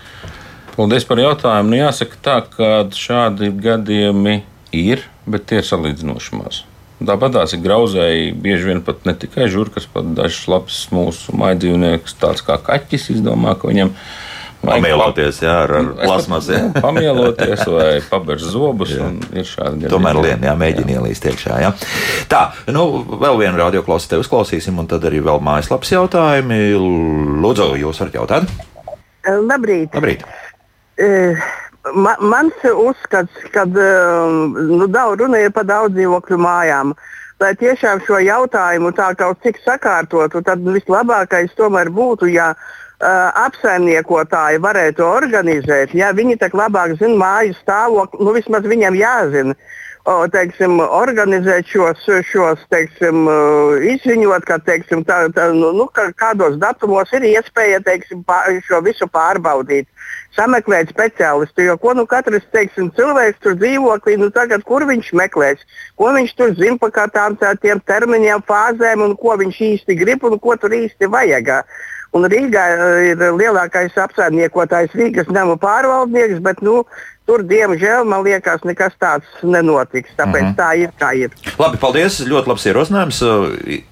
Paldies 0.82 1.04
par 1.06 1.20
jautājumu. 1.22 1.70
Nu, 1.70 1.78
jāsaka 1.78 2.16
tā, 2.26 2.36
ka 2.50 2.68
šādi 2.98 3.52
gadījumi 3.54 4.40
ir, 4.74 5.04
bet 5.30 5.46
tie 5.52 5.60
ir 5.62 5.68
salīdzinoši 5.68 6.40
maz. 6.40 6.64
Tāpat 6.98 7.36
tās 7.36 7.54
ir 7.54 7.62
grauzēji, 7.62 8.32
bieži 8.42 8.72
vien 8.72 8.82
pat 8.86 9.06
ne 9.06 9.14
tikai 9.18 9.46
žurkas, 9.54 9.86
pat 9.94 10.10
dažs 10.18 10.48
labs 10.50 10.80
mūsu 10.90 11.38
maidzīvnieks, 11.38 12.18
tāds 12.18 12.42
kā 12.46 12.58
kaķis, 12.66 13.12
izdomā, 13.14 13.54
ka 13.62 13.70
viņam 13.70 13.94
Pamieloties, 14.62 15.40
jā, 15.42 15.54
ar, 15.64 15.72
ar 15.74 15.88
plasmasu. 15.98 16.58
Nu, 16.62 16.82
pamieloties 16.82 17.64
vai 17.66 17.94
pabērt 18.06 18.44
zobus. 18.46 18.92
ir 18.94 19.48
šādi 19.48 19.86
gadījumi. 19.86 19.94
Tomēr 19.94 20.20
lien, 20.22 20.46
jā, 20.46 20.54
mēģina 20.58 20.98
ielīst 21.00 21.26
iekšā. 21.32 21.58
Jā. 21.64 21.72
Tā, 22.30 22.42
nu, 22.74 22.86
vēl 23.22 23.42
vienu 23.42 23.58
radioklausītāju 23.58 24.26
uzklausīsim, 24.26 24.78
un 24.78 24.90
tad 24.90 25.06
arī 25.10 25.24
vēl 25.26 25.42
mājaslapas 25.46 25.96
jautājumi. 25.96 26.62
Lūdzu, 27.42 27.72
jūs 27.82 28.04
varat 28.06 28.22
jautāt? 28.22 28.54
Labrīt! 29.26 29.98
Labrīt. 29.98 30.30
Man, 31.82 32.20
mans 32.30 32.54
uzskats, 32.70 33.34
ka 33.54 33.64
nu, 33.66 34.86
daudz 34.88 35.24
runa 35.24 35.40
ir 35.42 35.54
par 35.56 35.66
daudz 35.66 35.96
dzīvokļu 35.96 36.38
mājām. 36.38 36.94
Lai 37.42 37.56
tiešām 37.58 38.04
šo 38.06 38.20
jautājumu 38.22 38.92
tā 38.94 39.08
kaut 39.18 39.42
cik 39.42 39.58
sakārtotu, 39.66 40.44
tad 40.46 40.62
vislabākais 40.62 41.56
tomēr 41.58 41.90
būtu, 41.90 42.30
ja 42.30 42.52
uh, 42.54 42.70
apsaimniekotāji 43.02 44.62
varētu 44.62 45.06
organizēt. 45.08 45.96
Ja 45.98 46.12
viņi 46.14 46.38
tā 46.38 46.52
labāk 46.54 47.00
zina 47.00 47.18
māju 47.18 47.58
stāvokli, 47.58 48.22
nu 48.22 48.36
vismaz 48.38 48.68
viņiem 48.70 49.00
jāzina. 49.02 49.58
O, 50.10 50.26
teiksim, 50.34 50.80
organizēt 50.82 51.68
šos, 51.70 52.08
šos 52.26 52.62
teiksim, 52.74 53.28
izziņot, 53.86 54.48
ka 54.50 54.58
teiksim, 54.66 55.04
tā, 55.06 55.28
tā, 55.36 55.52
nu, 55.54 55.70
nu 55.78 55.86
kādos 55.94 56.56
datumos 56.58 57.14
ir 57.14 57.28
iespēja 57.30 57.84
teiksim, 57.86 58.24
pār, 58.26 58.50
šo 58.66 58.80
visu 58.82 59.06
pārbaudīt 59.06 59.86
sameklēt 60.38 60.92
speciālistu. 60.94 61.66
Jo 61.68 61.78
ko 61.82 61.94
nu 61.98 62.06
katrs 62.10 62.46
teiksim, 62.56 62.92
cilvēks 62.98 63.42
tur 63.44 63.56
dzīvoklī, 63.60 64.18
nu 64.22 64.32
tagad 64.34 64.66
kur 64.68 64.86
viņš 64.90 65.14
meklēs, 65.18 65.64
ko 66.00 66.12
viņš 66.16 66.36
tur 66.40 66.54
zina 66.60 66.78
par 66.82 67.10
tām 67.14 67.38
tā, 67.40 67.54
termiņiem, 67.62 68.46
fāzēm 68.48 69.06
un 69.08 69.16
ko 69.20 69.38
viņš 69.42 69.64
īsti 69.72 69.98
grib 70.04 70.28
un 70.28 70.40
ko 70.40 70.58
tur 70.60 70.76
īsti 70.76 71.12
vajag. 71.12 71.56
Un 72.12 72.28
Rīgā 72.28 72.64
ir 73.08 73.22
lielākais 73.40 73.96
apsaimniekotājs 73.96 74.98
Rīgas 75.00 75.30
nama 75.32 75.56
pārvaldnieks, 75.56 76.42
bet 76.44 76.60
nu, 76.60 76.82
Tur, 77.30 77.44
diemžēl, 77.46 78.02
man 78.10 78.24
liekas, 78.26 78.64
nekas 78.66 78.96
tāds 79.00 79.44
nenotiks. 79.46 80.10
Tāpēc 80.18 80.42
mm 80.42 80.48
-hmm. 80.48 80.56
tā 80.58 80.70
ir 80.82 80.90
kā 81.00 81.12
ir. 81.16 81.36
Labi, 81.60 81.78
paldies. 81.78 82.20
Ļoti 82.26 82.50
labs 82.50 82.66
ierosinājums. 82.66 83.20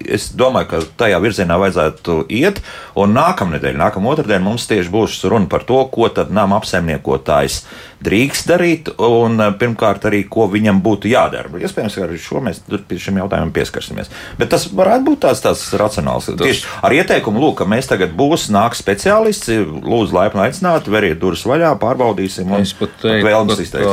Es 0.00 0.32
domāju, 0.34 0.66
ka 0.66 0.80
tajā 1.04 1.20
virzienā 1.22 1.58
vajadzētu 1.62 2.24
iet. 2.28 2.60
Un 2.94 3.14
nākamnedēļ, 3.14 3.76
nākamā 3.78 4.12
otrdiena 4.12 4.44
mums 4.44 4.66
tieši 4.66 4.90
būs 4.90 5.22
runa 5.30 5.46
par 5.46 5.62
to, 5.62 5.84
ko 5.84 6.08
tad 6.08 6.30
nama 6.30 6.58
apsaimniekotājs 6.58 7.62
drīkst 8.04 8.48
darīt, 8.48 8.88
un 9.02 9.40
pirmkārt 9.60 10.06
arī, 10.08 10.22
ko 10.28 10.46
viņam 10.50 10.80
būtu 10.84 11.10
jādara. 11.10 11.50
Iespējams, 11.60 11.96
ka 11.98 12.06
arī 12.06 12.18
šo 12.20 12.40
mēs 12.44 12.62
pie 12.88 12.98
šiem 13.00 13.20
jautājumiem 13.20 13.52
pieskarsimies. 13.56 14.10
Bet 14.40 14.52
tas 14.54 14.66
varētu 14.72 15.04
būt 15.10 15.22
tāds, 15.26 15.42
tāds 15.44 15.66
racionāls. 15.80 16.30
Tas... 16.30 16.40
Tieši 16.40 16.64
ar 16.86 16.96
ieteikumu, 16.96 17.42
lūk, 17.44 17.58
ka 17.60 17.68
mēs 17.68 17.90
tagad 17.90 18.14
būs, 18.16 18.48
nāks 18.54 18.80
speciālists, 18.80 19.52
lūdzu, 19.84 20.16
laipni 20.16 20.46
aicināt, 20.46 20.88
veriet 20.88 21.20
durvis 21.20 21.44
vaļā, 21.48 21.74
pārbaudīsim. 21.82 22.48
Un, 22.48 22.64
es 22.64 22.72
pat 22.78 22.94
teiktu, 23.02 23.19
vēlmes 23.26 23.62
izteikt. 23.64 23.88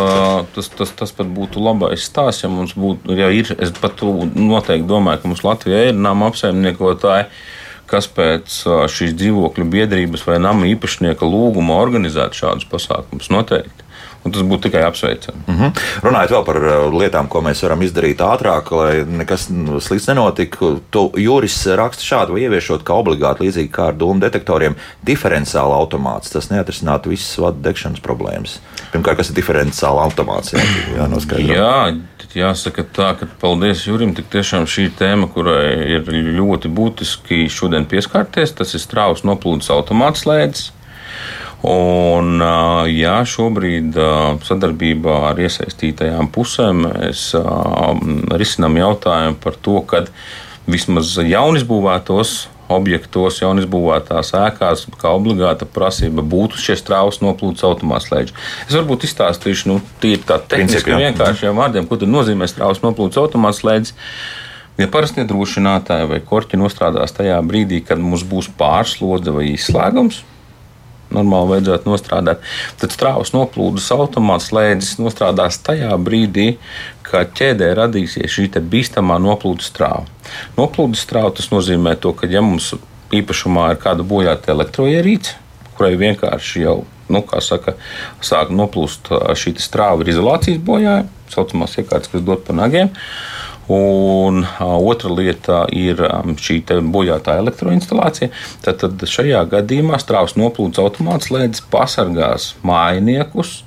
Tas, 0.56 0.72
tas, 0.78 0.94
tas 1.02 1.14
pat 1.16 1.30
būtu 1.34 1.64
labais 1.64 2.06
stāsts, 2.08 2.46
ja 2.46 2.52
mums 2.52 2.76
būtu, 2.78 3.16
ja 3.18 3.30
ir, 3.34 3.52
es 3.58 3.74
pat 3.82 4.04
noteikti 4.04 4.88
domāju, 4.90 5.24
ka 5.24 5.32
mums 5.32 5.46
Latvijā 5.48 5.88
ir 5.90 5.98
nama 5.98 6.32
apsaimniekotāji 6.32 7.30
kas 7.88 8.10
pēc 8.12 8.62
šīs 8.92 9.14
dzīvokļu 9.16 9.66
biedrības 9.72 10.26
vai 10.28 10.42
nama 10.44 10.68
īpašnieka 10.68 11.24
lūguma 11.24 11.78
organizētu 11.80 12.42
šādus 12.42 12.68
pasākumus. 12.68 13.32
Noteikti. 13.32 13.87
Tas 14.34 14.46
būtu 14.48 14.68
tikai 14.68 14.84
apsveicami. 14.88 15.44
Mm 15.48 15.58
-hmm. 15.58 15.84
Runājot 16.04 16.34
vēl 16.36 16.46
par 16.46 16.58
uh, 16.58 16.94
lietām, 16.94 17.28
ko 17.28 17.42
mēs 17.42 17.64
varam 17.64 17.82
izdarīt 17.82 18.24
ātrāk, 18.24 18.72
lai 18.72 19.06
nekas 19.06 19.48
slikts 19.80 20.08
nenotiktu, 20.08 20.82
to 20.90 21.10
jūris 21.16 21.58
raksta 21.76 22.04
šādu, 22.04 22.34
vai 22.34 22.42
ieviešot 22.42 22.84
kā 22.84 22.94
obligāti 22.94 23.48
līdzīgi 23.48 23.72
kā 23.72 23.88
ar 23.88 23.94
dūmu 23.94 24.20
detektoriem, 24.20 24.76
diferenciāla 25.06 25.76
automāts. 25.76 26.32
Tas 26.32 26.50
neatrisinātu 26.50 27.10
visas 27.10 27.38
vadu 27.38 27.62
degšanas 27.62 28.00
problēmas. 28.00 28.60
Pirmkārt, 28.92 29.18
kas 29.18 29.30
ir 29.30 29.36
diferenciāla 29.36 30.04
automāts? 30.08 30.54
Jā, 30.54 30.64
jā, 30.96 31.48
jā, 31.56 31.96
jāsaka 32.38 32.86
tā, 32.94 33.12
ka 33.20 33.28
paldies 33.42 33.86
Jurim. 33.88 34.14
Tik 34.18 34.30
tiešām 34.34 34.68
šī 34.70 34.90
tēma, 34.98 35.30
kurai 35.34 35.98
ir 35.98 36.10
ļoti 36.38 36.72
būtiski 36.74 37.46
šodien 37.52 37.88
pieskarties, 37.90 38.56
tas 38.58 38.74
ir 38.78 38.84
strāvas 38.84 39.26
noplūdes 39.28 39.72
automāts 39.74 40.26
slēdzis. 40.26 40.72
Un, 41.66 42.44
jā, 42.94 43.16
šobrīd 43.26 43.96
sadarbībā 44.46 45.16
ar 45.32 45.40
iesaistītajām 45.42 46.30
pusēm 46.30 46.84
mēs 46.86 47.32
risinām 48.38 48.78
jautājumu 48.78 49.40
par 49.42 49.58
to, 49.66 49.80
ka 49.90 50.04
vismaz 50.70 51.16
jaunizbūvētos 51.18 52.36
objektos, 52.70 53.40
jaunizbūvētās 53.42 54.34
ēkās, 54.38 54.86
kā 55.00 55.12
obligāta 55.16 55.66
prasība 55.66 56.24
būtu 56.26 56.60
šie 56.62 56.76
strāvas 56.80 57.22
noplūdes 57.24 57.64
automātslēdži. 57.68 58.36
Es 58.68 58.76
varbūt 58.76 59.08
izstāstīšu, 59.08 59.72
nu, 59.72 59.80
tīri 60.04 60.22
tā 60.28 60.40
tehniski 60.44 60.98
vienkāršiem 61.00 61.58
vārdiem, 61.58 61.88
ko 61.88 62.00
tad 62.00 62.12
nozīmē 62.12 62.50
strāvas 62.52 62.84
noplūdes 62.84 63.20
automātslēdzis. 63.24 63.96
Ja 64.78 64.90
parasti 64.94 65.26
drošinātāji 65.26 66.10
vai 66.12 66.20
korķi 66.22 66.60
nostrādās 66.60 67.16
tajā 67.18 67.40
brīdī, 67.48 67.80
kad 67.88 68.02
mums 68.04 68.28
būs 68.28 68.52
pārslodze 68.60 69.34
vai 69.34 69.48
izslēgums, 69.56 70.22
normāli 71.14 71.54
vajadzētu 71.56 71.90
nostrādāt. 71.90 72.44
Tad 72.82 72.94
strāvas 72.96 73.34
noplūdes 73.36 73.88
automāts 73.96 74.50
slēdzis 74.52 74.98
nostrādās 75.02 75.60
tajā 75.64 75.94
brīdī, 76.02 76.58
kad 77.08 77.32
ķēdē 77.38 77.72
radīsies 77.78 78.34
šī 78.34 78.50
bīstamā 78.60 79.20
noplūdes 79.24 79.72
strāva. 79.72 80.06
Noplūdes 80.58 81.06
strāva 81.06 81.32
tas 81.36 81.52
nozīmē 81.54 81.96
to, 82.02 82.14
ka 82.18 82.28
ja 82.32 82.44
mums 82.44 82.74
īpašumā 83.16 83.72
ir 83.74 83.82
kāda 83.84 84.04
bojāta 84.08 84.52
elektroierīce, 84.56 85.38
kurai 85.78 85.96
vienkārši 86.00 86.66
jau 86.66 86.78
nu, 87.14 87.24
saka, 87.40 87.78
sāk 88.24 88.52
noplūst 88.52 89.12
šī 89.40 89.56
strāva 89.64 90.04
ar 90.04 90.12
izolācijas 90.12 90.60
bojājumu, 90.68 91.12
tā 91.28 91.38
saucamās 91.38 91.78
iekārtas, 91.80 92.12
kas 92.12 92.26
dod 92.26 92.44
pa 92.48 92.56
nagiem. 92.58 92.92
Un 93.68 94.46
otra 94.64 95.10
lieta 95.12 95.66
ir 95.76 96.00
šī 96.40 96.62
bojātā 96.88 97.36
elektroinstalācija. 97.42 98.32
Tad, 98.64 98.80
tad 98.84 99.04
šajā 99.12 99.44
gadījumā 99.52 100.00
strāvas 100.00 100.38
noplūdes 100.40 100.80
automāts 100.80 101.28
slēdz 101.28 101.66
pasargās 101.72 102.54
mājiniekus 102.64 103.62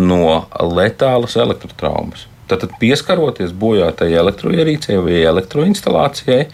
no 0.00 0.46
letālas 0.56 1.36
elektrotraumas. 1.36 2.28
Tad, 2.48 2.64
pieskaroties 2.80 3.52
bojātajai 3.56 4.20
elektroierīcei 4.24 4.96
vai 5.04 5.20
elektroinstalācijai, 5.28 6.46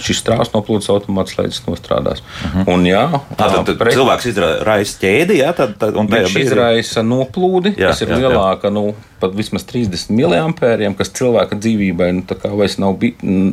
šis 0.00 0.20
strāvas 0.22 0.52
noplūdes 0.54 0.88
automāts 0.92 1.34
slēdzas 1.36 1.64
nostrādās. 1.66 2.22
Uh 2.22 2.46
mhm. 2.48 2.60
-huh. 2.60 2.74
un, 2.74 2.86
jā, 2.86 3.04
tā, 3.36 3.48
tad, 3.48 3.66
tad 3.66 3.78
pret... 3.78 3.94
cilvēks 3.94 4.26
izraisa 4.30 5.00
ķēdi, 5.02 5.40
jā, 5.42 5.52
tad, 5.56 5.76
tad, 5.78 5.96
un 5.96 6.08
viņš 6.08 6.38
izraisa 6.40 7.02
noplūdi, 7.02 7.74
jā, 7.76 7.92
kas 7.92 8.02
ir 8.02 8.08
jā, 8.08 8.20
lielāka. 8.22 8.68
Jā. 8.68 8.74
Nu, 8.74 8.94
pat 9.24 9.34
vismaz 9.36 9.64
30 9.68 10.12
mAh, 10.14 10.96
kas 10.98 11.12
cilvēka 11.16 11.58
dzīvībai 11.58 12.10
nu, 12.18 12.24
nav, 12.82 12.98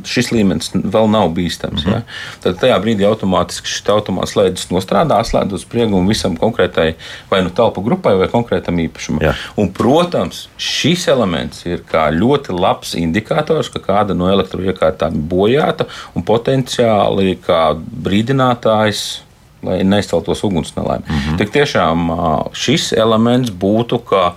šis 0.08 0.32
līmenis 0.36 0.72
vēl 0.76 1.10
nav 1.12 1.32
bīstams. 1.38 1.86
Mm 1.86 1.92
-hmm. 1.92 1.96
ja? 1.96 2.40
Tad 2.44 2.60
tajā 2.62 2.78
brīdī 2.84 3.08
automātiski 3.08 3.72
šis 3.72 3.90
automāts 3.94 4.36
slēdzas 4.36 4.70
nostrādā, 4.74 5.22
slēdz 5.26 5.58
uz 5.58 5.66
spriegumu 5.66 6.10
visam 6.10 6.38
konkrētai 6.38 6.94
vai 7.32 7.42
nu 7.46 7.50
telpu 7.50 7.82
grupai 7.82 8.16
vai 8.20 8.28
konkrētam 8.28 8.80
īpašumam. 8.88 9.24
Jā. 9.24 9.34
Un, 9.56 9.72
protams, 9.72 10.48
šis 10.58 11.08
elements 11.08 11.66
ir 11.66 11.84
ļoti 12.12 12.56
labs 12.60 12.96
indikators, 12.96 13.70
ka 13.70 13.80
kāda 13.80 14.14
no 14.14 14.30
elektroiekārtām 14.32 15.16
ir 15.16 15.28
bojāta 15.34 15.86
un 16.16 16.24
potenciāli 16.24 17.38
kā 17.48 17.76
brīdinātājs 17.78 19.22
lai 19.62 19.84
neizceltos 19.84 20.44
ugunsnelaime. 20.44 21.04
Mm 21.10 21.16
-hmm. 21.16 21.38
Tik 21.38 21.52
tiešām 21.52 22.10
šis 22.54 22.94
elements 22.94 23.52
būtu 23.52 24.00
kā 24.00 24.32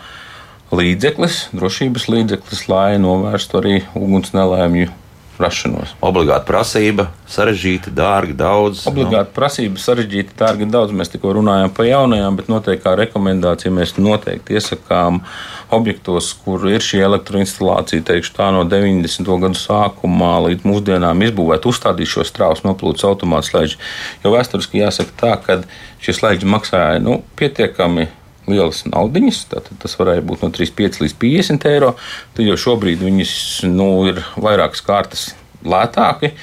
līdzeklis, 0.80 1.48
drošības 1.54 2.10
līdzeklis, 2.10 2.66
lai 2.70 2.90
novērstu 3.02 3.60
arī 3.62 3.80
ugunsnelēmju 3.98 4.92
rašanos. 5.38 5.94
Obligāta 6.04 6.46
prasība, 6.46 7.08
sarežģīta, 7.30 7.92
dārga, 7.94 8.36
daudz. 8.38 8.84
Obligāta 8.90 9.28
no? 9.28 9.34
prasība, 9.36 9.80
sarežģīta, 9.82 10.36
dārga, 10.38 10.68
daudz. 10.70 10.94
Mēs 10.96 11.10
tikko 11.12 11.34
runājām 11.38 11.72
par 11.74 11.88
jaunajām, 11.88 12.38
bet 12.38 12.50
noteikti 12.52 12.84
kā 12.84 12.94
rekomendācija 12.98 13.72
mēs 13.74 13.96
noteikti 13.98 14.58
iesakām 14.58 15.22
objektos, 15.74 16.30
kur 16.44 16.66
ir 16.70 16.84
šī 16.84 17.02
elektroinstalācija, 17.06 18.04
teikšu 18.10 18.34
tā 18.36 18.50
no 18.54 18.64
90. 18.68 19.30
gadu 19.46 19.58
sākumā 19.58 20.34
līdz 20.48 20.66
mūsdienām 20.68 21.24
izbūvēt, 21.28 21.66
uzstādīt 21.70 22.10
šo 22.14 22.26
strāvas 22.26 22.62
noplūdes 22.66 23.06
automātu 23.08 23.50
slēdzi. 23.50 23.80
Jo 24.24 24.34
vēsturiski 24.36 24.84
jāsaka 24.84 25.18
tā, 25.18 25.34
ka 25.42 25.62
šie 26.04 26.14
slēdzi 26.20 26.50
maksāja 26.50 27.02
nu, 27.02 27.22
pietiekami 27.40 28.06
lielas. 28.50 28.84
Tātad 29.50 29.80
tas 29.82 29.96
varēja 30.00 30.24
būt 30.26 30.44
no 30.44 30.52
35 30.54 31.02
līdz 31.04 31.16
50 31.22 31.66
eiro. 31.70 31.94
Tad 32.36 32.46
jau 32.46 32.60
šobrīd 32.66 33.02
viņas 33.04 33.34
nu, 33.70 33.88
ir 34.10 34.22
vairākas 34.40 34.84
kārtas 34.84 35.32
lētāki. 35.64 36.34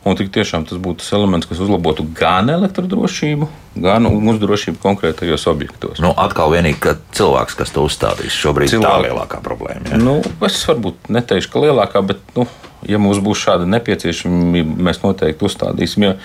Un 0.00 0.16
tik 0.16 0.30
tiešām 0.32 0.64
tas 0.64 0.78
būtu 0.80 1.02
tas 1.02 1.10
elements, 1.12 1.44
kas 1.44 1.58
uzlabotu 1.60 2.06
gan 2.16 2.48
elektrodrošību, 2.48 3.48
gan 3.84 4.08
ugunsdrošību 4.08 4.80
konkrētajos 4.80 5.44
objektos. 5.52 6.00
Nu, 6.00 6.14
atkal 6.16 6.54
vienīgi, 6.54 6.94
cilvēks, 7.18 7.58
kas 7.58 7.74
to 7.74 7.84
uzstādīs, 7.84 8.32
šobrīd 8.32 8.72
ir 8.72 8.80
tā 8.80 8.94
lielākā 9.04 9.42
problēma. 9.44 9.92
Ja? 9.92 9.98
Nu, 10.00 10.16
es 10.48 10.56
varbūt 10.70 11.12
neteikšu, 11.12 11.52
ka 11.52 11.66
lielākā, 11.66 12.00
bet, 12.14 12.24
nu, 12.32 12.46
ja 12.88 13.02
mums 13.02 13.20
būs 13.20 13.44
šāda 13.44 13.68
nepieciešamība, 13.76 14.80
mēs 14.88 15.02
noteikti 15.04 15.44
uzstādīsim. 15.50 16.08
Jo 16.08 16.16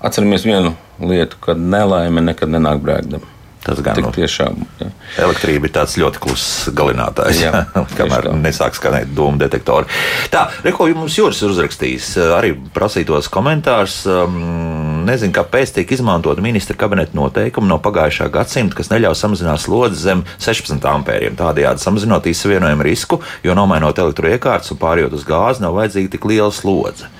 atceramies 0.00 0.46
vienu 0.46 0.74
lietu, 1.02 1.36
ka 1.40 1.54
nelaime 1.54 2.22
nekad 2.24 2.52
nenāk 2.52 2.80
brēkdam. 2.84 3.24
Tas 3.60 3.80
gan 3.84 3.98
ir 4.00 4.06
tiešām. 4.14 4.62
Jā. 4.80 4.86
Elektrība 5.26 5.68
ir 5.68 5.72
tāds 5.74 5.98
ļoti 6.00 6.20
kluss 6.22 6.68
galinātājs, 6.76 7.42
jā, 7.42 7.64
kamēr 7.98 8.30
nesāk 8.40 8.76
skanēt 8.78 9.10
dūmu 9.16 9.40
detektori. 9.42 9.90
Tā, 10.32 10.46
Reko, 10.64 10.86
jums 10.88 11.18
jūras 11.18 11.42
ir 11.42 11.52
uzrakstījis 11.52 12.06
arī 12.38 12.54
prasītos 12.74 13.28
komentārus. 13.32 13.98
Um, 14.08 15.04
nezinu, 15.04 15.34
kāpēc 15.36 15.74
tiek 15.76 15.92
izmantot 15.92 16.40
ministra 16.44 16.76
kabineta 16.80 17.16
noteikumi 17.16 17.68
no 17.68 17.76
pagājušā 17.82 18.30
gadsimta, 18.32 18.78
kas 18.78 18.92
neļauj 18.92 19.18
samazināt 19.18 19.62
slodzi 19.62 20.00
zem 20.06 20.24
16 20.38 20.88
ampēriem. 20.94 21.36
Tādējādi 21.38 21.84
samazinot 21.84 22.30
izsavienojumu 22.30 22.86
risku, 22.86 23.20
jo 23.44 23.56
nomainot 23.58 24.00
elektroiekārtas 24.00 24.72
un 24.72 24.80
pārējot 24.80 25.20
uz 25.20 25.28
gāzi, 25.28 25.64
nav 25.64 25.76
vajadzīga 25.76 26.16
tik 26.16 26.28
liela 26.32 26.52
slodze. 26.54 27.12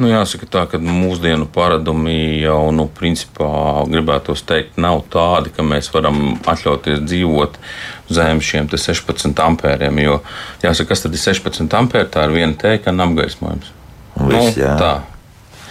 Nu, 0.00 0.08
jāsaka 0.08 0.48
tā, 0.48 0.62
ka 0.70 0.80
mūsdienu 0.80 1.44
paradumi 1.52 2.40
jau, 2.40 2.70
nu, 2.74 2.86
principā, 2.96 3.84
gribētu 3.92 4.34
teikt, 4.48 4.78
nav 4.80 5.02
tādi, 5.12 5.52
ka 5.52 5.64
mēs 5.66 5.90
varam 5.92 6.38
atļauties 6.48 7.04
dzīvot 7.04 7.58
zem 8.12 8.40
šiem 8.40 8.70
16 8.72 9.44
ampēriem. 9.44 10.00
Jo, 10.02 10.18
jāsaka, 10.64 10.94
kas 10.94 11.04
tad 11.04 11.14
ir 11.14 11.22
16 11.22 11.78
ampēri? 11.78 12.10
Tā 12.12 12.24
ir 12.26 12.36
viena 12.38 12.56
teika 12.58 12.94
un 12.94 13.04
apgaismojums. 13.04 13.72
Viss, 14.16 14.56
nu, 14.56 14.72
tā. 14.80 14.94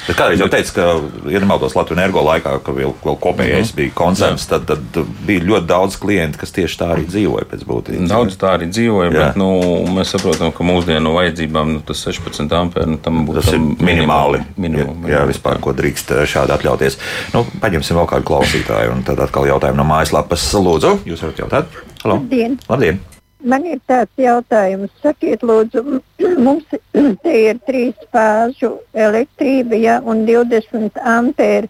Bet 0.08 0.18
kādreiz 0.18 0.42
jau 0.42 0.48
teicu, 0.50 0.74
ka, 0.76 0.86
ja 1.30 1.42
nemaldos 1.44 1.76
Latvijas 1.78 2.00
energo 2.00 2.24
laikā, 2.26 2.56
kad 2.66 2.78
vēl, 2.78 2.94
vēl 3.04 3.18
kopējais 3.22 3.68
mm 3.68 3.70
-hmm. 3.70 3.76
bija 3.78 3.94
koncerns, 3.96 4.48
tad, 4.50 4.66
tad 4.66 5.12
bija 5.28 5.44
ļoti 5.46 5.68
daudz 5.70 5.98
klientu, 6.02 6.40
kas 6.42 6.56
tieši 6.56 6.80
tā 6.80 6.88
arī 6.96 7.06
dzīvoja 7.10 7.46
pēc 7.52 7.66
būtības. 7.70 8.10
Daudz 8.10 8.38
tā 8.42 8.56
arī 8.58 8.70
dzīvoja, 8.72 9.12
jā. 9.12 9.20
bet 9.20 9.38
nu, 9.38 9.50
mēs 9.98 10.16
saprotam, 10.16 10.52
ka 10.52 10.66
mūsdienu 10.66 11.14
vajadzībām 11.14 11.74
nu, 11.76 11.84
tas 11.86 12.02
16 12.08 12.58
ampēri 12.62 12.96
nu, 12.96 12.98
tam 12.98 13.26
būtu 13.28 13.42
tas 13.42 13.52
minimum, 13.52 13.78
minimāli. 13.92 14.44
Minimum, 14.58 15.06
jā, 15.06 15.20
jā, 15.20 15.28
vispār, 15.30 15.62
ko 15.62 15.76
drīkst 15.78 16.16
šādi 16.26 16.58
atļauties. 16.58 16.98
Nu, 17.34 17.46
paņemsim 17.62 17.98
vēl 18.02 18.10
kādu 18.10 18.30
klausītāju, 18.34 18.98
un 18.98 19.06
tad 19.08 19.20
atkal 19.20 19.48
jautājumu 19.50 19.84
no 19.84 19.88
mājaslapas. 19.94 20.50
Lūdzu, 20.62 20.98
jūs 21.06 21.22
varat 21.22 21.46
jautāt? 21.46 21.82
Halo. 22.04 22.18
Labdien! 22.18 22.60
Labdien. 22.70 23.02
Man 23.44 23.66
ir 23.66 23.80
tāds 23.90 24.22
jautājums, 24.22 24.92
sakiet, 25.02 25.42
lūdzu, 25.42 25.82
mums 26.46 26.68
te 27.26 27.36
ir 27.50 27.62
trīs 27.66 27.98
fāžu 28.14 28.76
elektrība 28.94 29.80
ja, 29.82 30.00
un 30.06 30.26
20 30.28 31.02
ampēri. 31.16 31.70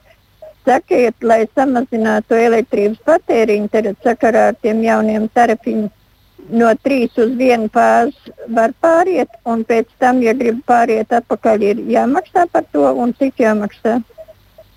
Sakiet, 0.67 1.15
lai 1.25 1.47
samazinātu 1.55 2.37
elektrības 2.37 2.99
patēriņu, 3.07 3.71
tad 3.73 3.87
sakarā 4.05 4.51
ar 4.51 4.59
tiem 4.61 4.83
jauniem 4.85 5.25
tarifiem 5.33 5.87
no 6.53 6.73
3 6.85 7.07
uz 7.23 7.31
1 7.47 7.65
fāzi 7.73 8.35
var 8.53 8.75
pāriet, 8.83 9.31
un 9.49 9.63
pēc 9.65 9.89
tam, 10.03 10.21
ja 10.21 10.35
grib 10.37 10.59
pāriet 10.69 11.15
atpakaļ, 11.17 11.65
ir 11.71 11.81
jāmaksā 11.95 12.45
par 12.51 12.67
to, 12.75 12.83
un 12.93 13.15
cik 13.17 13.41
jāmaksā. 13.41 14.01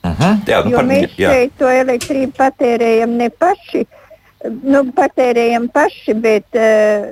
Uh 0.04 0.10
mhm, 0.10 0.22
-huh, 0.22 0.48
jā, 0.48 0.64
nu, 0.64 0.70
jo 0.70 0.76
par, 0.76 0.86
mēs 0.86 1.18
jā. 1.18 1.30
šeit 1.32 1.52
to 1.58 1.68
elektrību 1.68 2.32
patērējam 2.38 3.16
ne 3.18 3.28
paši. 3.30 3.84
Uh, 3.84 4.03
nu, 4.44 4.84
patērējam 4.96 5.68
paši, 5.74 6.16
bet 6.24 6.58
uh, 6.58 7.06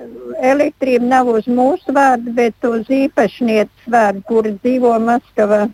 elektrība 0.53 1.09
nav 1.15 1.31
uz 1.33 1.49
mūsu 1.51 1.95
vārdu, 1.97 2.35
bet 2.37 2.69
uz 2.69 2.91
īpašnieces 2.93 3.93
vārdu, 3.93 4.25
kur 4.29 4.51
dzīvo 4.51 4.97
Maskavā. 5.03 5.67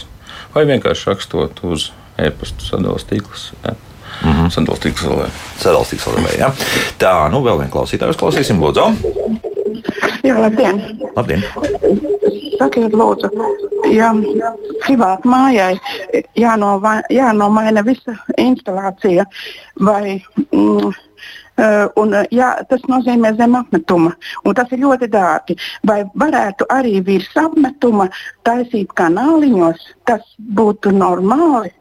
vai 0.53 0.63
vienkārši 0.69 1.09
rakstot 1.09 1.65
uz 1.65 1.89
e-pasta 2.21 2.61
sadalījuma 2.69 3.09
tīklus. 3.09 3.49
Ja. 3.65 3.73
Mm 4.21 4.31
-hmm. 4.31 4.49
Sadalījums 4.53 4.83
tīkls 4.85 5.03
vēl. 5.09 5.19
Sadalījums 5.59 5.91
tīkls 5.91 6.15
vēl, 6.15 6.39
jā. 6.39 6.49
Tā, 7.01 7.13
nu 7.33 7.37
vēl 7.45 7.57
vienu 7.61 7.73
klausītāju 7.73 8.11
uzklausīsim, 8.15 8.57
lūdzu. 8.61 8.85
Jā, 10.25 10.37
labdien! 10.39 10.81
labdien. 11.15 11.43
Sakiet, 12.57 12.93
lūdzu, 12.97 13.29
ja 13.93 14.11
privāti 14.85 15.29
mājai 15.29 15.73
jānova, 16.39 17.01
jānomaina 17.13 17.85
visa 17.85 18.17
instalācija 18.37 19.27
vai. 19.79 20.21
Mm, 20.51 20.95
Uh, 21.57 21.87
un, 21.97 22.11
jā, 22.29 22.51
tas 22.69 22.83
nozīmē 22.85 23.31
zem 23.33 23.55
apmetuma, 23.57 24.11
un 24.45 24.53
tas 24.53 24.69
ir 24.69 24.83
ļoti 24.83 25.07
dārgi. 25.09 25.55
Vai 25.89 26.03
varētu 26.13 26.67
arī 26.69 26.99
virs 27.01 27.31
apmetuma 27.41 28.05
taisīt 28.45 28.93
kanāliņos? 28.99 29.81
Tas 30.05 30.21
būtu 30.37 30.93
normāli. 30.93 31.73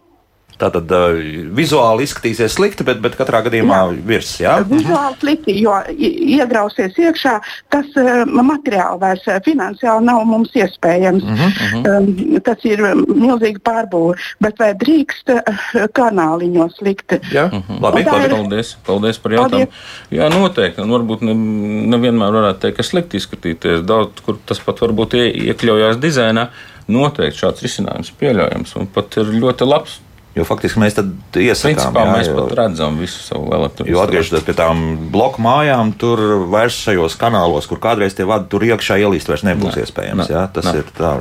Tā 0.56 0.70
tad 0.72 0.92
uh, 0.96 1.18
vizuāli 1.56 2.06
izskatīsies 2.06 2.54
slikti, 2.56 2.84
bet, 2.86 3.02
bet 3.04 3.16
katrā 3.18 3.42
gadījumā 3.44 3.76
jā. 3.76 3.96
virs. 4.08 4.30
Jā? 4.40 4.54
Vizuāli 4.64 5.18
slikti, 5.20 5.56
jo 5.60 5.74
iegrausies 5.92 6.96
iekšā, 6.96 7.34
tas 7.74 7.90
uh, 8.00 8.22
materiāli 8.24 9.02
vairs 9.02 9.26
finansiāli 9.44 10.06
nav 10.08 10.22
mums 10.24 10.54
iespējams. 10.56 11.24
Uh 11.24 11.42
-huh, 11.42 11.50
uh 11.50 11.74
-huh. 11.74 11.82
Um, 11.96 12.40
tas 12.40 12.64
ir 12.64 12.80
milzīgi 12.80 13.60
pārbūve. 13.60 14.16
Bet 14.40 14.58
vai 14.58 14.72
drīkst 14.74 15.34
uh, 15.34 15.66
kanāliņos 15.92 16.80
likt? 16.80 17.18
Jā, 17.32 17.46
uh 17.52 17.60
-huh. 17.60 17.82
labi. 17.82 18.04
labi. 18.04 18.24
Ir... 18.24 18.30
Paldies, 18.30 18.76
paldies 18.86 19.18
par 19.18 19.32
jautājumu. 19.32 19.66
Paldies. 19.66 20.10
Jā, 20.10 20.30
noteikti. 20.32 20.80
Un 20.80 20.90
varbūt 20.90 21.20
nevienmēr 21.20 22.32
ne 22.32 22.38
varētu 22.40 22.60
teikt, 22.60 22.76
ka 22.76 22.82
slikti 22.82 23.20
izskatīties. 23.20 23.84
Daudz, 23.84 24.24
kur 24.24 24.40
tas 24.46 24.60
pat 24.60 24.80
varbūt 24.80 25.14
iekļaujās 25.20 26.00
dizainā. 26.00 26.48
Noteikti 26.88 27.38
šāds 27.42 27.62
risinājums 27.62 28.12
pieļaujams 28.20 28.76
un 28.76 28.86
pat 28.86 29.16
ir 29.16 29.24
ļoti 29.24 29.68
labs. 29.68 30.00
Jo 30.36 30.44
faktiski 30.44 30.80
mēs 30.82 30.96
tam 30.98 31.14
iesakām. 31.32 31.72
Principā, 31.72 32.02
jā, 32.04 32.12
mēs 32.12 32.28
jo, 32.28 32.36
pat 32.36 32.54
redzam 32.58 32.98
visu 33.00 33.22
savu 33.24 33.48
elektronisko. 33.56 33.92
Jo 33.94 34.02
atgriežoties 34.04 34.44
pie 34.44 34.54
tām 34.58 34.82
bloku 35.12 35.40
mājām, 35.44 35.94
tur 35.96 36.20
vairs 36.52 36.76
šajos 36.84 37.16
kanālos, 37.20 37.68
kur 37.70 37.80
kādreiz 37.80 38.16
tie 38.16 38.28
vadi 38.28 38.50
tur 38.52 38.66
iekšā 38.68 39.00
ielīst, 39.00 39.32
vairs 39.32 39.46
nebūs 39.48 39.78
ne, 39.78 39.86
iespējams. 39.86 40.26
Ne, 40.26 40.34
jā, 40.36 40.44
tas 40.52 40.68
ne. 40.68 40.82
ir 40.82 40.92
tā. 40.98 41.14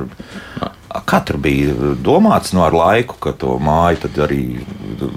Kā 1.06 1.20
tur 1.28 1.36
bija 1.40 1.94
domāts 2.00 2.54
no 2.54 2.60
nu, 2.60 2.66
ar 2.66 2.76
laiku, 2.76 3.16
ka 3.20 3.32
to 3.36 3.56
māju 3.60 4.04
tad 4.04 4.20
arī 4.28 4.40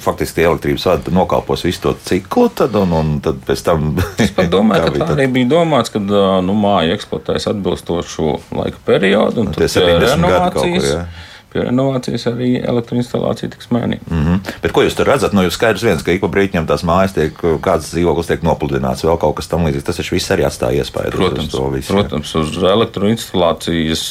faktiski 0.04 0.44
elektrības 0.48 0.88
vada 0.90 1.14
nokalpos 1.16 1.64
visu 1.68 1.86
to 1.86 1.94
ciklu, 2.08 2.50
tad, 2.56 2.76
un, 2.80 2.96
un 2.96 3.14
tad 3.24 3.40
pēc 3.48 3.64
tam. 3.68 3.94
es 4.24 4.32
domāju, 4.52 4.90
ka 4.90 4.96
tā 4.96 5.06
tad... 5.06 5.16
arī 5.18 5.28
bija 5.40 5.52
domāts, 5.60 5.92
ka 5.92 6.00
nu, 6.00 6.56
māja 6.56 6.96
eksploatēs 6.96 7.52
atbilstošu 7.52 8.36
laika 8.60 8.80
periodu, 8.88 9.44
un, 9.44 9.52
un 9.52 9.60
tad 9.60 10.06
renovācijas 10.08 11.28
pie 11.54 11.64
renovācijas 11.66 12.28
arī 12.30 12.50
elektroinstalācija 12.62 13.50
tiks 13.56 13.72
mainīta. 13.74 14.06
Mm 14.10 14.26
-hmm. 14.26 14.54
Bet 14.62 14.74
ko 14.76 14.84
jūs 14.86 14.98
tur 14.98 15.08
redzat? 15.08 15.34
Nu, 15.34 15.44
jūs 15.46 15.58
skaidrs 15.58 15.84
viens, 15.84 16.04
ka 16.04 16.12
ik 16.12 16.22
pa 16.22 16.28
brīdim 16.28 16.68
tās 16.68 16.84
mājas 16.84 17.16
tiek, 17.16 17.34
kāds 17.62 17.90
dzīvoklis 17.94 18.28
tiek 18.28 18.44
nopludināts, 18.44 19.04
vēl 19.06 19.18
kaut 19.18 19.36
kas 19.36 19.48
tam 19.48 19.66
līdzīgs. 19.66 19.86
Tas 19.86 19.98
taču 19.98 20.16
viss 20.16 20.32
arī 20.32 20.46
atstāja 20.46 20.84
iespēju. 20.84 21.12
Protams, 21.12 21.46
uz 21.46 21.52
to 21.52 21.70
visu, 21.70 21.94
protams 21.94 22.36
uz 22.36 22.58
elektroinstalācijas 22.58 24.06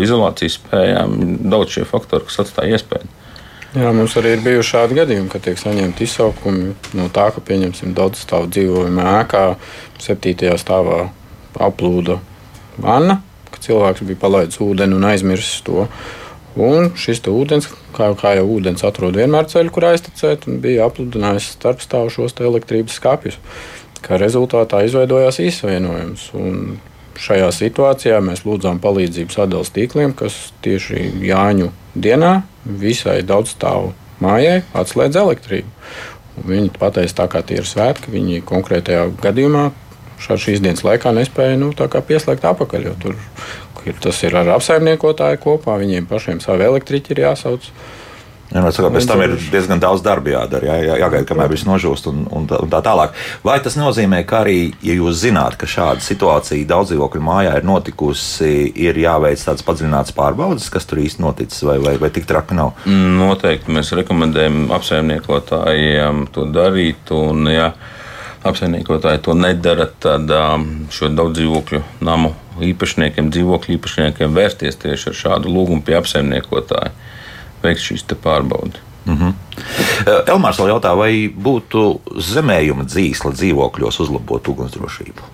izolācijas 0.00 0.58
spējām 0.60 1.38
daudz 1.50 1.70
šie 1.70 1.84
faktori, 1.84 2.24
kas 2.24 2.38
atstāja 2.38 2.78
iespēju. 2.78 3.06
Jā, 3.74 3.90
mums 3.90 4.12
arī 4.14 4.36
ir 4.36 4.42
bijuši 4.44 4.70
šādi 4.70 4.94
gadījumi, 4.94 5.28
kad 5.32 5.42
tiek 5.42 5.58
saņemti 5.58 6.04
izsaukumi 6.06 6.74
no 6.94 7.08
tā, 7.10 7.24
ka, 7.34 7.40
pieņemsim, 7.42 7.90
daudz 7.96 8.20
stāvu 8.22 8.46
dzīvojumā 8.54 9.06
ēkā, 9.24 9.40
septītajā 9.98 10.54
stāvā 10.62 11.08
aplūda 11.58 12.20
vanna, 12.78 13.18
ka 13.50 13.58
cilvēks 13.64 14.04
bija 14.06 14.20
palaidis 14.22 14.60
ūdeni 14.62 14.94
un 14.94 15.08
aizmirsis 15.08 15.64
to. 15.66 15.88
Un 16.54 16.92
šis 16.94 17.22
ūdens, 17.26 17.66
kā, 17.96 18.12
kā 18.18 18.36
jau 18.38 18.46
ūdens 18.56 18.84
atrod 18.86 19.16
vienmēr 19.18 19.48
ceļu, 19.50 19.72
kur 19.74 19.88
aiztecēt, 19.90 20.46
bija 20.62 20.86
apludinājis 20.86 21.54
starpstāvošos 21.56 22.36
elektrības 22.38 23.00
skāpjus. 23.00 23.38
Kā 24.04 24.18
rezultātā 24.20 24.84
izveidojās 24.86 25.40
īsavienojums. 25.42 26.28
Un 26.38 26.76
šajā 27.18 27.50
situācijā 27.54 28.20
mēs 28.22 28.44
lūdzām 28.46 28.78
palīdzību 28.84 29.34
sadalījuma 29.34 29.74
tīkliem, 29.74 30.14
kas 30.18 30.38
tieši 30.62 31.08
Jāņu 31.26 31.70
dienā 31.94 32.34
visai 32.64 33.22
daudzstāvu 33.26 33.94
mājai 34.22 34.62
atslēdz 34.76 35.18
elektrību. 35.24 35.72
Un 36.34 36.48
viņi 36.50 36.74
pateica, 36.78 37.22
tā 37.22 37.30
kā 37.30 37.42
tie 37.46 37.60
ir 37.62 37.68
svētki, 37.68 38.12
viņi 38.14 38.42
konkrētajā 38.46 39.08
gadījumā 39.22 39.70
šīs 40.24 40.62
dienas 40.62 40.84
laikā 40.86 41.12
nespēja 41.14 41.58
nu, 41.60 41.72
pieslēgt 41.74 42.46
apakaļ. 42.48 42.88
Tur 43.02 43.18
ir, 43.90 43.98
tas 44.02 44.22
ir 44.24 44.36
ar 44.40 44.54
apsaimniekotāju 44.56 45.42
kopā, 45.42 45.76
viņiem 45.82 46.08
pašiem 46.10 46.40
savi 46.44 46.66
elektriķi 46.68 47.14
ir 47.14 47.26
jāsauc. 47.28 47.70
Ja, 48.54 48.60
nu, 48.62 48.70
saka, 48.70 48.90
pēc 48.94 49.06
tam 49.08 49.22
ir 49.24 49.32
diezgan 49.50 49.80
daudz 49.82 50.02
darba 50.04 50.30
jādara, 50.30 50.68
jā, 50.68 50.74
jā, 50.84 50.96
jāgaida, 51.00 51.26
kamēr 51.26 51.48
viss 51.50 51.66
nožūst 51.66 52.06
un, 52.10 52.20
un, 52.30 52.44
tā, 52.46 52.60
un 52.62 52.70
tā 52.70 52.78
tālāk. 52.86 53.16
Vai 53.42 53.56
tas 53.64 53.74
nozīmē, 53.80 54.20
ka 54.28 54.44
arī, 54.44 54.58
ja 54.84 54.94
jūs 54.94 55.16
zināt, 55.24 55.56
ka 55.58 55.66
šāda 55.66 56.04
situācija 56.04 56.68
daudz 56.70 56.92
dzīvokļu 56.92 57.22
mājā 57.24 57.56
ir 57.58 57.66
notikusi, 57.66 58.52
ir 58.84 59.00
jāveic 59.00 59.42
tāds 59.42 59.64
padziļināts 59.66 60.14
pārbaudas, 60.14 60.68
kas 60.70 60.86
tur 60.86 61.02
īsti 61.02 61.24
noticis, 61.24 61.64
vai, 61.66 61.80
vai, 61.82 61.96
vai 61.98 62.12
tik 62.14 62.28
traki 62.30 62.60
nav? 62.60 62.76
Noteikti 62.86 63.74
mēs 63.74 63.90
rekomendējam 63.98 64.68
apsaimniekotājiem 64.76 66.28
to 66.36 66.46
darīt. 66.54 67.10
Un, 67.16 67.48
ja, 67.50 67.72
apsaimniekotāji 68.44 69.22
to 69.24 69.34
nedara, 69.34 69.86
tad 70.00 70.30
um, 70.30 70.66
šo 70.92 71.08
daudz 71.16 71.38
dzīvokļu 71.38 71.80
namu 72.04 72.34
īpašniekiem, 72.62 73.30
dzīvokļu 73.34 73.76
īpašniekiem 73.78 74.34
vērsties 74.36 74.80
tieši 74.82 75.10
ar 75.10 75.20
šādu 75.20 75.52
lūgumu 75.52 75.84
pie 75.84 75.96
apsaimniekotāja, 75.98 76.92
veikt 77.64 77.84
šīs 77.84 78.04
pārbaudes. 78.22 78.82
Mm 79.04 79.16
-hmm. 79.20 79.32
Elmārs 80.32 80.58
vēl 80.58 80.70
jautā, 80.72 80.94
vai 80.96 81.28
būtu 81.28 82.00
zemējuma 82.16 82.86
dzīsla 82.88 83.32
dzīvokļos 83.36 84.00
uzlabot 84.00 84.48
ugunsdrošību? 84.48 85.32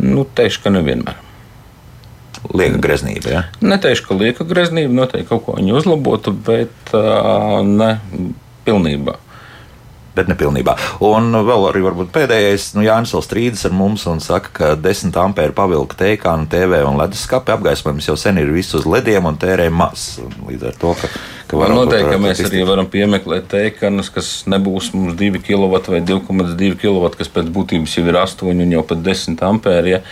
Nu, 0.00 0.24
teikšu, 0.34 0.62
ka 0.62 0.70
nevienmēr. 0.70 1.16
Lieka 2.54 2.78
greznība. 2.78 3.28
Ja? 3.30 3.42
Neteikšu, 3.60 4.06
ka 4.08 4.14
lieka 4.14 4.44
greznība 4.44 4.94
noteikti 4.94 5.28
kaut 5.28 5.44
ko 5.44 5.56
viņa 5.58 5.74
uzlabotu, 5.74 6.32
bet 6.32 6.94
uh, 6.94 7.60
ne 7.66 7.98
pilnībā 8.64 9.18
bet 10.18 10.30
nepilnībā. 10.32 10.76
Un 11.06 11.32
vēl 11.48 11.68
arī 11.70 11.84
pēdējais, 12.14 12.72
nu, 12.76 12.84
Jānis 12.86 13.14
vēl 13.16 13.24
strīdas 13.24 13.66
ar 13.68 13.74
mums 13.78 14.06
un 14.10 14.22
saka, 14.24 14.52
ka 14.54 14.74
10 14.78 15.16
ampēru 15.24 15.56
pavilka 15.56 16.02
teikānu, 16.04 16.50
TV 16.50 16.82
un 16.86 17.00
leduskapi 17.00 17.54
apgaismojums 17.54 18.10
jau 18.10 18.18
sen 18.20 18.42
ir 18.42 18.52
viss 18.54 18.76
uz 18.78 18.86
lediem 18.88 19.30
un 19.30 19.38
tērē 19.40 19.70
maz. 19.72 20.16
Līdz 20.48 20.70
ar 20.72 20.80
to, 20.80 20.94
ka 20.98 21.12
ka 21.48 21.56
varam 21.56 21.80
noteikti, 21.80 22.10
ka 22.12 22.18
mēs 22.20 22.42
arī 22.44 22.64
varam 22.68 22.88
piemeklēt 22.92 23.48
teikanus, 23.52 24.10
kas 24.12 24.28
nebūs 24.50 24.90
mums 24.94 25.16
2 25.18 25.40
kW 25.44 25.80
vai 25.94 26.02
2,2 26.04 26.76
kW, 26.82 27.12
kas 27.16 27.32
pēc 27.32 27.48
būtības 27.54 27.96
jau 27.96 28.04
ir 28.04 28.20
8 28.20 28.52
un 28.52 28.76
jau 28.76 28.84
pat 28.90 29.02
10 29.06 29.40
ampēri. 29.48 29.96
Ja. 29.96 30.02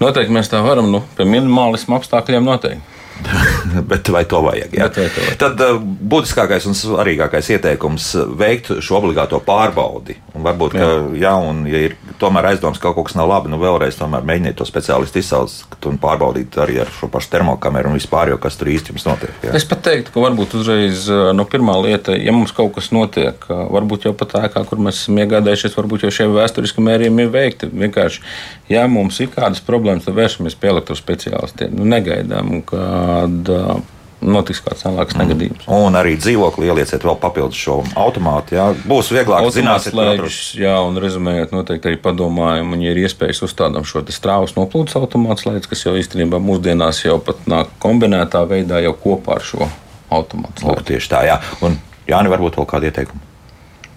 Noteikti 0.00 0.32
mēs 0.36 0.52
tā 0.52 0.62
varam, 0.64 0.88
nu, 0.92 1.02
pie 1.18 1.28
minimālisma 1.28 2.00
apstākļiem 2.00 2.48
noteikti. 2.48 2.94
bet 3.90 4.10
vai 4.14 4.24
to 4.28 4.42
vajag? 4.46 4.74
Jā? 4.76 4.88
Vai 4.88 5.08
to 5.10 5.24
vajag? 5.24 5.38
Tad 5.42 5.64
uh, 5.64 5.80
būtiskākais 6.14 6.68
un 6.70 6.78
svarīgākais 6.78 7.52
ieteikums- 7.56 8.08
veikt 8.42 8.72
šo 8.80 9.00
obligāto 9.00 9.40
pārbaudi. 9.44 10.18
Un 10.34 10.46
varbūt, 10.46 10.76
jā. 10.76 10.86
ka, 10.86 11.16
jā, 11.20 11.34
un, 11.50 11.64
ja 11.70 11.82
ir 11.88 11.96
tomēr 12.20 12.50
aizdoms, 12.52 12.80
ka 12.82 12.92
kaut 12.94 13.08
kas 13.08 13.16
nav 13.18 13.28
labi, 13.30 13.50
nu 13.52 13.60
vēlreiz 13.60 13.98
mēģiniet 14.00 14.56
to 14.58 14.66
speciālistu 14.68 15.20
izsaukt 15.20 15.88
un 15.88 16.00
pārbaudīt 16.02 16.56
arī 16.62 16.80
ar 16.84 16.92
šo 16.92 17.10
pašu 17.12 17.32
termokameru 17.34 17.92
un 17.92 17.98
vispār, 17.98 18.32
jo 18.32 18.40
kas 18.42 18.58
tur 18.60 18.70
īsti 18.72 18.94
jums 18.94 19.06
notiek. 19.08 19.34
Jā. 19.44 19.54
Es 19.58 19.68
pat 19.68 19.84
teiktu, 19.86 20.14
ka 20.14 20.24
varbūt 20.24 20.56
uzreiz 20.58 21.06
no 21.10 21.42
nu, 21.42 21.48
pirmā 21.50 21.76
lieta, 21.84 22.16
ja 22.16 22.34
mums 22.36 22.54
kaut 22.56 22.74
kas 22.78 22.90
notiek, 22.94 23.48
varbūt 23.48 24.08
jau 24.08 24.14
pat 24.16 24.34
tā, 24.34 24.44
kā 24.52 24.64
kur 24.68 24.82
mēs 24.82 25.02
esam 25.04 25.20
iegādājušies, 25.22 25.76
varbūt 25.78 26.06
jau 26.06 26.14
šie 26.14 26.28
vēsturiski 26.32 26.84
mērījumi 26.84 27.26
ir 27.26 27.34
veikti. 27.34 27.70
Vienkārši, 27.72 28.24
ja 28.72 28.86
mums 28.90 29.20
ir 29.22 29.32
kādas 29.34 29.62
problēmas, 29.64 30.06
tad 30.08 30.16
vēršamies 30.18 30.58
pie 30.60 30.72
elektrospeciālistiem. 30.72 31.76
Nu, 31.76 31.88
negaidām, 31.90 32.60
ka 32.66 32.86
kad 33.16 33.48
uh, 33.48 33.76
notiks 34.20 34.62
kāds 34.64 34.84
tālāks 34.86 35.16
mm. 35.16 35.22
negadījums. 35.22 35.66
Un 35.76 35.98
arī 35.98 36.14
dzīvokli 36.20 36.70
ielieciet 36.70 37.04
vēl 37.06 37.18
papildus 37.22 37.60
šo 37.60 37.80
automātu. 37.98 38.56
Jā. 38.56 38.68
Būs 38.88 39.10
vieglāk 39.14 39.48
zināt, 39.54 39.88
slēdzus, 39.88 40.38
jā, 40.60 40.76
un 40.86 41.00
rezumējot, 41.02 41.52
noteikti 41.56 41.92
arī 41.92 42.00
padomājam, 42.04 42.72
un 42.76 42.84
ja 42.84 42.94
ir 42.94 43.02
iespējas 43.04 43.42
uzstādām 43.46 43.86
šo 43.88 44.04
strausu 44.14 44.56
noplūdes 44.58 44.96
automātu 44.98 45.46
slēdzi, 45.46 45.72
kas 45.72 45.84
jau 45.86 45.96
īstenībā 45.98 46.40
mūsdienās 46.42 47.02
jau 47.04 47.18
pat 47.22 47.44
nāk 47.50 47.74
kombinētā 47.82 48.46
veidā 48.48 48.80
jau 48.84 48.94
kopā 49.02 49.40
ar 49.40 49.44
šo 49.44 49.68
automātu 50.12 50.64
slēdzi. 50.64 50.88
Tieši 50.94 51.12
tā, 51.12 51.26
jā. 51.28 51.42
Un 51.66 51.76
Jāni, 52.06 52.30
varbūt 52.30 52.54
vēl 52.60 52.68
kādi 52.70 52.90
ieteikumi? 52.90 53.22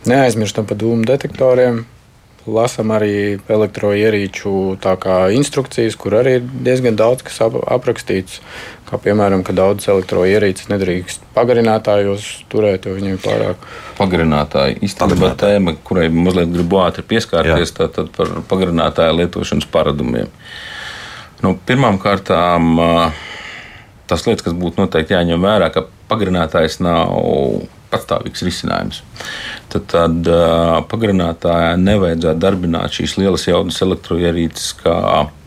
Neaizmirstam 0.10 0.66
par 0.66 0.80
dūmu 0.82 1.06
detektoriem 1.06 1.84
lasām 2.54 2.92
arī 2.96 3.40
elektroierīču 3.50 4.52
instrukcijas, 5.36 5.98
kur 6.00 6.18
arī 6.20 6.40
ir 6.40 6.48
diezgan 6.66 6.98
daudz 7.00 7.24
kas 7.28 7.40
ap, 7.46 7.58
aprakstīts. 7.68 8.40
Kā 8.90 8.98
piemēram, 8.98 9.44
ka 9.46 9.54
daudzas 9.54 9.92
elektroierīces 9.94 10.72
nedrīkst 10.72 11.28
pagarinātājos 11.36 12.26
turēt, 12.50 12.88
jo 12.90 12.96
viņiem 12.98 13.20
ir 13.20 13.22
pārāk. 13.22 13.68
Pagarinātāji 14.00 14.80
īstenībā 14.88 15.36
tēma, 15.38 15.76
kurai 15.86 16.08
mazliet 16.10 16.50
gribu 16.56 16.82
ātri 16.82 17.06
pieskārties, 17.06 17.76
tātad 17.78 18.10
par 18.16 18.40
pagarinātāju 18.50 19.20
lietošanas 19.20 19.70
paradumiem. 19.70 20.32
Nu, 21.46 21.54
Pirmkārt, 21.70 22.34
tas 24.10 24.26
lietas, 24.26 24.48
kas 24.48 24.58
būtu 24.58 24.82
noteikti 24.82 25.14
jāņem 25.14 25.46
vērā, 25.46 25.70
ka 25.76 25.86
pagarinātājs 26.10 26.82
nav 26.82 27.14
patstāvīgs 27.90 28.44
risinājums. 28.46 29.02
Tad, 29.70 29.84
tad 29.92 30.28
uh, 30.32 30.80
pagarinātājā 30.90 31.76
nevajadzētu 31.78 32.42
darbināt 32.42 32.96
šīs 32.96 33.20
lielas 33.20 33.44
jaudas 33.46 33.78
elektroierīces, 33.86 34.72
kā 34.80 34.96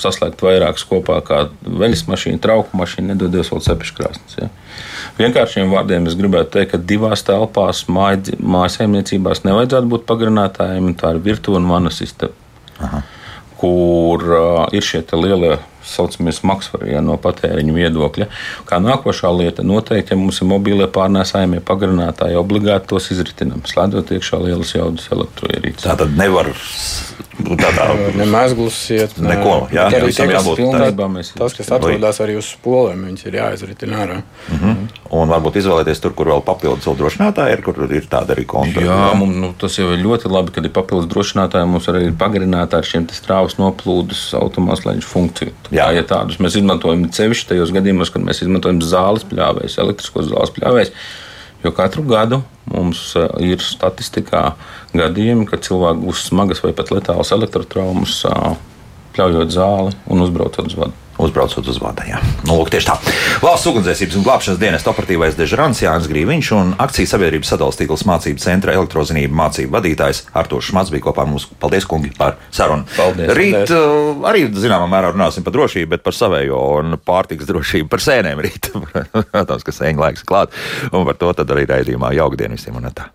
saslēgt 0.03 0.45
vairākas 0.47 0.85
kopā, 0.87 1.17
kā 1.27 1.41
veļas 1.67 2.05
mašīna, 2.07 2.39
trauku 2.43 2.79
mašīna, 2.79 3.17
nedodies 3.17 3.51
vēl 3.51 3.65
cepeškrāsnes. 3.67 4.37
Ja. 4.39 4.49
Vienkāršiem 5.19 5.75
vārdiem 5.75 6.07
es 6.07 6.15
gribētu 6.19 6.55
teikt, 6.55 6.77
ka 6.77 6.81
divās 6.93 7.27
telpās 7.27 7.83
mājsaimniecībās 7.91 9.43
nevajadzētu 9.49 9.91
būt 9.91 10.07
pagarinātājiem, 10.07 10.95
tā 11.03 11.17
ir 11.17 11.21
virtuve 11.27 11.59
un 11.59 11.67
vana 11.73 11.91
sistēma. 11.91 13.03
Kur 13.59 14.23
uh, 14.31 14.65
ir 14.75 14.87
šie 14.87 15.03
lielie 15.19 15.57
saucamie 15.87 16.35
smagsvari 16.35 16.93
ja, 16.95 17.03
no 17.05 17.17
patēriņa 17.23 17.77
viedokļa. 17.77 18.29
Kā 18.69 18.81
nākošā 18.83 19.33
lieta, 19.37 19.65
noteikti, 19.67 20.15
ja 20.15 20.21
mums 20.21 20.43
ir 20.43 20.51
mobīlie 20.53 20.89
pārnēsājumie 20.93 21.63
pagarinātāji, 21.67 22.39
obligāti 22.41 22.93
tos 22.93 23.11
izritinām, 23.15 23.65
slēdzot 23.69 24.15
iekšā 24.17 24.43
lielas 24.45 24.75
jaudas 24.77 25.09
elektroierīces. 25.15 25.87
Tā 25.87 25.99
tad 26.05 26.17
nevar 26.19 26.53
tādā 27.41 27.87
ne 28.17 28.27
mezglus 28.29 28.77
iet. 28.93 29.15
Ne, 29.19 29.33
neko, 29.33 29.55
jā, 29.73 29.87
jā, 29.93 30.01
jā, 30.05 30.27
jābūt 30.37 30.61
pilnībā. 30.61 31.09
Tas, 31.39 31.57
kas 31.57 31.71
atrodas 31.77 32.21
arī 32.25 32.37
uz 32.41 32.51
spolēm, 32.53 33.07
viņas 33.09 33.27
ir 33.29 33.39
jāizritina 33.39 34.03
ārā. 34.05 34.19
Mm 34.51 34.59
-hmm. 34.59 34.91
Un 35.19 35.33
varbūt 35.33 35.57
izvēlēties 35.61 36.01
tur, 36.01 36.15
kur 36.17 36.29
vēl 36.33 36.43
papildus 36.45 36.87
vēl 36.87 36.99
drošinātāji 37.01 37.57
ir, 37.57 37.63
kur 37.63 37.81
ir 37.89 38.07
tāda 38.11 38.37
arī 38.37 38.45
konta. 38.47 38.81
Jā, 38.81 38.99
jā. 38.99 39.15
Mums, 39.19 39.37
nu, 39.37 39.53
tas 39.59 39.79
jau 39.79 39.91
ir 39.93 40.05
ļoti 40.05 40.31
labi, 40.33 40.53
kad 40.53 40.65
ir 40.65 40.73
papildus 40.73 41.09
drošinātāji. 41.13 41.67
Mums 41.67 41.89
arī 41.89 42.07
ir 42.07 42.15
pagarinātāji 42.19 42.79
ar 42.79 42.91
šiem 42.93 43.09
strāvas 43.13 43.59
noplūdes 43.59 44.35
automāslēņu 44.35 45.03
funkciju. 45.03 45.53
Jā. 45.71 45.87
Tā, 45.87 45.93
ja 45.97 46.03
tādus 46.03 46.41
mēs 46.41 46.57
izmantojam 46.57 47.11
cevišķi 47.11 47.49
tajos 47.49 47.73
gadījumos, 47.73 48.13
kad 48.13 48.23
mēs 48.23 48.43
izmantojam 48.43 48.81
zāles 48.81 49.25
pļāvējus, 49.25 49.79
elektriskos 49.79 50.31
zāles 50.31 50.55
pļāvējus. 50.57 50.93
Jo 51.63 51.71
katru 51.77 52.03
gadu 52.07 52.43
mums 52.71 53.13
eh, 53.19 53.29
ir 53.53 53.63
statistikā 53.63 54.53
gadījumi, 54.97 55.47
kad 55.51 55.65
cilvēki 55.67 56.05
gūst 56.07 56.31
smagas 56.31 56.63
vai 56.65 56.75
pat 56.77 56.93
letālas 56.95 57.33
elektrotraumas, 57.35 58.23
pļaujot 59.17 59.55
zāli 59.55 59.97
un 60.11 60.27
uzbraucot 60.27 60.69
uz 60.69 60.79
vadu 60.79 61.03
uzbraucot 61.23 61.67
uz 61.69 61.79
vada. 61.83 62.05
Jā. 62.09 62.21
Nu, 62.47 62.57
lūk, 62.59 62.71
tieši 62.73 62.89
tā. 62.89 62.97
Valsts 63.43 63.69
ugunsdzēsības 63.71 64.19
un 64.19 64.27
glābšanas 64.27 64.61
dienas 64.61 64.87
operatīvais 64.91 65.37
dežurants 65.39 65.83
Jānis 65.85 66.09
Grīviņš 66.11 66.51
un 66.57 66.75
akcijas 66.83 67.15
sabiedrības 67.15 67.53
sadalstīglas 67.53 68.05
mācību 68.09 68.43
centra 68.43 68.77
elektrozinību 68.79 69.39
mācību 69.39 69.75
vadītājs 69.77 70.25
Artošs 70.43 70.73
Šmats 70.73 70.93
bija 70.95 71.07
kopā 71.09 71.25
ar 71.25 71.33
mums. 71.33 71.49
Paldies, 71.63 71.87
kungi, 71.89 72.13
par 72.19 72.39
sarunu. 72.55 72.87
Paldies. 72.97 73.33
Rīt 73.39 73.57
paldies. 73.59 73.75
Uh, 73.77 74.27
arī 74.31 74.47
zināmā 74.57 74.89
mērā 74.91 75.13
runāsim 75.15 75.47
par 75.47 75.57
drošību, 75.57 75.93
bet 75.95 76.07
par 76.07 76.17
savējo 76.17 76.61
un 76.81 76.99
pārtiks 77.03 77.49
drošību, 77.51 77.91
par 77.93 78.05
sēnēm 78.05 78.43
rīt. 78.45 78.73
Protams, 79.33 79.67
ka 79.67 79.77
sēņa 79.77 80.07
laiks 80.07 80.27
klāt. 80.29 80.55
Un 80.93 81.07
par 81.09 81.21
to 81.21 81.35
tad 81.37 81.55
arī 81.55 81.69
raidījumā 81.71 82.15
jaukdien 82.19 82.57
visiem 82.57 82.81
un 82.81 82.91
tā. 82.95 83.11